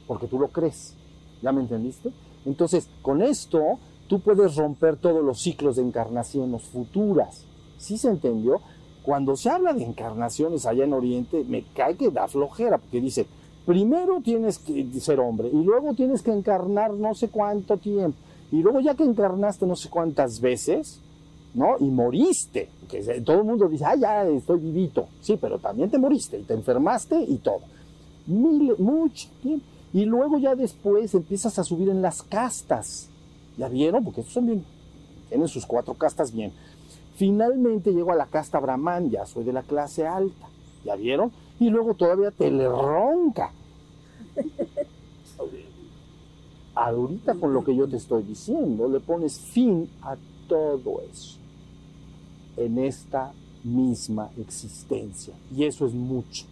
Porque 0.06 0.28
tú 0.28 0.38
lo 0.38 0.50
crees. 0.50 0.96
¿Ya 1.42 1.52
me 1.52 1.62
entendiste? 1.62 2.12
Entonces, 2.46 2.88
con 3.02 3.24
esto, 3.24 3.80
tú 4.08 4.20
puedes 4.20 4.56
romper 4.56 4.98
todos 4.98 5.26
los 5.26 5.42
ciclos 5.42 5.78
de 5.78 5.82
encarnaciones 5.82 6.62
futuras. 6.62 7.46
¿Sí 7.80 7.98
se 7.98 8.10
entendió? 8.10 8.62
Cuando 9.02 9.36
se 9.36 9.50
habla 9.50 9.74
de 9.74 9.84
encarnaciones 9.84 10.68
allá 10.68 10.84
en 10.84 10.94
Oriente, 10.94 11.44
me 11.46 11.64
cae 11.74 11.98
que 11.98 12.12
da 12.12 12.28
flojera, 12.28 12.78
porque 12.78 13.02
dice, 13.02 13.26
primero 13.66 14.22
tienes 14.22 14.60
que 14.60 14.88
ser 15.00 15.20
hombre 15.20 15.50
y 15.52 15.64
luego 15.64 15.96
tienes 15.96 16.22
que 16.22 16.32
encarnar 16.32 16.94
no 16.94 17.16
sé 17.16 17.30
cuánto 17.30 17.78
tiempo. 17.78 18.20
Y 18.54 18.62
luego 18.62 18.82
ya 18.82 18.94
que 18.94 19.04
encarnaste 19.04 19.66
no 19.66 19.76
sé 19.76 19.90
cuántas 19.90 20.40
veces, 20.40 21.00
¿no? 21.56 21.76
Y 21.80 21.86
moriste. 21.86 22.70
Que 22.88 23.02
todo 23.22 23.40
el 23.40 23.46
mundo 23.46 23.68
dice, 23.68 23.84
ah, 23.84 23.96
ya 23.96 24.28
estoy 24.28 24.60
vivito. 24.60 25.08
Sí, 25.22 25.40
pero 25.42 25.58
también 25.58 25.90
te 25.90 25.98
moriste 25.98 26.38
y 26.38 26.44
te 26.44 26.54
enfermaste 26.54 27.20
y 27.20 27.38
todo. 27.38 27.62
Mil, 28.28 28.76
mucho 28.78 29.28
tiempo. 29.42 29.66
Y 29.92 30.06
luego 30.06 30.38
ya 30.38 30.54
después 30.54 31.16
empiezas 31.16 31.58
a 31.58 31.64
subir 31.64 31.90
en 31.90 32.04
las 32.04 32.22
castas. 32.22 33.10
¿Ya 33.58 33.70
vieron? 33.70 34.04
Porque 34.04 34.22
estos 34.22 34.36
son 34.36 34.46
bien, 34.46 34.64
tienen 35.30 35.48
sus 35.48 35.66
cuatro 35.66 35.96
castas 35.96 36.32
bien. 36.32 36.54
Finalmente 37.16 37.92
llego 37.92 38.12
a 38.12 38.16
la 38.16 38.28
casta 38.28 38.60
Brahman, 38.60 39.10
ya 39.10 39.26
soy 39.26 39.46
de 39.46 39.54
la 39.54 39.64
clase 39.64 40.06
alta. 40.06 40.48
¿Ya 40.86 40.96
vieron? 40.96 41.32
Y 41.60 41.72
luego 41.72 41.96
todavía 41.96 42.30
te 42.30 42.52
le 42.52 42.68
ronca. 42.68 43.52
Ahorita 46.76 47.36
con 47.36 47.54
lo 47.54 47.64
que 47.64 47.76
yo 47.76 47.88
te 47.88 47.98
estoy 47.98 48.24
diciendo, 48.24 48.88
le 48.88 49.00
pones 49.00 49.40
fin 49.40 49.90
a 50.02 50.16
todo 50.48 51.02
eso 51.12 51.38
en 52.58 52.80
esta 52.80 53.34
misma 53.64 54.30
existencia. 54.38 55.34
Y 55.56 55.64
eso 55.66 55.86
es 55.86 55.94
mucho. 55.94 56.46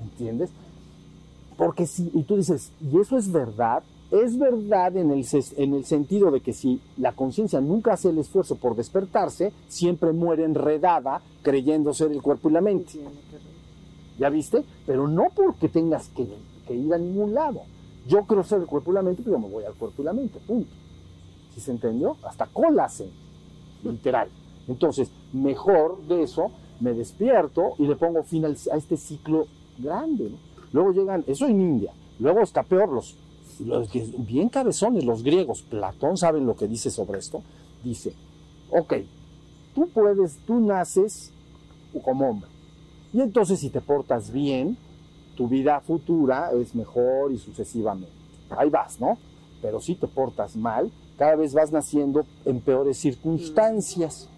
¿Entiendes? 0.00 0.50
Porque 1.56 1.86
si, 1.86 2.10
y 2.12 2.22
tú 2.22 2.36
dices, 2.36 2.72
¿y 2.80 2.98
eso 2.98 3.16
es 3.16 3.30
verdad? 3.30 3.82
Es 4.10 4.38
verdad 4.38 4.96
en 4.96 5.10
el, 5.10 5.26
en 5.56 5.74
el 5.74 5.84
sentido 5.84 6.30
de 6.30 6.40
que 6.40 6.52
si 6.52 6.80
la 6.96 7.12
conciencia 7.12 7.60
nunca 7.60 7.94
hace 7.94 8.10
el 8.10 8.18
esfuerzo 8.18 8.56
por 8.56 8.76
despertarse, 8.76 9.52
siempre 9.68 10.12
muere 10.12 10.44
enredada 10.44 11.22
creyendo 11.42 11.92
ser 11.92 12.12
el 12.12 12.22
cuerpo 12.22 12.48
y 12.48 12.52
la 12.52 12.60
mente. 12.60 13.00
¿Ya 14.18 14.28
viste? 14.28 14.64
Pero 14.86 15.08
no 15.08 15.26
porque 15.34 15.68
tengas 15.68 16.08
que, 16.08 16.26
que 16.66 16.74
ir 16.74 16.92
a 16.92 16.98
ningún 16.98 17.34
lado. 17.34 17.62
Yo 18.06 18.24
creo 18.24 18.42
ser 18.44 18.60
el 18.60 18.66
cuerpo 18.66 18.92
y 18.92 18.94
la 18.94 19.02
mente, 19.02 19.22
pero 19.24 19.38
me 19.38 19.48
voy 19.48 19.64
al 19.64 19.74
cuerpo 19.74 20.02
y 20.02 20.04
la 20.04 20.12
mente, 20.12 20.38
punto. 20.46 20.70
¿Sí 21.54 21.60
se 21.60 21.70
entendió? 21.72 22.16
Hasta 22.22 22.46
cola 22.46 22.88
literal. 23.82 24.28
Entonces, 24.68 25.10
mejor 25.32 26.02
de 26.06 26.22
eso, 26.22 26.50
me 26.80 26.92
despierto 26.92 27.74
y 27.78 27.86
le 27.86 27.96
pongo 27.96 28.22
fin 28.22 28.44
a 28.44 28.48
este 28.48 28.96
ciclo 28.96 29.46
grande. 29.78 30.30
Luego 30.72 30.92
llegan, 30.92 31.24
eso 31.26 31.46
en 31.46 31.60
India, 31.60 31.92
luego 32.18 32.40
está 32.40 32.62
peor, 32.62 32.90
los, 32.90 33.16
los 33.60 33.90
bien 34.18 34.48
cabezones, 34.48 35.04
los 35.04 35.22
griegos, 35.22 35.62
Platón 35.62 36.16
saben 36.16 36.46
lo 36.46 36.56
que 36.56 36.66
dice 36.66 36.90
sobre 36.90 37.18
esto, 37.18 37.42
dice, 37.82 38.12
ok, 38.70 38.94
tú 39.74 39.88
puedes, 39.94 40.38
tú 40.46 40.60
naces 40.60 41.32
como 42.04 42.28
hombre, 42.28 42.50
y 43.12 43.20
entonces 43.20 43.60
si 43.60 43.70
te 43.70 43.80
portas 43.80 44.30
bien, 44.30 44.76
tu 45.36 45.46
vida 45.46 45.80
futura 45.80 46.50
es 46.52 46.74
mejor 46.74 47.30
y 47.32 47.38
sucesivamente. 47.38 48.12
Ahí 48.50 48.70
vas, 48.70 49.00
¿no? 49.00 49.18
Pero 49.62 49.80
si 49.80 49.94
te 49.94 50.06
portas 50.06 50.56
mal, 50.56 50.90
cada 51.16 51.36
vez 51.36 51.54
vas 51.54 51.72
naciendo 51.72 52.24
en 52.44 52.60
peores 52.60 52.98
circunstancias. 52.98 54.28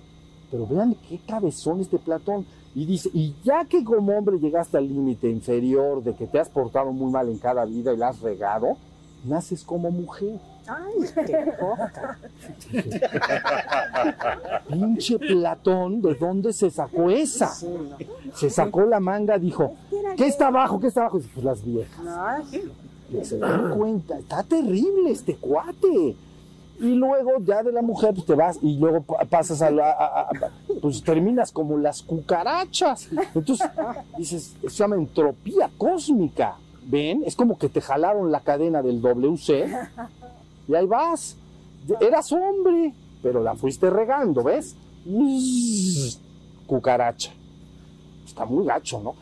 Pero 0.51 0.67
vean 0.67 0.97
qué 1.09 1.19
cabezón 1.27 1.81
este 1.81 1.99
Platón. 1.99 2.47
Y 2.75 2.85
dice, 2.87 3.11
y 3.13 3.35
ya 3.45 3.65
que 3.65 3.83
como 3.83 4.17
hombre 4.17 4.39
llegaste 4.39 4.79
al 4.79 4.89
límite 4.89 5.29
inferior 5.29 6.03
de 6.03 6.15
que 6.15 6.27
te 6.27 6.39
has 6.39 6.49
portado 6.49 6.93
muy 6.93 7.11
mal 7.11 7.29
en 7.29 7.39
cada 7.39 7.65
vida 7.65 7.93
y 7.93 7.97
la 7.97 8.09
has 8.09 8.21
regado, 8.21 8.77
naces 9.25 9.65
como 9.65 9.91
mujer. 9.91 10.39
Ay, 10.69 11.25
qué 11.27 11.53
poca. 11.59 12.19
Pinche 14.69 15.19
Platón, 15.19 16.03
¿de 16.03 16.15
dónde 16.15 16.53
se 16.53 16.71
sacó 16.71 17.11
esa? 17.11 17.49
Sí, 17.49 17.67
no. 17.67 17.97
Se 18.37 18.51
sacó 18.51 18.83
la 18.83 19.01
manga, 19.01 19.39
dijo, 19.39 19.75
¿qué 20.17 20.27
está 20.27 20.49
abajo? 20.49 20.79
¿Qué 20.81 20.89
está 20.89 21.01
abajo? 21.03 21.21
Pues 21.35 21.45
las 21.45 21.65
viejas. 21.65 22.01
Ay, 22.07 22.71
Y 23.13 23.25
se 23.25 23.39
dan 23.39 23.71
cuenta, 23.77 24.19
está 24.19 24.43
terrible 24.43 25.11
este 25.11 25.37
cuate. 25.37 26.17
Y 26.81 26.95
luego 26.95 27.33
ya 27.45 27.63
de 27.65 27.73
la 27.73 27.83
mujer 27.83 28.15
pues 28.15 28.25
te 28.27 28.35
vas 28.35 28.57
y 28.63 28.77
luego 28.79 29.03
pa- 29.03 29.25
pasas 29.25 29.61
a 29.63 29.71
la, 29.71 29.91
a- 29.91 30.29
pues 30.81 31.03
terminas 31.03 31.51
como 31.51 31.77
las 31.77 32.03
cucarachas. 32.03 33.09
Entonces 33.35 33.69
dices, 34.17 34.55
se 34.63 34.69
llama 34.69 34.95
entropía 34.97 35.71
cósmica. 35.77 36.57
¿Ven? 36.91 37.23
Es 37.27 37.37
como 37.37 37.59
que 37.59 37.69
te 37.69 37.83
jalaron 37.83 38.31
la 38.33 38.41
cadena 38.41 38.81
del 38.81 39.03
WC 39.03 39.67
y 40.69 40.75
ahí 40.75 40.87
vas. 40.87 41.37
Eras 42.01 42.31
hombre, 42.33 42.95
pero 43.23 43.43
la 43.43 43.55
fuiste 43.55 43.89
regando, 43.91 44.43
¿ves? 44.45 44.77
Cucaracha. 46.67 47.33
Está 48.27 48.45
muy 48.45 48.67
gacho, 48.67 49.01
¿no? 49.03 49.15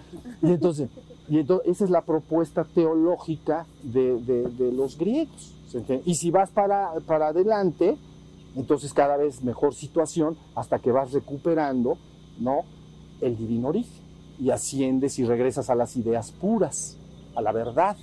Y 0.42 0.52
entonces, 0.52 0.88
y 1.28 1.38
entonces 1.38 1.68
esa 1.70 1.84
es 1.84 1.90
la 1.90 2.00
propuesta 2.02 2.64
teológica 2.64 3.66
de, 3.82 4.16
de- 4.20 4.72
los 4.72 4.98
griegos. 4.98 5.54
Y 6.04 6.14
si 6.16 6.30
vas 6.30 6.50
para, 6.50 6.92
para 7.06 7.28
adelante, 7.28 7.96
entonces 8.56 8.92
cada 8.92 9.16
vez 9.16 9.42
mejor 9.42 9.74
situación 9.74 10.36
hasta 10.54 10.78
que 10.78 10.90
vas 10.90 11.12
recuperando 11.12 11.98
¿no? 12.40 12.62
el 13.20 13.36
divino 13.36 13.68
origen 13.68 14.02
y 14.40 14.50
asciendes 14.50 15.18
y 15.18 15.24
regresas 15.24 15.70
a 15.70 15.74
las 15.74 15.96
ideas 15.96 16.32
puras, 16.32 16.96
a 17.34 17.42
la 17.42 17.52
verdad. 17.52 17.96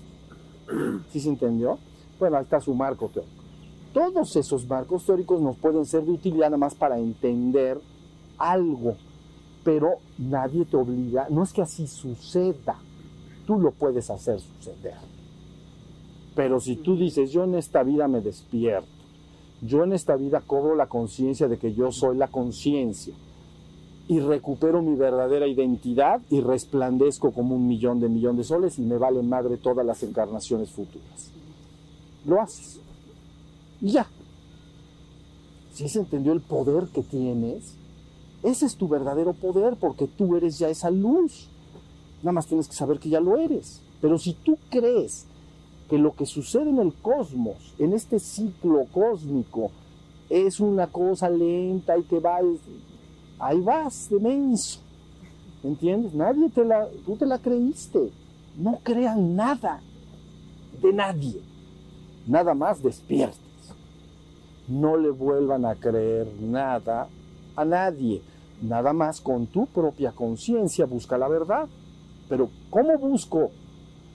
¿Sí 1.12 1.20
se 1.20 1.30
entendió? 1.30 1.80
Bueno, 2.24 2.40
está 2.40 2.62
su 2.62 2.74
marco 2.74 3.10
teórico. 3.10 3.44
Todos 3.92 4.38
esos 4.38 4.66
marcos 4.66 5.06
teóricos 5.06 5.42
nos 5.42 5.58
pueden 5.58 5.86
ser 5.86 6.06
de 6.06 6.12
utilidad 6.12 6.46
nada 6.46 6.56
más 6.56 6.74
para 6.74 6.98
entender 6.98 7.82
algo, 8.38 8.96
pero 9.62 9.96
nadie 10.18 10.64
te 10.64 10.78
obliga, 10.78 11.28
no 11.30 11.44
es 11.44 11.52
que 11.52 11.62
así 11.62 11.86
suceda, 11.86 12.78
tú 13.46 13.60
lo 13.60 13.72
puedes 13.72 14.10
hacer 14.10 14.40
suceder. 14.40 14.96
Pero 16.34 16.62
si 16.62 16.78
tú 16.78 16.96
dices, 16.96 17.30
yo 17.30 17.44
en 17.44 17.56
esta 17.56 17.84
vida 17.84 18.08
me 18.08 18.22
despierto, 18.22 18.88
yo 19.62 19.84
en 19.84 19.92
esta 19.92 20.16
vida 20.16 20.40
cobro 20.40 20.76
la 20.76 20.88
conciencia 20.88 21.50
de 21.50 21.58
que 21.58 21.74
yo 21.74 21.92
soy 21.92 22.16
la 22.16 22.30
conciencia 22.30 23.14
y 24.08 24.22
recupero 24.22 24.82
mi 24.82 24.96
verdadera 24.96 25.46
identidad 25.46 26.22
y 26.30 26.40
resplandezco 26.40 27.34
como 27.34 27.56
un 27.56 27.68
millón 27.68 28.00
de 28.00 28.08
millón 28.08 28.38
de 28.38 28.46
soles 28.46 28.80
y 28.80 28.84
me 28.84 28.98
vale 28.98 29.22
madre 29.24 29.58
todas 29.58 29.86
las 29.86 30.04
encarnaciones 30.04 30.72
futuras. 30.72 31.33
Lo 32.26 32.42
haces. 32.42 32.80
Y 33.82 33.92
ya. 33.92 34.08
Si 35.74 35.90
se 35.90 36.00
entendió 36.00 36.34
el 36.34 36.42
poder 36.42 36.88
que 36.88 37.02
tienes, 37.02 37.76
ese 38.44 38.66
es 38.66 38.76
tu 38.76 38.88
verdadero 38.88 39.34
poder 39.34 39.76
porque 39.78 40.08
tú 40.08 40.36
eres 40.36 40.60
ya 40.60 40.70
esa 40.70 40.92
luz. 40.92 41.50
Nada 42.22 42.34
más 42.34 42.48
tienes 42.48 42.68
que 42.68 42.76
saber 42.76 43.00
que 43.00 43.10
ya 43.10 43.20
lo 43.20 43.38
eres. 43.38 43.82
Pero 44.02 44.18
si 44.18 44.34
tú 44.34 44.58
crees 44.70 45.26
que 45.90 45.98
lo 45.98 46.14
que 46.14 46.26
sucede 46.26 46.70
en 46.70 46.80
el 46.80 46.94
cosmos, 46.94 47.74
en 47.80 47.94
este 47.94 48.20
ciclo 48.20 48.86
cósmico, 48.92 49.72
es 50.30 50.60
una 50.60 50.88
cosa 50.88 51.30
lenta 51.30 51.98
y 51.98 52.04
que 52.04 52.20
va, 52.20 52.40
ahí 53.40 53.60
vas 53.62 54.10
de 54.10 54.20
menso. 54.20 54.80
¿Entiendes? 55.64 56.14
Nadie 56.14 56.50
te 56.50 56.66
la, 56.66 56.88
tú 57.06 57.16
te 57.16 57.26
la 57.26 57.40
creíste. 57.40 58.12
No 58.58 58.80
crean 58.84 59.36
nada 59.36 59.82
de 60.82 60.94
nadie. 60.94 61.53
Nada 62.28 62.54
más 62.54 62.82
despiertes. 62.82 63.40
No 64.68 64.98
le 64.98 65.10
vuelvan 65.10 65.66
a 65.66 65.76
creer 65.76 66.28
nada 66.40 67.08
a 67.56 67.66
nadie. 67.66 68.22
Nada 68.62 68.94
más 68.94 69.20
con 69.20 69.48
tu 69.48 69.66
propia 69.66 70.12
conciencia 70.12 70.86
busca 70.86 71.18
la 71.18 71.28
verdad. 71.28 71.68
Pero 72.30 72.50
¿cómo 72.70 72.98
busco? 72.98 73.52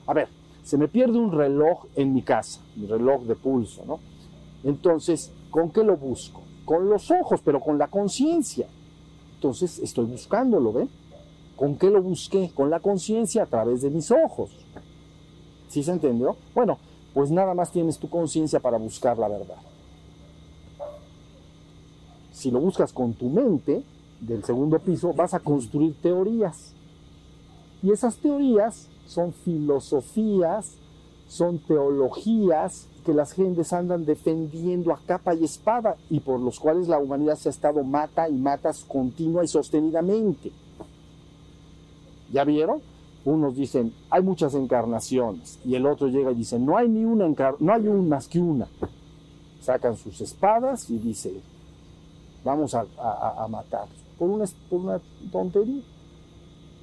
A 0.06 0.14
ver, 0.14 0.28
se 0.62 0.78
me 0.78 0.88
pierde 0.88 1.18
un 1.18 1.32
reloj 1.32 1.86
en 1.96 2.14
mi 2.14 2.22
casa, 2.22 2.60
mi 2.76 2.86
reloj 2.86 3.24
de 3.24 3.36
pulso, 3.36 3.84
¿no? 3.86 4.00
Entonces, 4.64 5.32
¿con 5.50 5.70
qué 5.70 5.84
lo 5.84 5.96
busco? 5.96 6.42
Con 6.64 6.88
los 6.88 7.10
ojos, 7.10 7.40
pero 7.44 7.60
con 7.60 7.78
la 7.78 7.88
conciencia. 7.88 8.66
Entonces, 9.34 9.78
estoy 9.78 10.06
buscándolo, 10.06 10.72
¿ven? 10.72 10.90
¿Con 11.56 11.76
qué 11.76 11.90
lo 11.90 12.02
busqué? 12.02 12.50
Con 12.54 12.70
la 12.70 12.80
conciencia 12.80 13.42
a 13.42 13.46
través 13.46 13.82
de 13.82 13.90
mis 13.90 14.10
ojos. 14.10 14.50
¿Sí 15.68 15.82
se 15.82 15.92
entendió? 15.92 16.36
Bueno, 16.54 16.78
pues 17.14 17.30
nada 17.30 17.54
más 17.54 17.70
tienes 17.70 17.98
tu 17.98 18.08
conciencia 18.08 18.60
para 18.60 18.78
buscar 18.78 19.18
la 19.18 19.28
verdad. 19.28 19.56
si 22.32 22.52
lo 22.52 22.60
buscas 22.60 22.92
con 22.92 23.14
tu 23.14 23.28
mente 23.28 23.82
del 24.20 24.44
segundo 24.44 24.78
piso, 24.78 25.12
vas 25.12 25.34
a 25.34 25.40
construir 25.40 26.00
teorías. 26.00 26.72
Y 27.82 27.90
esas 27.90 28.16
teorías 28.18 28.88
son 29.06 29.32
filosofías, 29.32 30.76
son 31.26 31.58
teologías 31.58 32.86
que 33.04 33.12
las 33.12 33.32
gentes 33.32 33.72
andan 33.72 34.04
defendiendo 34.04 34.92
a 34.92 35.00
capa 35.04 35.34
y 35.34 35.44
espada 35.44 35.96
y 36.10 36.20
por 36.20 36.38
los 36.38 36.60
cuales 36.60 36.86
la 36.86 36.98
humanidad 36.98 37.36
se 37.36 37.48
ha 37.48 37.50
estado 37.50 37.82
mata 37.82 38.28
y 38.28 38.34
matas 38.34 38.84
continua 38.84 39.42
y 39.44 39.48
sostenidamente. 39.48 40.52
¿Ya 42.32 42.44
vieron? 42.44 42.82
Unos 43.28 43.54
dicen, 43.54 43.92
hay 44.08 44.22
muchas 44.22 44.54
encarnaciones, 44.54 45.58
y 45.62 45.74
el 45.74 45.84
otro 45.84 46.08
llega 46.08 46.32
y 46.32 46.34
dice, 46.34 46.58
no 46.58 46.78
hay 46.78 46.88
ni 46.88 47.04
una 47.04 47.26
encar 47.26 47.56
no 47.60 47.74
hay 47.74 47.82
más 47.82 48.26
que 48.26 48.40
una. 48.40 48.66
Sacan 49.60 49.98
sus 49.98 50.22
espadas 50.22 50.88
y 50.88 50.98
dice, 50.98 51.34
vamos 52.42 52.74
a, 52.74 52.86
a, 52.98 53.44
a 53.44 53.48
matar 53.48 53.86
por 54.18 54.30
una, 54.30 54.46
por 54.70 54.80
una 54.80 55.00
tontería. 55.30 55.82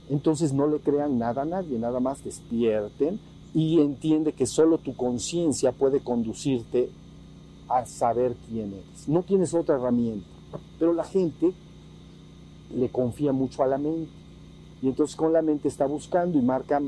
Entonces 0.08 0.54
no 0.54 0.68
le 0.68 0.78
crean 0.82 1.18
nada 1.18 1.42
a 1.42 1.46
nadie, 1.46 1.80
nada 1.80 2.00
más 2.00 2.24
despierten 2.24 3.20
y 3.56 3.82
entiende 3.82 4.34
que 4.34 4.46
solo 4.46 4.78
tu 4.78 4.96
conciencia 4.96 5.72
puede 5.72 6.02
conducirte 6.02 6.92
a 7.68 7.88
saber 7.88 8.36
quién 8.48 8.72
eres. 8.72 9.08
No 9.08 9.24
tienes 9.24 9.56
otra 9.56 9.78
herramienta, 9.78 10.28
pero 10.78 10.94
la 10.94 11.06
gente 11.06 11.54
le 12.72 12.90
confía 12.90 13.32
mucho 13.32 13.64
a 13.64 13.68
la 13.68 13.80
mente 13.80 14.25
y 14.86 14.90
entonces 14.90 15.16
con 15.16 15.34
la 15.34 15.42
mente 15.42 15.68
está 15.68 15.88
buscando 15.88 16.38
y 16.38 16.44
marca 16.44 16.80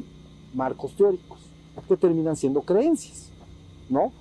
marcos 0.53 0.95
teóricos 0.95 1.39
que 1.87 1.97
terminan 1.97 2.35
siendo 2.35 2.61
creencias, 2.61 3.31
¿no? 3.89 4.11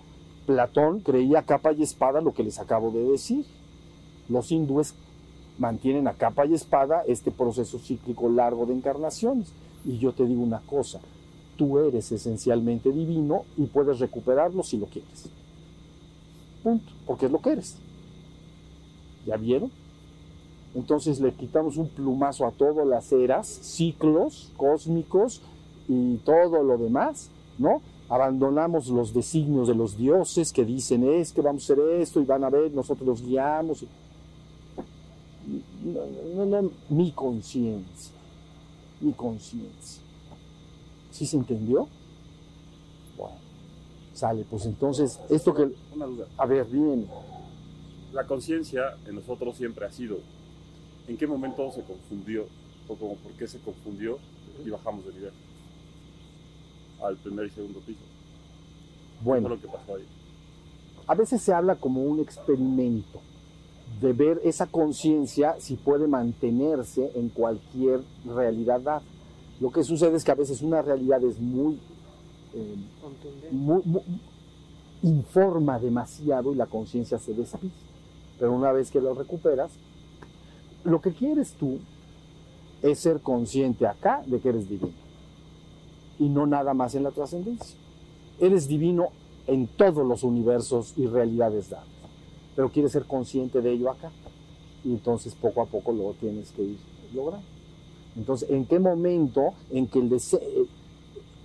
Platón 0.46 1.00
creía 1.00 1.42
capa 1.42 1.72
y 1.72 1.82
espada 1.82 2.22
lo 2.22 2.32
que 2.32 2.42
les 2.42 2.58
acabo 2.58 2.90
de 2.90 3.02
decir. 3.04 3.44
Los 4.30 4.50
hindúes 4.50 4.94
mantienen 5.58 6.08
a 6.08 6.14
capa 6.14 6.46
y 6.46 6.54
espada 6.54 7.02
este 7.06 7.30
proceso 7.30 7.78
cíclico 7.78 8.30
largo 8.30 8.64
de 8.64 8.72
encarnaciones. 8.72 9.52
Y 9.84 9.98
yo 9.98 10.12
te 10.12 10.24
digo 10.24 10.42
una 10.42 10.60
cosa, 10.60 11.00
tú 11.58 11.78
eres 11.78 12.10
esencialmente 12.12 12.90
divino 12.92 13.44
y 13.58 13.66
puedes 13.66 13.98
recuperarlo 13.98 14.62
si 14.62 14.78
lo 14.78 14.86
quieres. 14.86 15.28
Punto, 16.62 16.90
porque 17.04 17.26
es 17.26 17.32
lo 17.32 17.42
que 17.42 17.50
eres. 17.50 17.76
¿Ya 19.26 19.36
vieron? 19.36 19.70
Entonces 20.76 21.20
le 21.20 21.32
quitamos 21.32 21.78
un 21.78 21.88
plumazo 21.88 22.46
a 22.46 22.50
todas 22.50 22.86
las 22.86 23.10
eras, 23.10 23.46
ciclos 23.48 24.52
cósmicos 24.58 25.40
y 25.88 26.16
todo 26.18 26.62
lo 26.62 26.76
demás, 26.76 27.30
¿no? 27.56 27.80
Abandonamos 28.10 28.88
los 28.88 29.14
designios 29.14 29.68
de 29.68 29.74
los 29.74 29.96
dioses 29.96 30.52
que 30.52 30.66
dicen 30.66 31.02
es 31.04 31.32
que 31.32 31.40
vamos 31.40 31.62
a 31.62 31.72
hacer 31.72 31.82
esto 31.98 32.20
y 32.20 32.26
van 32.26 32.44
a 32.44 32.50
ver, 32.50 32.72
nosotros 32.72 33.08
los 33.08 33.22
guiamos. 33.22 33.86
No, 35.82 36.44
no, 36.44 36.60
no, 36.60 36.70
mi 36.90 37.10
conciencia, 37.10 38.12
mi 39.00 39.12
conciencia. 39.14 40.02
¿Sí 41.10 41.24
se 41.24 41.38
entendió? 41.38 41.88
Bueno, 43.16 43.36
sale, 44.12 44.44
pues 44.50 44.66
entonces, 44.66 45.18
esto 45.30 45.54
que... 45.54 45.72
Una 45.94 46.04
duda. 46.04 46.26
A 46.36 46.44
ver, 46.44 46.66
bien. 46.66 47.08
La 48.12 48.26
conciencia 48.26 48.98
en 49.06 49.14
nosotros 49.14 49.56
siempre 49.56 49.86
ha 49.86 49.90
sido. 49.90 50.18
¿En 51.08 51.16
qué 51.16 51.26
momento 51.26 51.70
se 51.72 51.82
confundió? 51.82 52.46
¿O 52.88 52.94
como 52.96 53.14
por 53.16 53.32
qué 53.32 53.46
se 53.46 53.58
confundió 53.60 54.18
y 54.64 54.70
bajamos 54.70 55.04
de 55.06 55.12
nivel? 55.14 55.32
Al 57.02 57.16
primer 57.16 57.46
y 57.46 57.50
segundo 57.50 57.80
piso. 57.80 57.98
¿Qué 58.00 59.24
fue 59.24 59.32
Bueno, 59.40 59.48
lo 59.50 59.60
que 59.60 59.66
pasó 59.68 59.94
ahí? 59.96 60.04
a 61.08 61.14
veces 61.14 61.40
se 61.40 61.52
habla 61.52 61.76
como 61.76 62.02
un 62.02 62.18
experimento 62.20 63.20
de 64.00 64.12
ver 64.12 64.40
esa 64.44 64.66
conciencia 64.66 65.54
si 65.60 65.76
puede 65.76 66.08
mantenerse 66.08 67.12
en 67.14 67.28
cualquier 67.28 68.00
realidad 68.24 68.80
dada. 68.80 69.02
Lo 69.60 69.70
que 69.70 69.84
sucede 69.84 70.16
es 70.16 70.24
que 70.24 70.32
a 70.32 70.34
veces 70.34 70.62
una 70.62 70.82
realidad 70.82 71.22
es 71.22 71.38
muy, 71.38 71.78
eh, 72.54 72.74
muy- 73.52 73.82
muy- 73.84 74.02
informa 75.02 75.78
demasiado 75.78 76.52
y 76.52 76.56
la 76.56 76.66
conciencia 76.66 77.18
se 77.18 77.32
despista. 77.34 77.76
Pero 78.38 78.52
una 78.52 78.72
vez 78.72 78.90
que 78.90 79.00
lo 79.00 79.14
recuperas, 79.14 79.70
lo 80.86 81.00
que 81.00 81.12
quieres 81.12 81.52
tú 81.54 81.78
es 82.82 82.98
ser 82.98 83.20
consciente 83.20 83.86
acá 83.86 84.22
de 84.26 84.40
que 84.40 84.48
eres 84.48 84.68
divino 84.68 84.94
y 86.18 86.28
no 86.28 86.46
nada 86.46 86.74
más 86.74 86.94
en 86.94 87.02
la 87.02 87.10
trascendencia. 87.10 87.76
Eres 88.40 88.68
divino 88.68 89.08
en 89.46 89.66
todos 89.66 90.06
los 90.06 90.22
universos 90.22 90.94
y 90.96 91.06
realidades 91.06 91.70
dadas, 91.70 91.86
pero 92.54 92.70
quieres 92.70 92.92
ser 92.92 93.04
consciente 93.04 93.60
de 93.60 93.72
ello 93.72 93.90
acá 93.90 94.10
y 94.84 94.90
entonces 94.92 95.34
poco 95.34 95.62
a 95.62 95.66
poco 95.66 95.92
lo 95.92 96.12
tienes 96.14 96.52
que 96.52 96.62
ir 96.62 96.78
logrando. 97.14 97.46
Entonces, 98.16 98.48
¿en 98.50 98.64
qué 98.64 98.78
momento 98.78 99.52
en 99.70 99.88
que 99.88 99.98
el 99.98 100.08
deseo, 100.08 100.40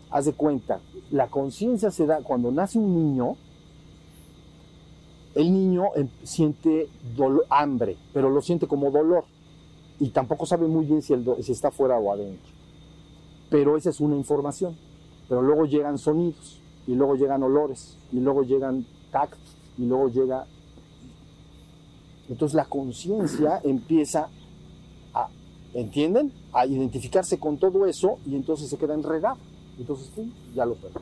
haz 0.09 0.25
de 0.25 0.33
cuenta, 0.33 0.79
la 1.09 1.27
conciencia 1.27 1.91
se 1.91 2.05
da 2.05 2.21
cuando 2.21 2.51
nace 2.51 2.77
un 2.77 2.95
niño, 2.95 3.35
el 5.35 5.53
niño 5.53 5.89
em, 5.95 6.09
siente 6.23 6.89
hambre, 7.49 7.97
pero 8.13 8.29
lo 8.29 8.41
siente 8.41 8.67
como 8.67 8.91
dolor 8.91 9.23
y 10.01 10.09
tampoco 10.09 10.47
sabe 10.47 10.67
muy 10.67 10.85
bien 10.85 11.03
si, 11.03 11.13
está 11.51 11.69
fuera 11.69 11.95
o 11.99 12.11
adentro. 12.11 12.51
Pero 13.51 13.77
esa 13.77 13.91
es 13.91 13.99
una 13.99 14.15
información. 14.15 14.75
Pero 15.29 15.43
luego 15.43 15.65
llegan 15.65 15.99
sonidos, 15.99 16.59
y 16.87 16.95
luego 16.95 17.15
llegan 17.15 17.43
olores, 17.43 17.97
y 18.11 18.19
luego 18.19 18.41
llegan 18.41 18.83
tactos, 19.11 19.55
y 19.77 19.85
luego 19.85 20.09
llega... 20.09 20.47
Entonces 22.29 22.55
la 22.55 22.65
conciencia 22.65 23.61
empieza 23.63 24.29
a, 25.13 25.29
¿entienden? 25.75 26.33
A 26.51 26.65
identificarse 26.65 27.39
con 27.39 27.59
todo 27.59 27.85
eso 27.85 28.17
y 28.25 28.35
entonces 28.35 28.69
se 28.69 28.77
queda 28.77 28.95
enredado. 28.95 29.37
Entonces, 29.77 30.09
¡pum! 30.09 30.31
ya 30.55 30.65
lo 30.65 30.75
perdió. 30.75 31.01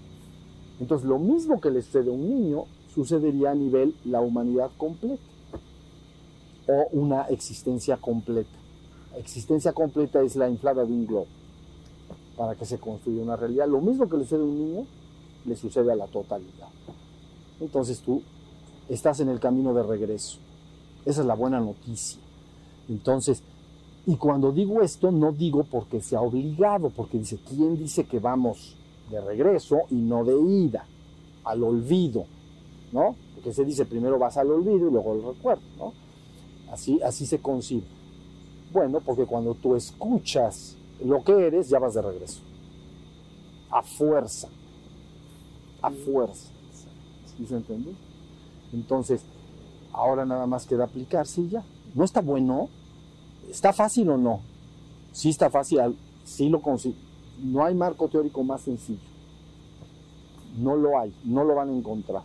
Entonces 0.81 1.07
lo 1.07 1.19
mismo 1.19 1.61
que 1.61 1.71
le 1.71 1.81
sucede 1.81 2.09
a 2.09 2.13
un 2.13 2.27
niño 2.27 2.65
sucedería 2.93 3.51
a 3.51 3.55
nivel 3.55 3.95
la 4.05 4.21
humanidad 4.21 4.71
completa 4.77 5.21
o 6.67 6.87
una 6.91 7.23
existencia 7.23 7.97
completa. 7.97 8.57
Existencia 9.17 9.73
completa 9.73 10.21
es 10.21 10.35
la 10.35 10.49
inflada 10.49 10.85
de 10.85 10.93
un 10.93 11.07
globo 11.07 11.27
para 12.37 12.55
que 12.55 12.65
se 12.65 12.79
construya 12.79 13.21
una 13.21 13.35
realidad. 13.35 13.67
Lo 13.67 13.81
mismo 13.81 14.07
que 14.07 14.17
le 14.17 14.23
sucede 14.23 14.41
a 14.41 14.45
un 14.45 14.57
niño, 14.57 14.85
le 15.45 15.55
sucede 15.55 15.91
a 15.91 15.95
la 15.95 16.07
totalidad. 16.07 16.69
Entonces 17.59 17.99
tú 18.01 18.21
estás 18.87 19.19
en 19.19 19.29
el 19.29 19.39
camino 19.39 19.73
de 19.73 19.83
regreso. 19.83 20.37
Esa 21.05 21.21
es 21.21 21.27
la 21.27 21.35
buena 21.35 21.59
noticia. 21.59 22.19
Entonces, 22.87 23.43
y 24.05 24.15
cuando 24.15 24.51
digo 24.51 24.81
esto, 24.81 25.11
no 25.11 25.31
digo 25.31 25.63
porque 25.63 26.01
sea 26.01 26.21
obligado, 26.21 26.89
porque 26.89 27.17
dice, 27.19 27.39
¿quién 27.47 27.77
dice 27.77 28.05
que 28.05 28.19
vamos 28.19 28.75
de 29.11 29.21
regreso 29.21 29.81
y 29.89 29.95
no 29.95 30.23
de 30.23 30.39
ida, 30.39 30.85
al 31.43 31.63
olvido? 31.63 32.25
¿No? 32.91 33.15
Porque 33.35 33.53
se 33.53 33.65
dice, 33.65 33.85
primero 33.85 34.17
vas 34.17 34.37
al 34.37 34.51
olvido 34.51 34.87
y 34.87 34.91
luego 34.91 35.13
al 35.13 35.35
recuerdo, 35.35 35.61
¿no? 35.77 35.93
Así, 36.71 37.01
así 37.01 37.25
se 37.25 37.39
concibe. 37.39 37.85
Bueno, 38.71 38.99
porque 39.01 39.25
cuando 39.25 39.55
tú 39.55 39.75
escuchas 39.75 40.75
lo 41.03 41.23
que 41.23 41.47
eres, 41.47 41.69
ya 41.69 41.79
vas 41.79 41.93
de 41.93 42.01
regreso. 42.01 42.41
A 43.71 43.81
fuerza. 43.81 44.49
A 45.81 45.89
fuerza. 45.89 46.49
¿Sí 47.37 47.45
se? 47.45 47.61
Entonces, 48.73 49.21
ahora 49.93 50.25
nada 50.25 50.45
más 50.45 50.65
queda 50.65 50.83
aplicarse 50.85 51.41
y 51.41 51.49
ya. 51.49 51.63
¿No 51.95 52.03
está 52.03 52.21
bueno? 52.21 52.69
¿Está 53.49 53.73
fácil 53.73 54.09
o 54.09 54.17
no? 54.17 54.41
Sí 55.11 55.29
está 55.29 55.49
fácil, 55.49 55.79
sí 56.23 56.49
lo 56.49 56.61
consigo. 56.61 56.95
No 57.41 57.63
hay 57.63 57.73
marco 57.73 58.07
teórico 58.07 58.43
más 58.43 58.61
sencillo. 58.61 58.99
No 60.57 60.75
lo 60.75 60.99
hay, 60.99 61.13
no 61.23 61.43
lo 61.43 61.55
van 61.55 61.69
a 61.69 61.75
encontrar. 61.75 62.23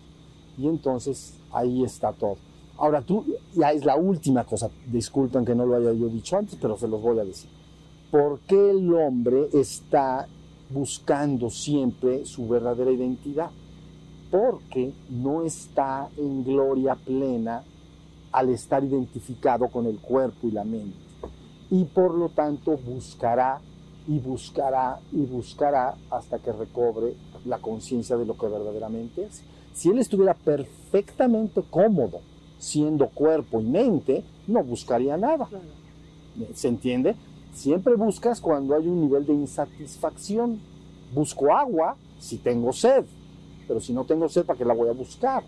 Y 0.58 0.68
entonces 0.68 1.34
ahí 1.52 1.84
está 1.84 2.12
todo. 2.12 2.36
Ahora 2.76 3.02
tú, 3.02 3.24
ya 3.54 3.72
es 3.72 3.84
la 3.84 3.96
última 3.96 4.44
cosa, 4.44 4.68
disculpen 4.86 5.44
que 5.44 5.54
no 5.54 5.64
lo 5.64 5.76
haya 5.76 5.92
yo 5.92 6.08
dicho 6.08 6.36
antes, 6.36 6.58
pero 6.60 6.76
se 6.76 6.88
los 6.88 7.00
voy 7.00 7.18
a 7.18 7.24
decir. 7.24 7.48
¿Por 8.10 8.40
qué 8.40 8.70
el 8.70 8.92
hombre 8.92 9.48
está 9.52 10.26
buscando 10.70 11.50
siempre 11.50 12.24
su 12.26 12.48
verdadera 12.48 12.90
identidad? 12.90 13.50
Porque 14.30 14.92
no 15.08 15.42
está 15.42 16.08
en 16.16 16.44
gloria 16.44 16.96
plena 16.96 17.62
al 18.32 18.50
estar 18.50 18.82
identificado 18.82 19.68
con 19.68 19.86
el 19.86 20.00
cuerpo 20.00 20.48
y 20.48 20.50
la 20.50 20.64
mente. 20.64 20.98
Y 21.70 21.84
por 21.84 22.14
lo 22.14 22.28
tanto 22.28 22.76
buscará 22.76 23.60
y 24.08 24.18
buscará 24.18 24.98
y 25.12 25.24
buscará 25.24 25.94
hasta 26.10 26.38
que 26.38 26.52
recobre 26.52 27.14
la 27.44 27.58
conciencia 27.58 28.16
de 28.16 28.26
lo 28.26 28.36
que 28.36 28.46
verdaderamente 28.46 29.24
es. 29.24 29.42
Si 29.74 29.90
él 29.90 29.98
estuviera 29.98 30.34
perfectamente 30.34 31.62
cómodo 31.68 32.20
siendo 32.58 33.08
cuerpo 33.08 33.60
y 33.60 33.64
mente, 33.64 34.24
no 34.46 34.62
buscaría 34.62 35.16
nada. 35.16 35.48
¿Se 36.54 36.68
entiende? 36.68 37.16
Siempre 37.52 37.96
buscas 37.96 38.40
cuando 38.40 38.74
hay 38.74 38.86
un 38.86 39.00
nivel 39.02 39.26
de 39.26 39.34
insatisfacción. 39.34 40.60
Busco 41.12 41.52
agua 41.52 41.96
si 42.18 42.38
tengo 42.38 42.72
sed, 42.72 43.04
pero 43.68 43.80
si 43.80 43.92
no 43.92 44.04
tengo 44.04 44.28
sed, 44.28 44.44
¿para 44.44 44.58
qué 44.58 44.64
la 44.64 44.74
voy 44.74 44.88
a 44.88 44.92
buscar? 44.92 45.44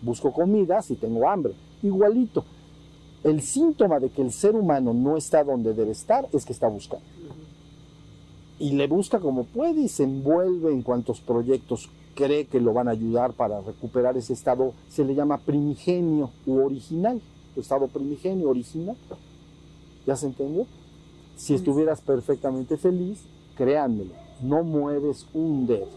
Busco 0.00 0.32
comida 0.32 0.80
si 0.80 0.94
tengo 0.94 1.28
hambre. 1.28 1.54
Igualito. 1.82 2.44
El 3.22 3.42
síntoma 3.42 4.00
de 4.00 4.10
que 4.10 4.22
el 4.22 4.32
ser 4.32 4.54
humano 4.54 4.94
no 4.94 5.16
está 5.16 5.44
donde 5.44 5.74
debe 5.74 5.90
estar 5.90 6.28
es 6.32 6.46
que 6.46 6.52
está 6.52 6.68
buscando. 6.68 7.04
Y 8.58 8.72
le 8.72 8.86
busca 8.86 9.18
como 9.18 9.44
puede 9.44 9.82
y 9.82 9.88
se 9.88 10.04
envuelve 10.04 10.72
en 10.72 10.82
cuantos 10.82 11.20
proyectos 11.20 11.90
cree 12.20 12.44
que 12.46 12.60
lo 12.60 12.72
van 12.74 12.88
a 12.88 12.90
ayudar 12.90 13.32
para 13.32 13.60
recuperar 13.62 14.16
ese 14.16 14.32
estado, 14.34 14.74
se 14.88 15.04
le 15.04 15.14
llama 15.14 15.38
primigenio 15.38 16.30
u 16.46 16.58
original, 16.64 17.20
tu 17.54 17.60
estado 17.62 17.88
primigenio, 17.88 18.50
original. 18.50 18.96
¿Ya 20.06 20.16
se 20.16 20.26
entendió? 20.26 20.66
Si 21.36 21.54
estuvieras 21.54 22.00
perfectamente 22.02 22.76
feliz, 22.76 23.22
créanmelo, 23.56 24.12
no 24.42 24.62
mueves 24.64 25.26
un 25.32 25.66
dedo. 25.66 25.88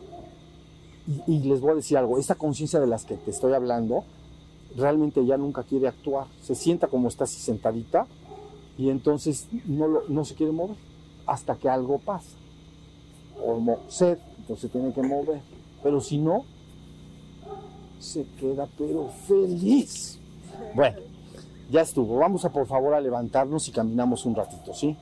Y, 1.27 1.33
y 1.35 1.39
les 1.43 1.59
voy 1.59 1.71
a 1.71 1.75
decir 1.75 1.97
algo, 1.97 2.17
esta 2.17 2.35
conciencia 2.35 2.79
de 2.79 2.87
las 2.87 3.03
que 3.03 3.15
te 3.15 3.31
estoy 3.31 3.51
hablando, 3.53 4.05
realmente 4.77 5.25
ya 5.25 5.35
nunca 5.37 5.63
quiere 5.63 5.87
actuar. 5.89 6.27
Se 6.41 6.55
sienta 6.55 6.87
como 6.87 7.09
está 7.09 7.25
así 7.25 7.39
sentadita 7.41 8.07
y 8.77 8.89
entonces 8.89 9.47
no, 9.65 9.87
lo- 9.87 10.07
no 10.07 10.23
se 10.23 10.35
quiere 10.35 10.53
mover 10.53 10.77
hasta 11.25 11.55
que 11.55 11.67
algo 11.69 11.99
pasa. 11.99 12.37
O 13.45 13.59
sed, 13.89 14.17
entonces 14.39 14.71
tiene 14.71 14.93
que 14.93 15.01
mover. 15.01 15.41
Pero 15.83 15.99
si 15.99 16.17
no, 16.17 16.45
se 17.99 18.25
queda 18.39 18.67
pero 18.77 19.09
feliz. 19.27 20.17
Bueno, 20.73 20.97
ya 21.69 21.81
estuvo. 21.81 22.17
Vamos 22.17 22.45
a 22.45 22.51
por 22.51 22.65
favor 22.65 22.93
a 22.93 23.01
levantarnos 23.01 23.67
y 23.67 23.71
caminamos 23.71 24.25
un 24.25 24.35
ratito, 24.35 24.73
¿sí? 24.73 24.95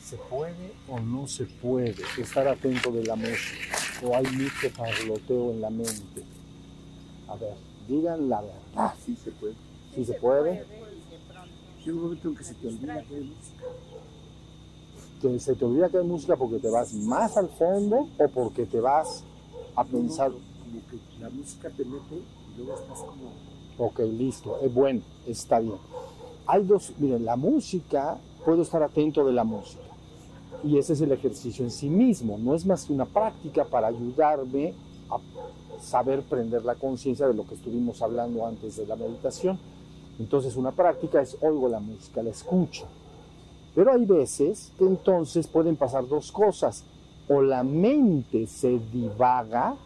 ¿Se 0.00 0.16
puede 0.16 0.74
o 0.88 1.00
no 1.00 1.26
se 1.26 1.44
puede 1.44 1.96
estar 2.18 2.46
atento 2.46 2.92
de 2.92 3.04
la 3.04 3.16
música? 3.16 3.76
¿O 4.04 4.14
hay 4.14 4.26
mucho 4.26 4.70
parloteo 4.76 5.50
en 5.50 5.60
la 5.60 5.70
mente? 5.70 6.24
A 7.26 7.34
ver, 7.36 7.54
digan 7.88 8.28
la 8.28 8.42
verdad. 8.42 8.94
Sí 9.04 9.16
se 9.16 9.30
puede. 9.32 9.73
¿Sí 9.94 10.04
se 10.04 10.14
puede? 10.14 10.64
Llega 11.84 11.96
un 11.96 12.02
momento 12.02 12.28
en 12.28 12.36
que 12.36 12.44
se 12.44 12.54
te 12.54 12.66
olvida 12.66 13.02
que 13.02 13.14
hay 13.14 13.24
música. 13.24 13.64
que 15.20 15.38
se 15.38 15.54
te 15.54 15.64
olvida 15.64 15.88
que 15.88 15.98
hay 15.98 16.04
música 16.04 16.36
porque 16.36 16.58
te 16.58 16.68
vas 16.68 16.92
más 16.94 17.36
al 17.36 17.48
fondo 17.48 18.08
o 18.18 18.28
porque 18.28 18.66
te 18.66 18.80
vas 18.80 19.22
a 19.76 19.84
pensar, 19.84 20.30
Como 20.30 20.80
que 20.88 20.98
la 21.20 21.30
música 21.30 21.70
te 21.70 21.84
mete 21.84 22.16
y 22.16 22.58
luego 22.58 22.74
estás 22.74 22.98
como... 23.00 23.86
ok, 23.86 24.00
listo, 24.00 24.58
es 24.60 24.72
bueno, 24.72 25.02
está 25.26 25.60
bien. 25.60 25.76
Hay 26.46 26.64
dos, 26.64 26.92
miren, 26.98 27.24
la 27.24 27.36
música, 27.36 28.18
puedo 28.44 28.62
estar 28.62 28.82
atento 28.82 29.24
de 29.24 29.32
la 29.32 29.44
música. 29.44 29.82
Y 30.62 30.78
ese 30.78 30.94
es 30.94 31.00
el 31.00 31.12
ejercicio 31.12 31.64
en 31.64 31.70
sí 31.70 31.88
mismo, 31.88 32.38
no 32.38 32.54
es 32.54 32.64
más 32.64 32.84
que 32.84 32.92
una 32.92 33.04
práctica 33.04 33.64
para 33.64 33.88
ayudarme 33.88 34.74
a 35.10 35.18
saber 35.80 36.22
prender 36.22 36.64
la 36.64 36.74
conciencia 36.74 37.26
de 37.26 37.34
lo 37.34 37.46
que 37.46 37.54
estuvimos 37.54 38.00
hablando 38.00 38.46
antes 38.46 38.76
de 38.76 38.86
la 38.86 38.96
meditación. 38.96 39.58
Entonces 40.18 40.56
una 40.56 40.72
práctica 40.72 41.20
es 41.20 41.36
oigo 41.40 41.68
la 41.68 41.80
música, 41.80 42.22
la 42.22 42.30
escucho. 42.30 42.86
Pero 43.74 43.92
hay 43.92 44.04
veces 44.04 44.72
que 44.78 44.84
entonces 44.84 45.46
pueden 45.46 45.76
pasar 45.76 46.06
dos 46.06 46.30
cosas. 46.30 46.84
O 47.28 47.42
la 47.42 47.62
mente 47.62 48.46
se 48.46 48.78
divaga 48.92 49.76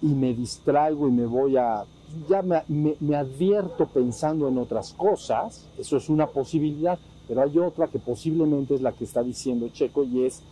y 0.00 0.06
me 0.06 0.32
distraigo 0.34 1.08
y 1.08 1.12
me 1.12 1.26
voy 1.26 1.56
a... 1.56 1.84
Ya 2.28 2.42
me, 2.42 3.16
advierto 3.16 3.86
pensando 3.86 4.48
en 4.48 4.58
otras 4.58 4.92
cosas, 4.94 5.68
eso 5.78 5.96
es 5.96 6.08
una 6.08 6.26
posibilidad, 6.26 6.98
pero 7.28 7.42
hay 7.42 7.56
otra 7.58 7.86
que 7.86 8.00
posiblemente 8.00 8.74
es 8.74 8.82
la 8.82 8.90
que 8.90 9.04
está 9.04 9.22
diciendo 9.22 9.68
Checo 9.68 10.02
y 10.02 10.24
es 10.24 10.42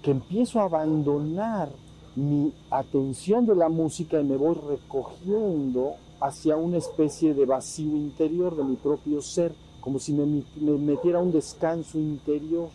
que 0.00 0.12
empiezo 0.12 0.60
a 0.60 0.64
abandonar 0.64 1.70
mi 2.14 2.52
atención 2.70 3.46
de 3.46 3.56
la 3.56 3.68
música 3.68 4.20
y 4.20 4.24
me 4.24 4.36
voy 4.36 4.54
recogiendo 4.54 5.94
hacia 6.20 6.56
una 6.56 6.78
especie 6.78 7.34
de 7.34 7.46
vacío 7.46 7.96
interior 7.96 8.56
de 8.56 8.64
mi 8.64 8.76
propio 8.76 9.20
ser, 9.20 9.54
como 9.80 9.98
si 9.98 10.12
me, 10.12 10.24
me 10.60 10.72
metiera 10.78 11.20
un 11.20 11.32
descanso 11.32 11.98
interior. 11.98 12.68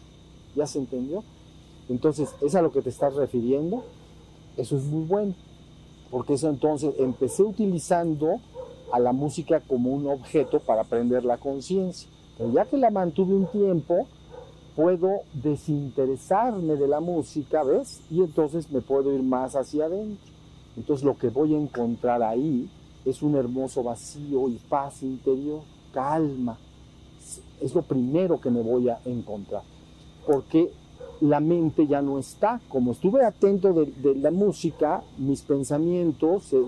¿Ya 0.55 0.67
se 0.67 0.79
entendió? 0.79 1.23
Entonces, 1.89 2.35
¿es 2.41 2.55
a 2.55 2.61
lo 2.61 2.71
que 2.71 2.81
te 2.81 2.89
estás 2.89 3.15
refiriendo? 3.15 3.83
Eso 4.57 4.77
es 4.77 4.83
muy 4.83 5.05
bueno, 5.05 5.33
porque 6.09 6.33
eso 6.33 6.49
entonces 6.49 6.93
empecé 6.99 7.43
utilizando 7.43 8.39
a 8.91 8.99
la 8.99 9.13
música 9.13 9.61
como 9.61 9.91
un 9.91 10.07
objeto 10.07 10.59
para 10.59 10.81
aprender 10.81 11.23
la 11.23 11.37
conciencia. 11.37 12.09
Pero 12.37 12.51
ya 12.51 12.65
que 12.65 12.77
la 12.77 12.89
mantuve 12.89 13.33
un 13.33 13.47
tiempo, 13.47 14.07
puedo 14.75 15.21
desinteresarme 15.33 16.75
de 16.75 16.87
la 16.87 16.99
música, 16.99 17.63
¿ves? 17.63 18.01
Y 18.09 18.21
entonces 18.21 18.69
me 18.71 18.81
puedo 18.81 19.13
ir 19.13 19.23
más 19.23 19.55
hacia 19.55 19.85
adentro. 19.85 20.31
Entonces 20.77 21.05
lo 21.05 21.17
que 21.17 21.29
voy 21.29 21.55
a 21.55 21.59
encontrar 21.59 22.23
ahí 22.23 22.69
es 23.05 23.21
un 23.21 23.35
hermoso 23.35 23.83
vacío 23.83 24.47
y 24.49 24.59
paz 24.69 25.03
interior, 25.03 25.61
calma. 25.93 26.57
Es 27.59 27.73
lo 27.73 27.81
primero 27.81 28.39
que 28.39 28.49
me 28.49 28.61
voy 28.61 28.89
a 28.89 28.99
encontrar. 29.05 29.63
Porque 30.25 30.71
la 31.21 31.39
mente 31.39 31.87
ya 31.87 32.01
no 32.01 32.19
está. 32.19 32.61
Como 32.67 32.91
estuve 32.91 33.25
atento 33.25 33.73
de, 33.73 34.15
la 34.15 34.31
música, 34.31 35.03
mis 35.17 35.41
pensamientos 35.41 36.43
se, 36.45 36.61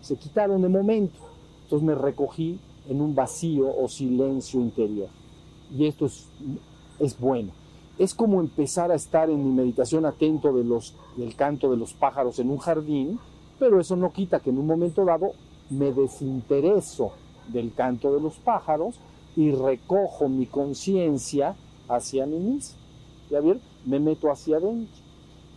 se 0.00 0.16
quitaron 0.16 0.62
de 0.62 0.68
momento. 0.68 1.18
Entonces 1.64 1.86
me 1.86 1.94
recogí 1.94 2.58
en 2.88 3.00
un 3.00 3.14
vacío 3.14 3.74
o 3.74 3.88
silencio 3.88 4.60
interior. 4.60 5.08
Y 5.74 5.86
esto 5.86 6.06
es, 6.06 6.28
es 6.98 7.18
bueno. 7.18 7.52
Es 7.98 8.14
como 8.14 8.40
empezar 8.40 8.90
a 8.90 8.96
estar 8.96 9.30
en 9.30 9.44
mi 9.44 9.50
meditación 9.50 10.04
atento 10.04 10.52
de 10.52 10.64
los, 10.64 10.94
del 11.16 11.36
canto 11.36 11.70
de 11.70 11.76
los 11.76 11.94
pájaros 11.94 12.38
en 12.38 12.50
un 12.50 12.58
jardín, 12.58 13.20
pero 13.58 13.80
eso 13.80 13.94
no 13.96 14.12
quita 14.12 14.40
que 14.40 14.50
en 14.50 14.58
un 14.58 14.66
momento 14.66 15.04
dado 15.04 15.32
me 15.78 15.92
desintereso 15.92 17.12
del 17.48 17.72
canto 17.74 18.12
de 18.14 18.20
los 18.20 18.36
pájaros 18.36 18.98
y 19.36 19.50
recojo 19.50 20.28
mi 20.28 20.46
conciencia 20.46 21.56
hacia 21.88 22.26
mí 22.26 22.38
mismo. 22.38 22.78
¿Ya 23.30 23.40
vieron? 23.40 23.62
Me 23.84 24.00
meto 24.00 24.30
hacia 24.30 24.56
adentro 24.56 25.02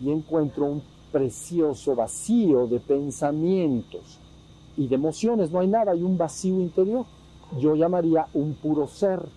y 0.02 0.12
encuentro 0.12 0.66
un 0.66 0.82
precioso 1.12 1.96
vacío 1.96 2.68
de 2.68 2.80
pensamientos 2.80 4.20
y 4.76 4.88
de 4.88 4.96
emociones. 4.96 5.52
No 5.52 5.60
hay 5.60 5.68
nada, 5.68 5.92
hay 5.92 6.04
un 6.04 6.18
vacío 6.18 6.60
interior. 6.60 7.06
Yo 7.58 7.76
llamaría 7.76 8.28
un 8.34 8.54
puro 8.56 8.88
ser. 8.88 9.28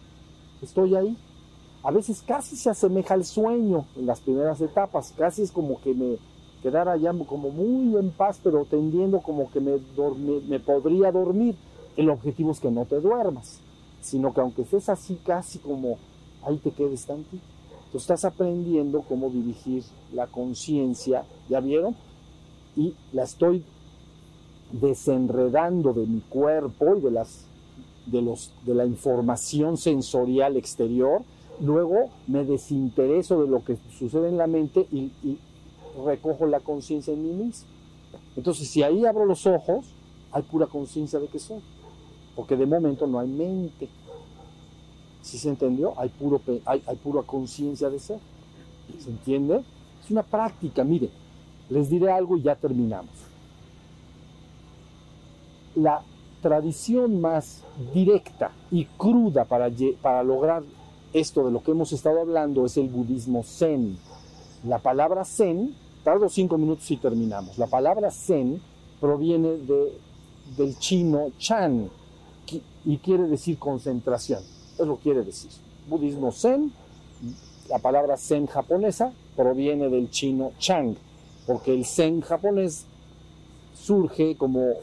Estoy 0.63 0.97
ahí. 0.97 1.17
A 1.83 1.91
veces 1.91 2.23
casi 2.27 2.57
se 2.57 2.71
asemeja 2.71 3.15
al 3.15 3.25
sueño 3.25 3.87
en 3.97 4.07
las 4.07 4.21
primeras 4.21 4.61
etapas. 4.61 5.15
Casi 5.17 5.43
es 5.43 5.53
como 5.53 5.81
que 5.81 5.95
me 5.95 6.19
quedara 6.63 6.97
ya 6.97 7.13
como 7.27 7.51
muy 7.51 7.97
en 7.97 8.11
paz, 8.11 8.41
pero 8.43 8.65
tendiendo 8.65 9.21
como 9.21 9.51
que 9.51 9.61
me, 9.61 9.79
me 10.49 10.61
podría 10.61 11.11
dormir. 11.13 11.57
El 11.97 12.11
objetivo 12.11 12.53
es 12.53 12.61
que 12.61 12.71
no 12.71 12.85
te 12.85 13.01
duermas, 13.01 13.61
sino 14.01 14.33
que 14.33 14.41
aunque 14.41 14.63
estés 14.63 14.89
así 14.89 15.19
casi 15.25 15.59
como 15.59 15.99
ahí 16.43 16.59
te 16.59 16.71
quedes 16.71 17.07
tantito. 17.07 17.45
Tú 17.93 17.99
estás 17.99 18.25
aprendiendo 18.25 19.03
cómo 19.03 19.31
dirigir 19.31 19.83
la 20.13 20.29
conciencia, 20.29 21.25
¿ya 21.49 21.61
vieron? 21.61 21.97
Y 22.77 22.95
la 23.13 23.25
estoy 23.25 23.65
desenredando 24.73 25.93
de 25.93 26.07
mi 26.07 26.21
cuerpo 26.21 26.97
y 26.97 27.01
de 27.01 27.11
las 27.11 27.47
de 28.07 28.23
los 28.23 28.53
de 28.65 28.75
la 28.75 28.87
información 28.87 29.77
sensorial 29.77 30.57
exterior, 30.57 31.23
luego 31.61 32.11
me 32.27 32.45
desintereso 32.45 33.43
de 33.43 33.49
lo 33.49 33.65
que 33.65 33.77
sucede 33.99 34.29
en 34.29 34.39
la 34.39 34.47
mente 34.47 34.87
y 34.91 35.13
recojo 36.05 36.47
la 36.47 36.61
conciencia 36.61 37.13
en 37.13 37.23
mí 37.23 37.45
mismo. 37.45 37.69
Entonces, 38.37 38.69
si 38.69 38.83
ahí 38.83 39.05
abro 39.05 39.25
los 39.25 39.47
ojos, 39.47 39.87
hay 40.33 40.43
pura 40.43 40.67
conciencia 40.67 41.19
de 41.19 41.27
que 41.27 41.39
soy, 41.39 41.61
porque 42.37 42.57
de 42.57 42.67
momento 42.67 43.07
no 43.07 43.19
hay 43.19 43.29
mente. 43.29 43.89
¿Sí 45.23 45.39
se 45.39 45.49
entendió? 45.49 45.93
Hay, 45.99 46.09
puro, 46.09 46.41
hay, 46.65 46.81
pura 47.03 47.23
conciencia 47.23 47.91
de 47.91 47.99
ser. 47.99 48.19
¿Se 48.99 49.11
entiende? 49.11 49.63
Es 50.03 50.11
una 50.11 50.23
práctica. 50.23 50.83
Mire, 50.83 51.11
les 51.69 51.91
diré 51.91 52.11
algo 52.11 52.37
y 52.37 52.43
ya 52.43 52.55
terminamos. 52.57 53.13
La 55.75 56.03
tradición 56.41 57.21
más 57.21 57.63
directa 57.93 58.51
y 58.71 58.87
cruda 58.87 59.45
para, 59.45 59.71
para 60.01 60.23
lograr 60.23 60.63
esto 61.13 61.45
de 61.45 61.51
lo 61.51 61.63
que 61.63 61.73
hemos 61.73 61.93
estado 61.93 62.21
hablando 62.21 62.65
es 62.65 62.77
el 62.77 62.89
budismo 62.89 63.43
zen. 63.43 63.99
La 64.65 64.79
palabra 64.79 65.25
zen, 65.25 65.75
tardo 66.05 66.29
cinco 66.29 66.59
minutos 66.59 66.91
y 66.91 66.97
terminamos. 66.97 67.59
La 67.59 67.67
palabra 67.67 68.11
zen 68.11 68.61
proviene 69.01 69.57
de, 69.57 69.99
del 70.57 70.79
chino 70.79 71.33
chan 71.39 71.91
y 72.85 72.99
quiere 72.99 73.25
decir 73.25 73.59
concentración. 73.59 74.43
Eso 74.79 74.99
quiere 75.03 75.23
decir. 75.23 75.51
Budismo 75.89 76.33
zen, 76.33 76.73
la 77.69 77.79
palabra 77.79 78.17
zen 78.17 78.47
japonesa 78.47 79.13
proviene 79.37 79.89
del 79.89 80.11
chino 80.11 80.53
chang, 80.59 80.97
porque 81.47 81.73
el 81.73 81.85
zen 81.85 82.21
japonés 82.21 82.85
surge 83.75 84.37
como 84.37 84.75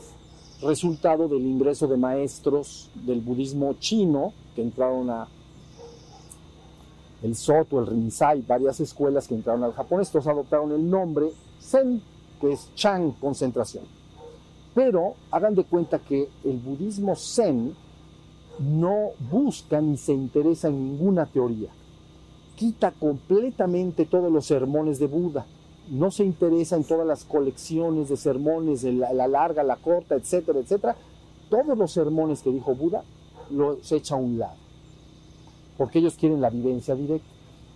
resultado 0.61 1.27
del 1.27 1.45
ingreso 1.45 1.87
de 1.87 1.97
maestros 1.97 2.89
del 2.95 3.21
budismo 3.21 3.73
chino 3.79 4.33
que 4.55 4.63
entraron 4.63 5.09
a, 5.09 5.27
el 7.23 7.35
Soto, 7.35 7.79
el 7.79 7.87
Rinzai, 7.87 8.41
varias 8.41 8.79
escuelas 8.79 9.27
que 9.27 9.35
entraron 9.35 9.63
al 9.63 9.73
Japón, 9.73 10.01
estos 10.01 10.27
adoptaron 10.27 10.71
el 10.71 10.89
nombre 10.89 11.31
Zen, 11.59 12.01
que 12.39 12.51
es 12.51 12.73
Chan, 12.75 13.11
concentración. 13.13 13.85
Pero 14.75 15.15
hagan 15.31 15.55
de 15.55 15.63
cuenta 15.63 15.99
que 15.99 16.29
el 16.43 16.57
budismo 16.57 17.15
Zen 17.15 17.75
no 18.59 19.11
busca 19.31 19.81
ni 19.81 19.97
se 19.97 20.13
interesa 20.13 20.67
en 20.67 20.83
ninguna 20.83 21.25
teoría. 21.25 21.69
Quita 22.55 22.91
completamente 22.91 24.05
todos 24.05 24.31
los 24.31 24.45
sermones 24.45 24.99
de 24.99 25.07
Buda. 25.07 25.45
No 25.89 26.11
se 26.11 26.23
interesa 26.23 26.75
en 26.75 26.83
todas 26.83 27.07
las 27.07 27.23
colecciones 27.23 28.09
de 28.09 28.17
sermones, 28.17 28.81
de 28.81 28.93
la, 28.93 29.13
la 29.13 29.27
larga, 29.27 29.63
la 29.63 29.77
corta, 29.77 30.15
etcétera, 30.15 30.59
etcétera. 30.59 30.95
Todos 31.49 31.77
los 31.77 31.91
sermones 31.91 32.41
que 32.41 32.51
dijo 32.51 32.75
Buda 32.75 33.03
los 33.49 33.91
echa 33.91 34.15
a 34.15 34.17
un 34.17 34.37
lado. 34.37 34.66
Porque 35.77 35.99
ellos 35.99 36.15
quieren 36.15 36.41
la 36.41 36.49
vivencia 36.49 36.95
directa. 36.95 37.27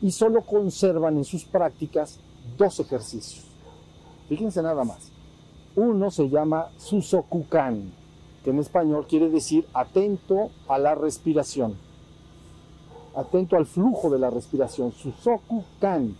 Y 0.01 0.11
solo 0.11 0.41
conservan 0.41 1.17
en 1.17 1.25
sus 1.25 1.45
prácticas 1.45 2.19
dos 2.57 2.79
ejercicios. 2.79 3.45
Fíjense 4.27 4.61
nada 4.61 4.83
más. 4.83 5.11
Uno 5.75 6.11
se 6.11 6.29
llama 6.29 6.69
Susokukan, 6.77 7.91
que 8.43 8.49
en 8.49 8.59
español 8.59 9.05
quiere 9.07 9.29
decir 9.29 9.65
atento 9.73 10.49
a 10.67 10.77
la 10.77 10.95
respiración. 10.95 11.75
Atento 13.15 13.55
al 13.55 13.65
flujo 13.65 14.09
de 14.09 14.19
la 14.19 14.29
respiración. 14.29 14.91
Susokukan. 14.91 16.15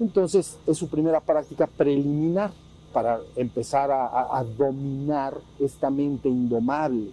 Entonces 0.00 0.58
es 0.66 0.76
su 0.76 0.88
primera 0.88 1.20
práctica 1.20 1.66
preliminar 1.66 2.52
para 2.92 3.20
empezar 3.36 3.90
a, 3.90 4.44
dominar 4.56 5.34
esta 5.58 5.90
mente 5.90 6.28
indomable. 6.28 7.10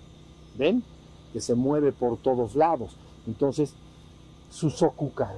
¿Ven? 0.57 0.83
Que 1.31 1.39
se 1.39 1.55
mueve 1.55 1.91
por 1.91 2.17
todos 2.17 2.55
lados. 2.55 2.95
Entonces, 3.27 3.73
Susokukan. 4.49 5.35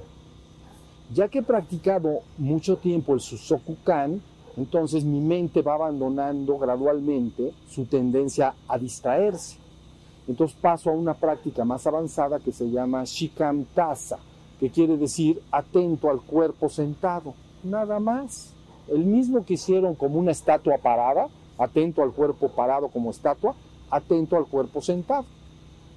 Ya 1.12 1.28
que 1.28 1.40
he 1.40 1.42
practicado 1.42 2.20
mucho 2.38 2.76
tiempo 2.76 3.14
el 3.14 3.20
Susokukan, 3.20 4.22
entonces 4.56 5.04
mi 5.04 5.20
mente 5.20 5.62
va 5.62 5.74
abandonando 5.74 6.58
gradualmente 6.58 7.52
su 7.68 7.84
tendencia 7.86 8.54
a 8.68 8.78
distraerse. 8.78 9.56
Entonces 10.28 10.56
paso 10.60 10.90
a 10.90 10.94
una 10.94 11.14
práctica 11.14 11.64
más 11.64 11.86
avanzada 11.86 12.38
que 12.38 12.52
se 12.52 12.70
llama 12.70 13.04
Shikamtasa, 13.04 14.18
que 14.60 14.70
quiere 14.70 14.96
decir 14.96 15.42
atento 15.50 16.10
al 16.10 16.20
cuerpo 16.20 16.68
sentado. 16.68 17.34
Nada 17.62 17.98
más. 17.98 18.54
El 18.88 19.04
mismo 19.04 19.44
que 19.44 19.54
hicieron 19.54 19.94
como 19.94 20.18
una 20.18 20.32
estatua 20.32 20.76
parada, 20.78 21.28
atento 21.56 22.02
al 22.02 22.12
cuerpo 22.12 22.48
parado 22.48 22.88
como 22.88 23.10
estatua, 23.10 23.54
atento 23.90 24.36
al 24.36 24.46
cuerpo 24.46 24.80
sentado. 24.80 25.24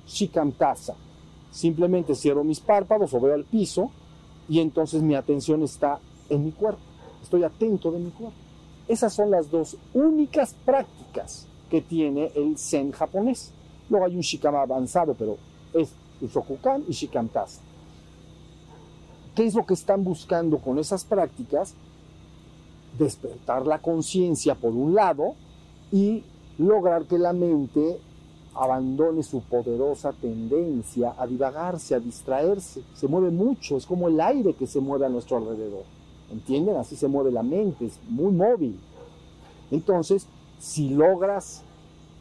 Shikamtasa. 0.08 0.96
Simplemente 1.56 2.16
cierro 2.16 2.44
mis 2.44 2.60
párpados 2.60 3.14
o 3.14 3.20
veo 3.22 3.34
al 3.34 3.46
piso 3.46 3.90
y 4.50 4.60
entonces 4.60 5.02
mi 5.02 5.16
atención 5.16 5.64
está 5.64 6.02
en 6.28 6.44
mi 6.44 6.52
cuerpo. 6.52 6.82
Estoy 7.24 7.46
atento 7.46 7.92
de 7.92 8.00
mi 8.00 8.10
cuerpo. 8.12 8.36
Esas 8.90 9.14
son 9.14 9.32
las 9.32 9.50
dos 9.50 9.78
únicas 9.94 10.54
prácticas 10.66 11.48
que 11.70 11.80
tiene 11.80 12.30
el 12.36 12.58
Zen 12.58 12.92
japonés. 12.92 13.54
Luego 13.90 14.06
hay 14.06 14.18
un 14.18 14.22
Shikama 14.22 14.64
avanzado, 14.64 15.16
pero 15.18 15.38
es 15.74 15.94
Usokukan 16.20 16.84
y 16.90 16.92
Shikamtasa. 16.92 17.62
¿Qué 19.34 19.46
es 19.46 19.56
lo 19.56 19.66
que 19.66 19.76
están 19.76 20.04
buscando 20.04 20.58
con 20.58 20.78
esas 20.78 21.06
prácticas? 21.06 21.74
Despertar 23.00 23.66
la 23.66 23.80
conciencia 23.80 24.56
por 24.56 24.74
un 24.74 24.94
lado 24.94 25.36
y 25.90 26.22
lograr 26.58 27.06
que 27.06 27.18
la 27.18 27.32
mente 27.32 28.02
abandone 28.56 29.22
su 29.22 29.42
poderosa 29.42 30.14
tendencia 30.14 31.14
a 31.18 31.28
divagarse, 31.28 31.94
a 31.94 32.00
distraerse. 32.00 32.82
Se 32.94 33.08
mueve 33.08 33.30
mucho, 33.30 33.78
es 33.78 33.86
como 33.86 34.08
el 34.08 34.20
aire 34.22 34.54
que 34.54 34.66
se 34.68 34.80
mueve 34.80 35.06
a 35.06 35.10
nuestro 35.10 35.38
alrededor. 35.38 35.84
¿Entienden? 36.32 36.78
Así 36.78 36.96
se 36.96 37.08
mueve 37.08 37.32
la 37.32 37.44
mente, 37.44 37.86
es 37.86 38.00
muy 38.10 38.32
móvil. 38.32 38.80
Entonces, 39.72 40.28
si 40.60 40.90
logras 40.90 41.62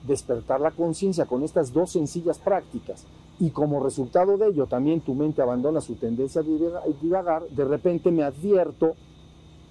despertar 0.07 0.61
la 0.61 0.73
conciencia 0.73 1.25
con 1.25 1.43
estas 1.43 1.73
dos 1.73 1.93
sencillas 1.93 2.39
prácticas 2.39 3.05
y 3.41 3.51
como 3.51 3.83
resultado 3.83 4.37
de 4.37 4.49
ello 4.49 4.67
también 4.67 5.01
tu 5.01 5.15
mente 5.15 5.41
abandona 5.41 5.81
su 5.81 5.95
tendencia 5.95 6.43
a 6.43 6.45
divagar- 6.45 7.49
de 7.49 7.65
repente 7.65 8.11
me 8.11 8.23
advierto, 8.23 8.95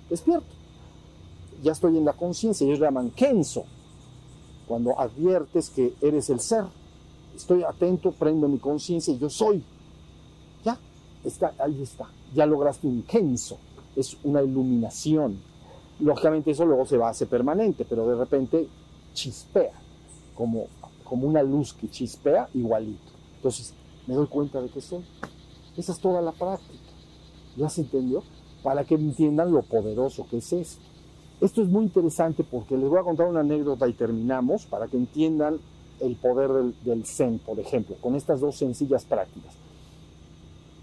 despierto. 0.10 0.48
Ya 1.62 1.72
estoy 1.72 1.98
en 1.98 2.06
la 2.06 2.14
conciencia, 2.14 2.66
ellos 2.66 2.80
llaman 2.80 3.12
kenso, 3.12 3.66
cuando 4.74 5.00
adviertes 5.00 5.70
que 5.70 5.94
eres 6.02 6.32
el 6.32 6.40
ser. 6.40 6.64
Estoy 7.36 7.62
atento, 7.62 8.12
prendo 8.12 8.48
mi 8.48 8.58
conciencia 8.58 9.14
y 9.14 9.20
yo 9.20 9.30
soy. 9.30 9.64
Ya, 10.66 10.80
está, 11.24 11.54
ahí 11.60 11.84
está. 11.84 12.08
Ya 12.34 12.48
lograste 12.48 12.88
un 12.88 13.04
kenso, 13.04 13.60
es 13.96 14.18
una 14.24 14.42
iluminación. 14.42 15.40
Lógicamente 16.00 16.50
eso 16.50 16.66
luego 16.66 16.88
se 16.88 16.98
va 16.98 17.10
a 17.10 17.12
hacer 17.12 17.28
permanente, 17.28 17.86
pero 17.88 18.08
de 18.08 18.16
repente 18.16 18.68
chispea, 19.14 19.80
como, 20.34 20.66
como 21.04 21.28
una 21.28 21.44
luz 21.44 21.76
que 21.76 21.88
chispea 21.88 22.50
igualito. 22.56 23.12
Entonces 23.36 23.76
me 24.08 24.16
doy 24.16 24.26
cuenta 24.26 24.60
de 24.60 24.70
que 24.70 24.82
soy. 24.82 25.06
Esa 25.78 25.92
es 25.92 26.00
toda 26.00 26.20
la 26.20 26.32
práctica. 26.32 26.82
¿Ya 27.58 27.70
se 27.70 27.82
entendió? 27.82 28.24
Para 28.64 28.86
que 28.86 28.96
entiendan 28.96 29.52
lo 29.52 29.62
poderoso 29.62 30.26
que 30.32 30.38
es 30.38 30.52
esto. 30.52 30.82
Esto 31.44 31.62
es 31.62 31.68
muy 31.68 31.84
interesante 31.84 32.46
porque 32.46 32.78
les 32.78 32.88
voy 32.88 33.00
a 33.00 33.04
contar 33.04 33.28
una 33.28 33.42
anécdota 33.42 33.86
y 33.90 33.92
terminamos 33.92 34.66
para 34.66 34.88
que 34.88 34.96
entiendan 34.96 35.60
el 36.00 36.16
poder 36.16 36.74
del, 36.86 37.06
Zen, 37.06 37.38
por 37.40 37.60
ejemplo, 37.60 37.98
con 38.00 38.16
estas 38.16 38.40
dos 38.40 38.56
sencillas 38.56 39.04
prácticas. 39.04 39.54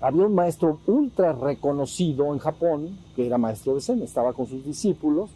Había 0.02 0.26
un 0.26 0.34
maestro 0.34 0.78
ultra 0.86 1.32
reconocido 1.32 2.30
en 2.34 2.40
Japón, 2.40 2.98
que 3.16 3.26
era 3.26 3.38
maestro 3.38 3.74
de 3.74 3.80
Zen, 3.80 4.02
estaba 4.02 4.34
con 4.34 4.46
sus 4.46 4.62
discípulos, 4.62 5.30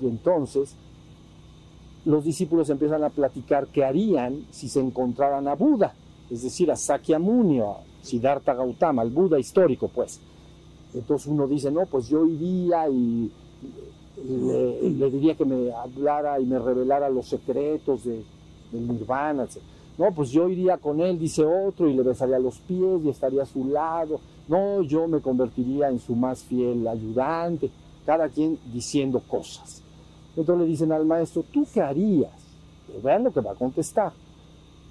y 0.00 0.08
entonces 0.08 0.74
los 2.04 2.24
discípulos 2.24 2.68
empiezan 2.68 3.04
a 3.04 3.10
platicar 3.10 3.68
qué 3.68 3.84
harían 3.84 4.46
si 4.50 4.68
se 4.68 4.80
encontraran 4.80 5.46
a 5.46 5.54
Buda, 5.54 5.94
es 6.28 6.42
decir, 6.42 6.72
a 6.72 6.76
Sakyamuni, 6.76 7.60
o 7.60 7.70
a 7.70 7.80
Siddhartha 8.02 8.54
Gautama, 8.54 9.02
al 9.02 9.10
Buda 9.10 9.38
histórico, 9.38 9.86
pues. 9.86 10.20
Entonces 10.92 11.28
uno 11.28 11.46
dice, 11.46 11.70
no, 11.70 11.86
pues 11.86 12.08
yo 12.08 12.26
iría 12.26 12.88
y 12.88 13.30
le, 14.24 15.10
diría 15.10 15.34
que 15.34 15.44
me 15.44 15.72
hablara 15.72 16.40
y 16.40 16.46
me 16.46 16.58
revelara 16.58 17.08
los 17.08 17.28
secretos 17.28 18.04
de, 18.04 18.22
del 18.72 18.88
nirvana. 18.88 19.44
etc. 19.44 19.58
No, 19.98 20.12
pues 20.12 20.30
yo 20.30 20.48
iría 20.48 20.76
con 20.76 21.00
él, 21.00 21.18
dice 21.18 21.44
otro, 21.44 21.88
y 21.88 21.94
le 21.94 22.02
besaría 22.02 22.38
los 22.38 22.58
pies 22.58 23.02
y 23.04 23.08
estaría 23.08 23.42
a 23.42 23.46
su 23.46 23.66
lado. 23.66 24.20
No, 24.48 24.82
yo 24.82 25.08
me 25.08 25.20
convertiría 25.20 25.88
en 25.88 25.98
su 25.98 26.14
más 26.14 26.44
fiel 26.44 26.86
ayudante. 26.86 27.70
Cada 28.04 28.28
quien 28.28 28.58
diciendo 28.72 29.20
cosas. 29.26 29.82
Entonces 30.36 30.64
le 30.64 30.70
dicen 30.70 30.92
al 30.92 31.06
maestro, 31.06 31.44
¿tú 31.50 31.66
qué 31.72 31.80
harías? 31.80 32.32
Pues 32.86 33.02
vean 33.02 33.24
lo 33.24 33.32
que 33.32 33.40
va 33.40 33.52
a 33.52 33.56
contestar. 33.56 34.12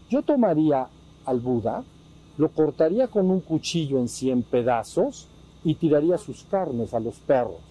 Yo 0.10 0.22
tomaría 0.24 0.88
al 1.26 1.40
Buda, 1.40 1.84
lo 2.38 2.50
cortaría 2.50 3.08
con 3.08 3.30
un 3.30 3.42
cuchillo 3.42 4.00
en 4.00 4.08
100 4.08 4.44
pedazos 4.44 5.28
y 5.64 5.76
tiraría 5.76 6.18
sus 6.18 6.44
carnes 6.44 6.94
a 6.94 7.00
los 7.00 7.16
perros. 7.20 7.65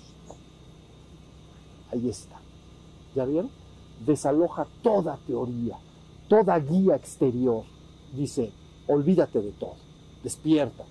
Ahí 1.94 2.08
está. 2.08 2.40
¿Ya 3.14 3.24
vieron? 3.24 3.50
Desaloja 4.04 4.66
toda 4.82 5.16
teoría, 5.28 5.78
toda 6.28 6.58
guía 6.58 6.96
exterior. 6.96 7.62
Dice, 8.12 8.50
olvídate 8.88 9.40
de 9.40 9.52
todo, 9.52 9.76
despierta. 10.24 10.84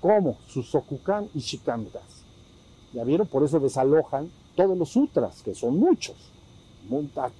¿Cómo? 0.00 0.36
Susokukan 0.48 1.28
y 1.32 1.38
Shikantas. 1.38 2.24
¿Ya 2.92 3.04
vieron? 3.04 3.28
Por 3.28 3.44
eso 3.44 3.60
desalojan 3.60 4.32
todos 4.56 4.76
los 4.76 4.88
sutras, 4.88 5.42
que 5.42 5.54
son 5.54 5.78
muchos, 5.78 6.16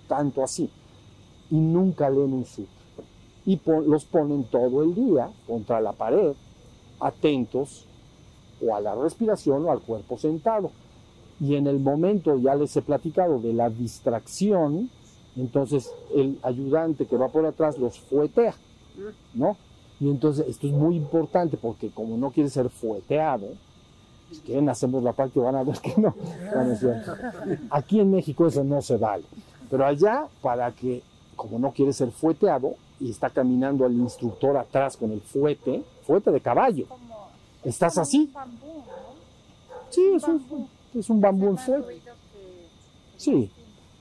tanto 0.06 0.44
así, 0.44 0.70
y 1.50 1.56
nunca 1.56 2.08
leen 2.08 2.32
un 2.32 2.44
sutra. 2.44 2.70
Y 3.46 3.60
los 3.86 4.04
ponen 4.04 4.44
todo 4.44 4.84
el 4.84 4.94
día 4.94 5.28
contra 5.48 5.80
la 5.80 5.92
pared, 5.92 6.34
atentos 7.00 7.86
o 8.64 8.76
a 8.76 8.80
la 8.80 8.94
respiración 8.94 9.64
o 9.64 9.72
al 9.72 9.80
cuerpo 9.80 10.16
sentado. 10.16 10.70
Y 11.40 11.54
en 11.56 11.66
el 11.66 11.80
momento, 11.80 12.38
ya 12.38 12.54
les 12.54 12.76
he 12.76 12.82
platicado, 12.82 13.40
de 13.40 13.54
la 13.54 13.70
distracción, 13.70 14.90
entonces 15.36 15.90
el 16.14 16.38
ayudante 16.42 17.06
que 17.06 17.16
va 17.16 17.28
por 17.28 17.46
atrás 17.46 17.78
los 17.78 17.98
fuetea, 17.98 18.54
¿no? 19.34 19.56
Y 20.00 20.10
entonces 20.10 20.46
esto 20.48 20.66
es 20.66 20.72
muy 20.72 20.96
importante 20.96 21.56
porque 21.56 21.90
como 21.90 22.16
no 22.16 22.30
quiere 22.30 22.50
ser 22.50 22.68
fueteado, 22.68 23.48
si 24.30 24.40
quieren 24.40 24.68
hacemos 24.68 25.02
la 25.02 25.12
práctica 25.12 25.44
van 25.46 25.56
a 25.56 25.62
ver 25.62 25.78
que 25.78 25.94
no. 26.00 26.14
Es. 26.72 26.84
Aquí 27.70 28.00
en 28.00 28.10
México 28.10 28.46
eso 28.46 28.62
no 28.62 28.80
se 28.82 28.96
vale. 28.96 29.24
Pero 29.70 29.86
allá, 29.86 30.26
para 30.42 30.72
que, 30.72 31.02
como 31.36 31.58
no 31.58 31.72
quiere 31.72 31.92
ser 31.92 32.10
fueteado, 32.10 32.74
y 32.98 33.10
está 33.10 33.30
caminando 33.30 33.86
el 33.86 33.94
instructor 33.94 34.56
atrás 34.56 34.96
con 34.96 35.10
el 35.10 35.20
fuete, 35.20 35.82
fuete 36.02 36.30
de 36.30 36.40
caballo. 36.40 36.86
¿Estás 37.64 37.96
así? 37.98 38.30
Sí, 39.88 40.02
es 40.14 40.24
un, 40.24 40.68
es 40.94 41.10
un 41.10 41.20
bambú 41.20 41.56
fuete. 41.56 42.00
Sí. 43.16 43.50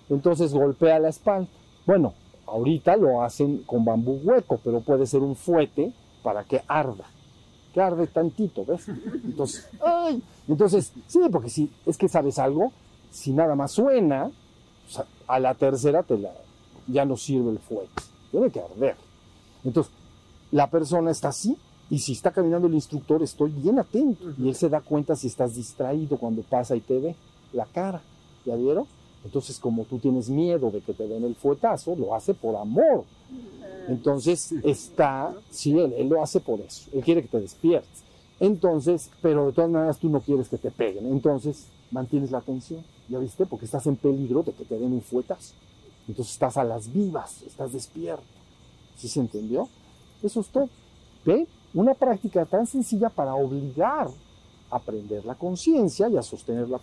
Entonces 0.09 0.53
golpea 0.53 0.99
la 0.99 1.09
espalda. 1.09 1.47
Bueno, 1.85 2.13
ahorita 2.47 2.95
lo 2.97 3.21
hacen 3.23 3.59
con 3.59 3.85
bambú 3.85 4.19
hueco, 4.23 4.59
pero 4.63 4.81
puede 4.81 5.05
ser 5.05 5.21
un 5.21 5.35
fuete 5.35 5.93
para 6.23 6.43
que 6.43 6.61
arda. 6.67 7.05
que 7.73 7.81
arde 7.81 8.07
tantito, 8.07 8.65
¿ves? 8.65 8.87
Entonces, 9.23 9.69
¡ay! 9.85 10.23
Entonces, 10.47 10.91
sí, 11.07 11.19
porque 11.31 11.49
si 11.49 11.71
es 11.85 11.97
que 11.97 12.09
sabes 12.09 12.39
algo, 12.39 12.71
si 13.11 13.31
nada 13.31 13.55
más 13.55 13.71
suena, 13.71 14.25
o 14.25 14.91
sea, 14.91 15.05
a 15.27 15.39
la 15.39 15.53
tercera 15.53 16.01
te 16.01 16.17
la, 16.17 16.31
ya 16.87 17.05
no 17.05 17.15
sirve 17.15 17.51
el 17.51 17.59
fuego, 17.59 17.87
tiene 18.31 18.49
que 18.49 18.59
arder. 18.59 18.95
Entonces, 19.63 19.93
la 20.51 20.69
persona 20.69 21.11
está 21.11 21.27
así, 21.27 21.55
y 21.89 21.99
si 21.99 22.13
está 22.13 22.31
caminando 22.31 22.67
el 22.67 22.73
instructor, 22.75 23.23
estoy 23.23 23.51
bien 23.51 23.79
atento, 23.79 24.33
y 24.37 24.47
él 24.49 24.55
se 24.55 24.69
da 24.69 24.81
cuenta 24.81 25.15
si 25.15 25.27
estás 25.27 25.55
distraído 25.55 26.17
cuando 26.17 26.41
pasa 26.43 26.75
y 26.75 26.81
te 26.81 26.99
ve 26.99 27.15
la 27.53 27.65
cara, 27.65 28.01
¿ya 28.45 28.55
vieron? 28.55 28.85
Entonces, 29.25 29.59
como 29.59 29.83
tú 29.83 29.99
tienes 29.99 30.29
miedo 30.29 30.71
de 30.71 30.81
que 30.81 30.93
te 30.93 31.07
den 31.07 31.23
el 31.23 31.35
fuetazo, 31.35 31.95
lo 31.95 32.15
hace 32.15 32.33
por 32.33 32.55
amor. 32.55 33.03
Entonces, 33.87 34.53
está, 34.63 35.33
sí, 35.49 35.77
él, 35.77 35.93
él 35.97 36.07
lo 36.07 36.23
hace 36.23 36.39
por 36.39 36.61
eso. 36.61 36.89
Él 36.93 37.03
quiere 37.03 37.21
que 37.21 37.27
te 37.27 37.41
despiertes. 37.41 38.03
Entonces, 38.39 39.11
pero 39.21 39.47
de 39.47 39.51
todas 39.51 39.69
maneras 39.69 39.99
tú 39.99 40.09
no 40.09 40.21
quieres 40.21 40.47
que 40.47 40.57
te 40.57 40.71
peguen. 40.71 41.07
Entonces, 41.07 41.67
mantienes 41.91 42.31
la 42.31 42.37
atención. 42.37 42.81
¿Ya 43.09 43.19
viste? 43.19 43.45
Porque 43.45 43.65
estás 43.65 43.87
en 43.87 43.97
peligro 43.97 44.43
de 44.43 44.53
que 44.53 44.63
te 44.63 44.79
den 44.79 44.93
un 44.93 45.01
fuetazo. 45.01 45.53
Entonces, 46.07 46.33
estás 46.33 46.55
a 46.55 46.63
las 46.63 46.93
vivas, 46.93 47.41
estás 47.41 47.73
despierto. 47.73 48.23
¿Sí 48.95 49.09
se 49.09 49.19
entendió? 49.19 49.67
Eso 50.23 50.39
es 50.39 50.47
todo. 50.47 50.69
¿Ve? 51.25 51.45
Una 51.73 51.93
práctica 51.93 52.45
tan 52.45 52.65
sencilla 52.65 53.09
para 53.09 53.35
obligar 53.35 54.07
a 54.71 54.75
aprender 54.75 55.23
la 55.25 55.35
conciencia 55.35 56.09
y 56.09 56.17
a 56.17 56.23
sostener 56.23 56.67
la. 56.67 56.79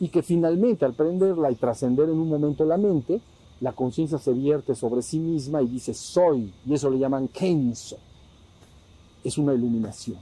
Y 0.00 0.08
que 0.08 0.22
finalmente 0.22 0.84
al 0.84 0.94
prenderla 0.94 1.50
y 1.50 1.54
trascender 1.54 2.08
en 2.08 2.18
un 2.18 2.28
momento 2.28 2.64
la 2.64 2.76
mente, 2.76 3.20
la 3.60 3.72
conciencia 3.72 4.18
se 4.18 4.32
vierte 4.32 4.74
sobre 4.74 5.00
sí 5.00 5.18
misma 5.18 5.62
y 5.62 5.66
dice 5.66 5.94
soy, 5.94 6.52
y 6.66 6.74
eso 6.74 6.90
le 6.90 6.98
llaman 6.98 7.28
kenso. 7.28 7.96
Es 9.22 9.38
una 9.38 9.54
iluminación. 9.54 10.18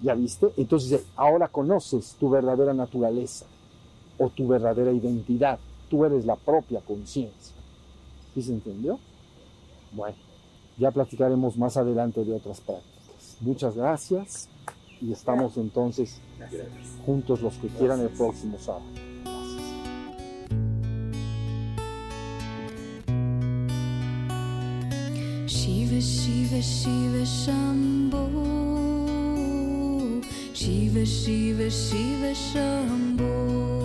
¿Ya 0.00 0.14
viste? 0.14 0.52
Entonces 0.56 1.04
ahora 1.14 1.48
conoces 1.48 2.16
tu 2.18 2.30
verdadera 2.30 2.72
naturaleza 2.72 3.46
o 4.18 4.30
tu 4.30 4.48
verdadera 4.48 4.92
identidad. 4.92 5.58
Tú 5.90 6.04
eres 6.04 6.24
la 6.24 6.36
propia 6.36 6.80
conciencia. 6.80 7.54
¿Sí 8.34 8.42
se 8.42 8.52
entendió? 8.52 8.98
Bueno, 9.92 10.16
ya 10.78 10.90
platicaremos 10.90 11.56
más 11.56 11.76
adelante 11.76 12.24
de 12.24 12.34
otras 12.34 12.60
prácticas. 12.60 13.36
Muchas 13.40 13.76
gracias 13.76 14.48
y 15.00 15.12
estamos 15.12 15.56
entonces 15.56 16.20
juntos 17.04 17.42
los 17.42 17.54
que 17.54 17.68
quieran 17.68 18.00
el 18.00 18.10
próximo 18.10 18.58
sábado. 18.58 18.84
Shambho 32.34 33.81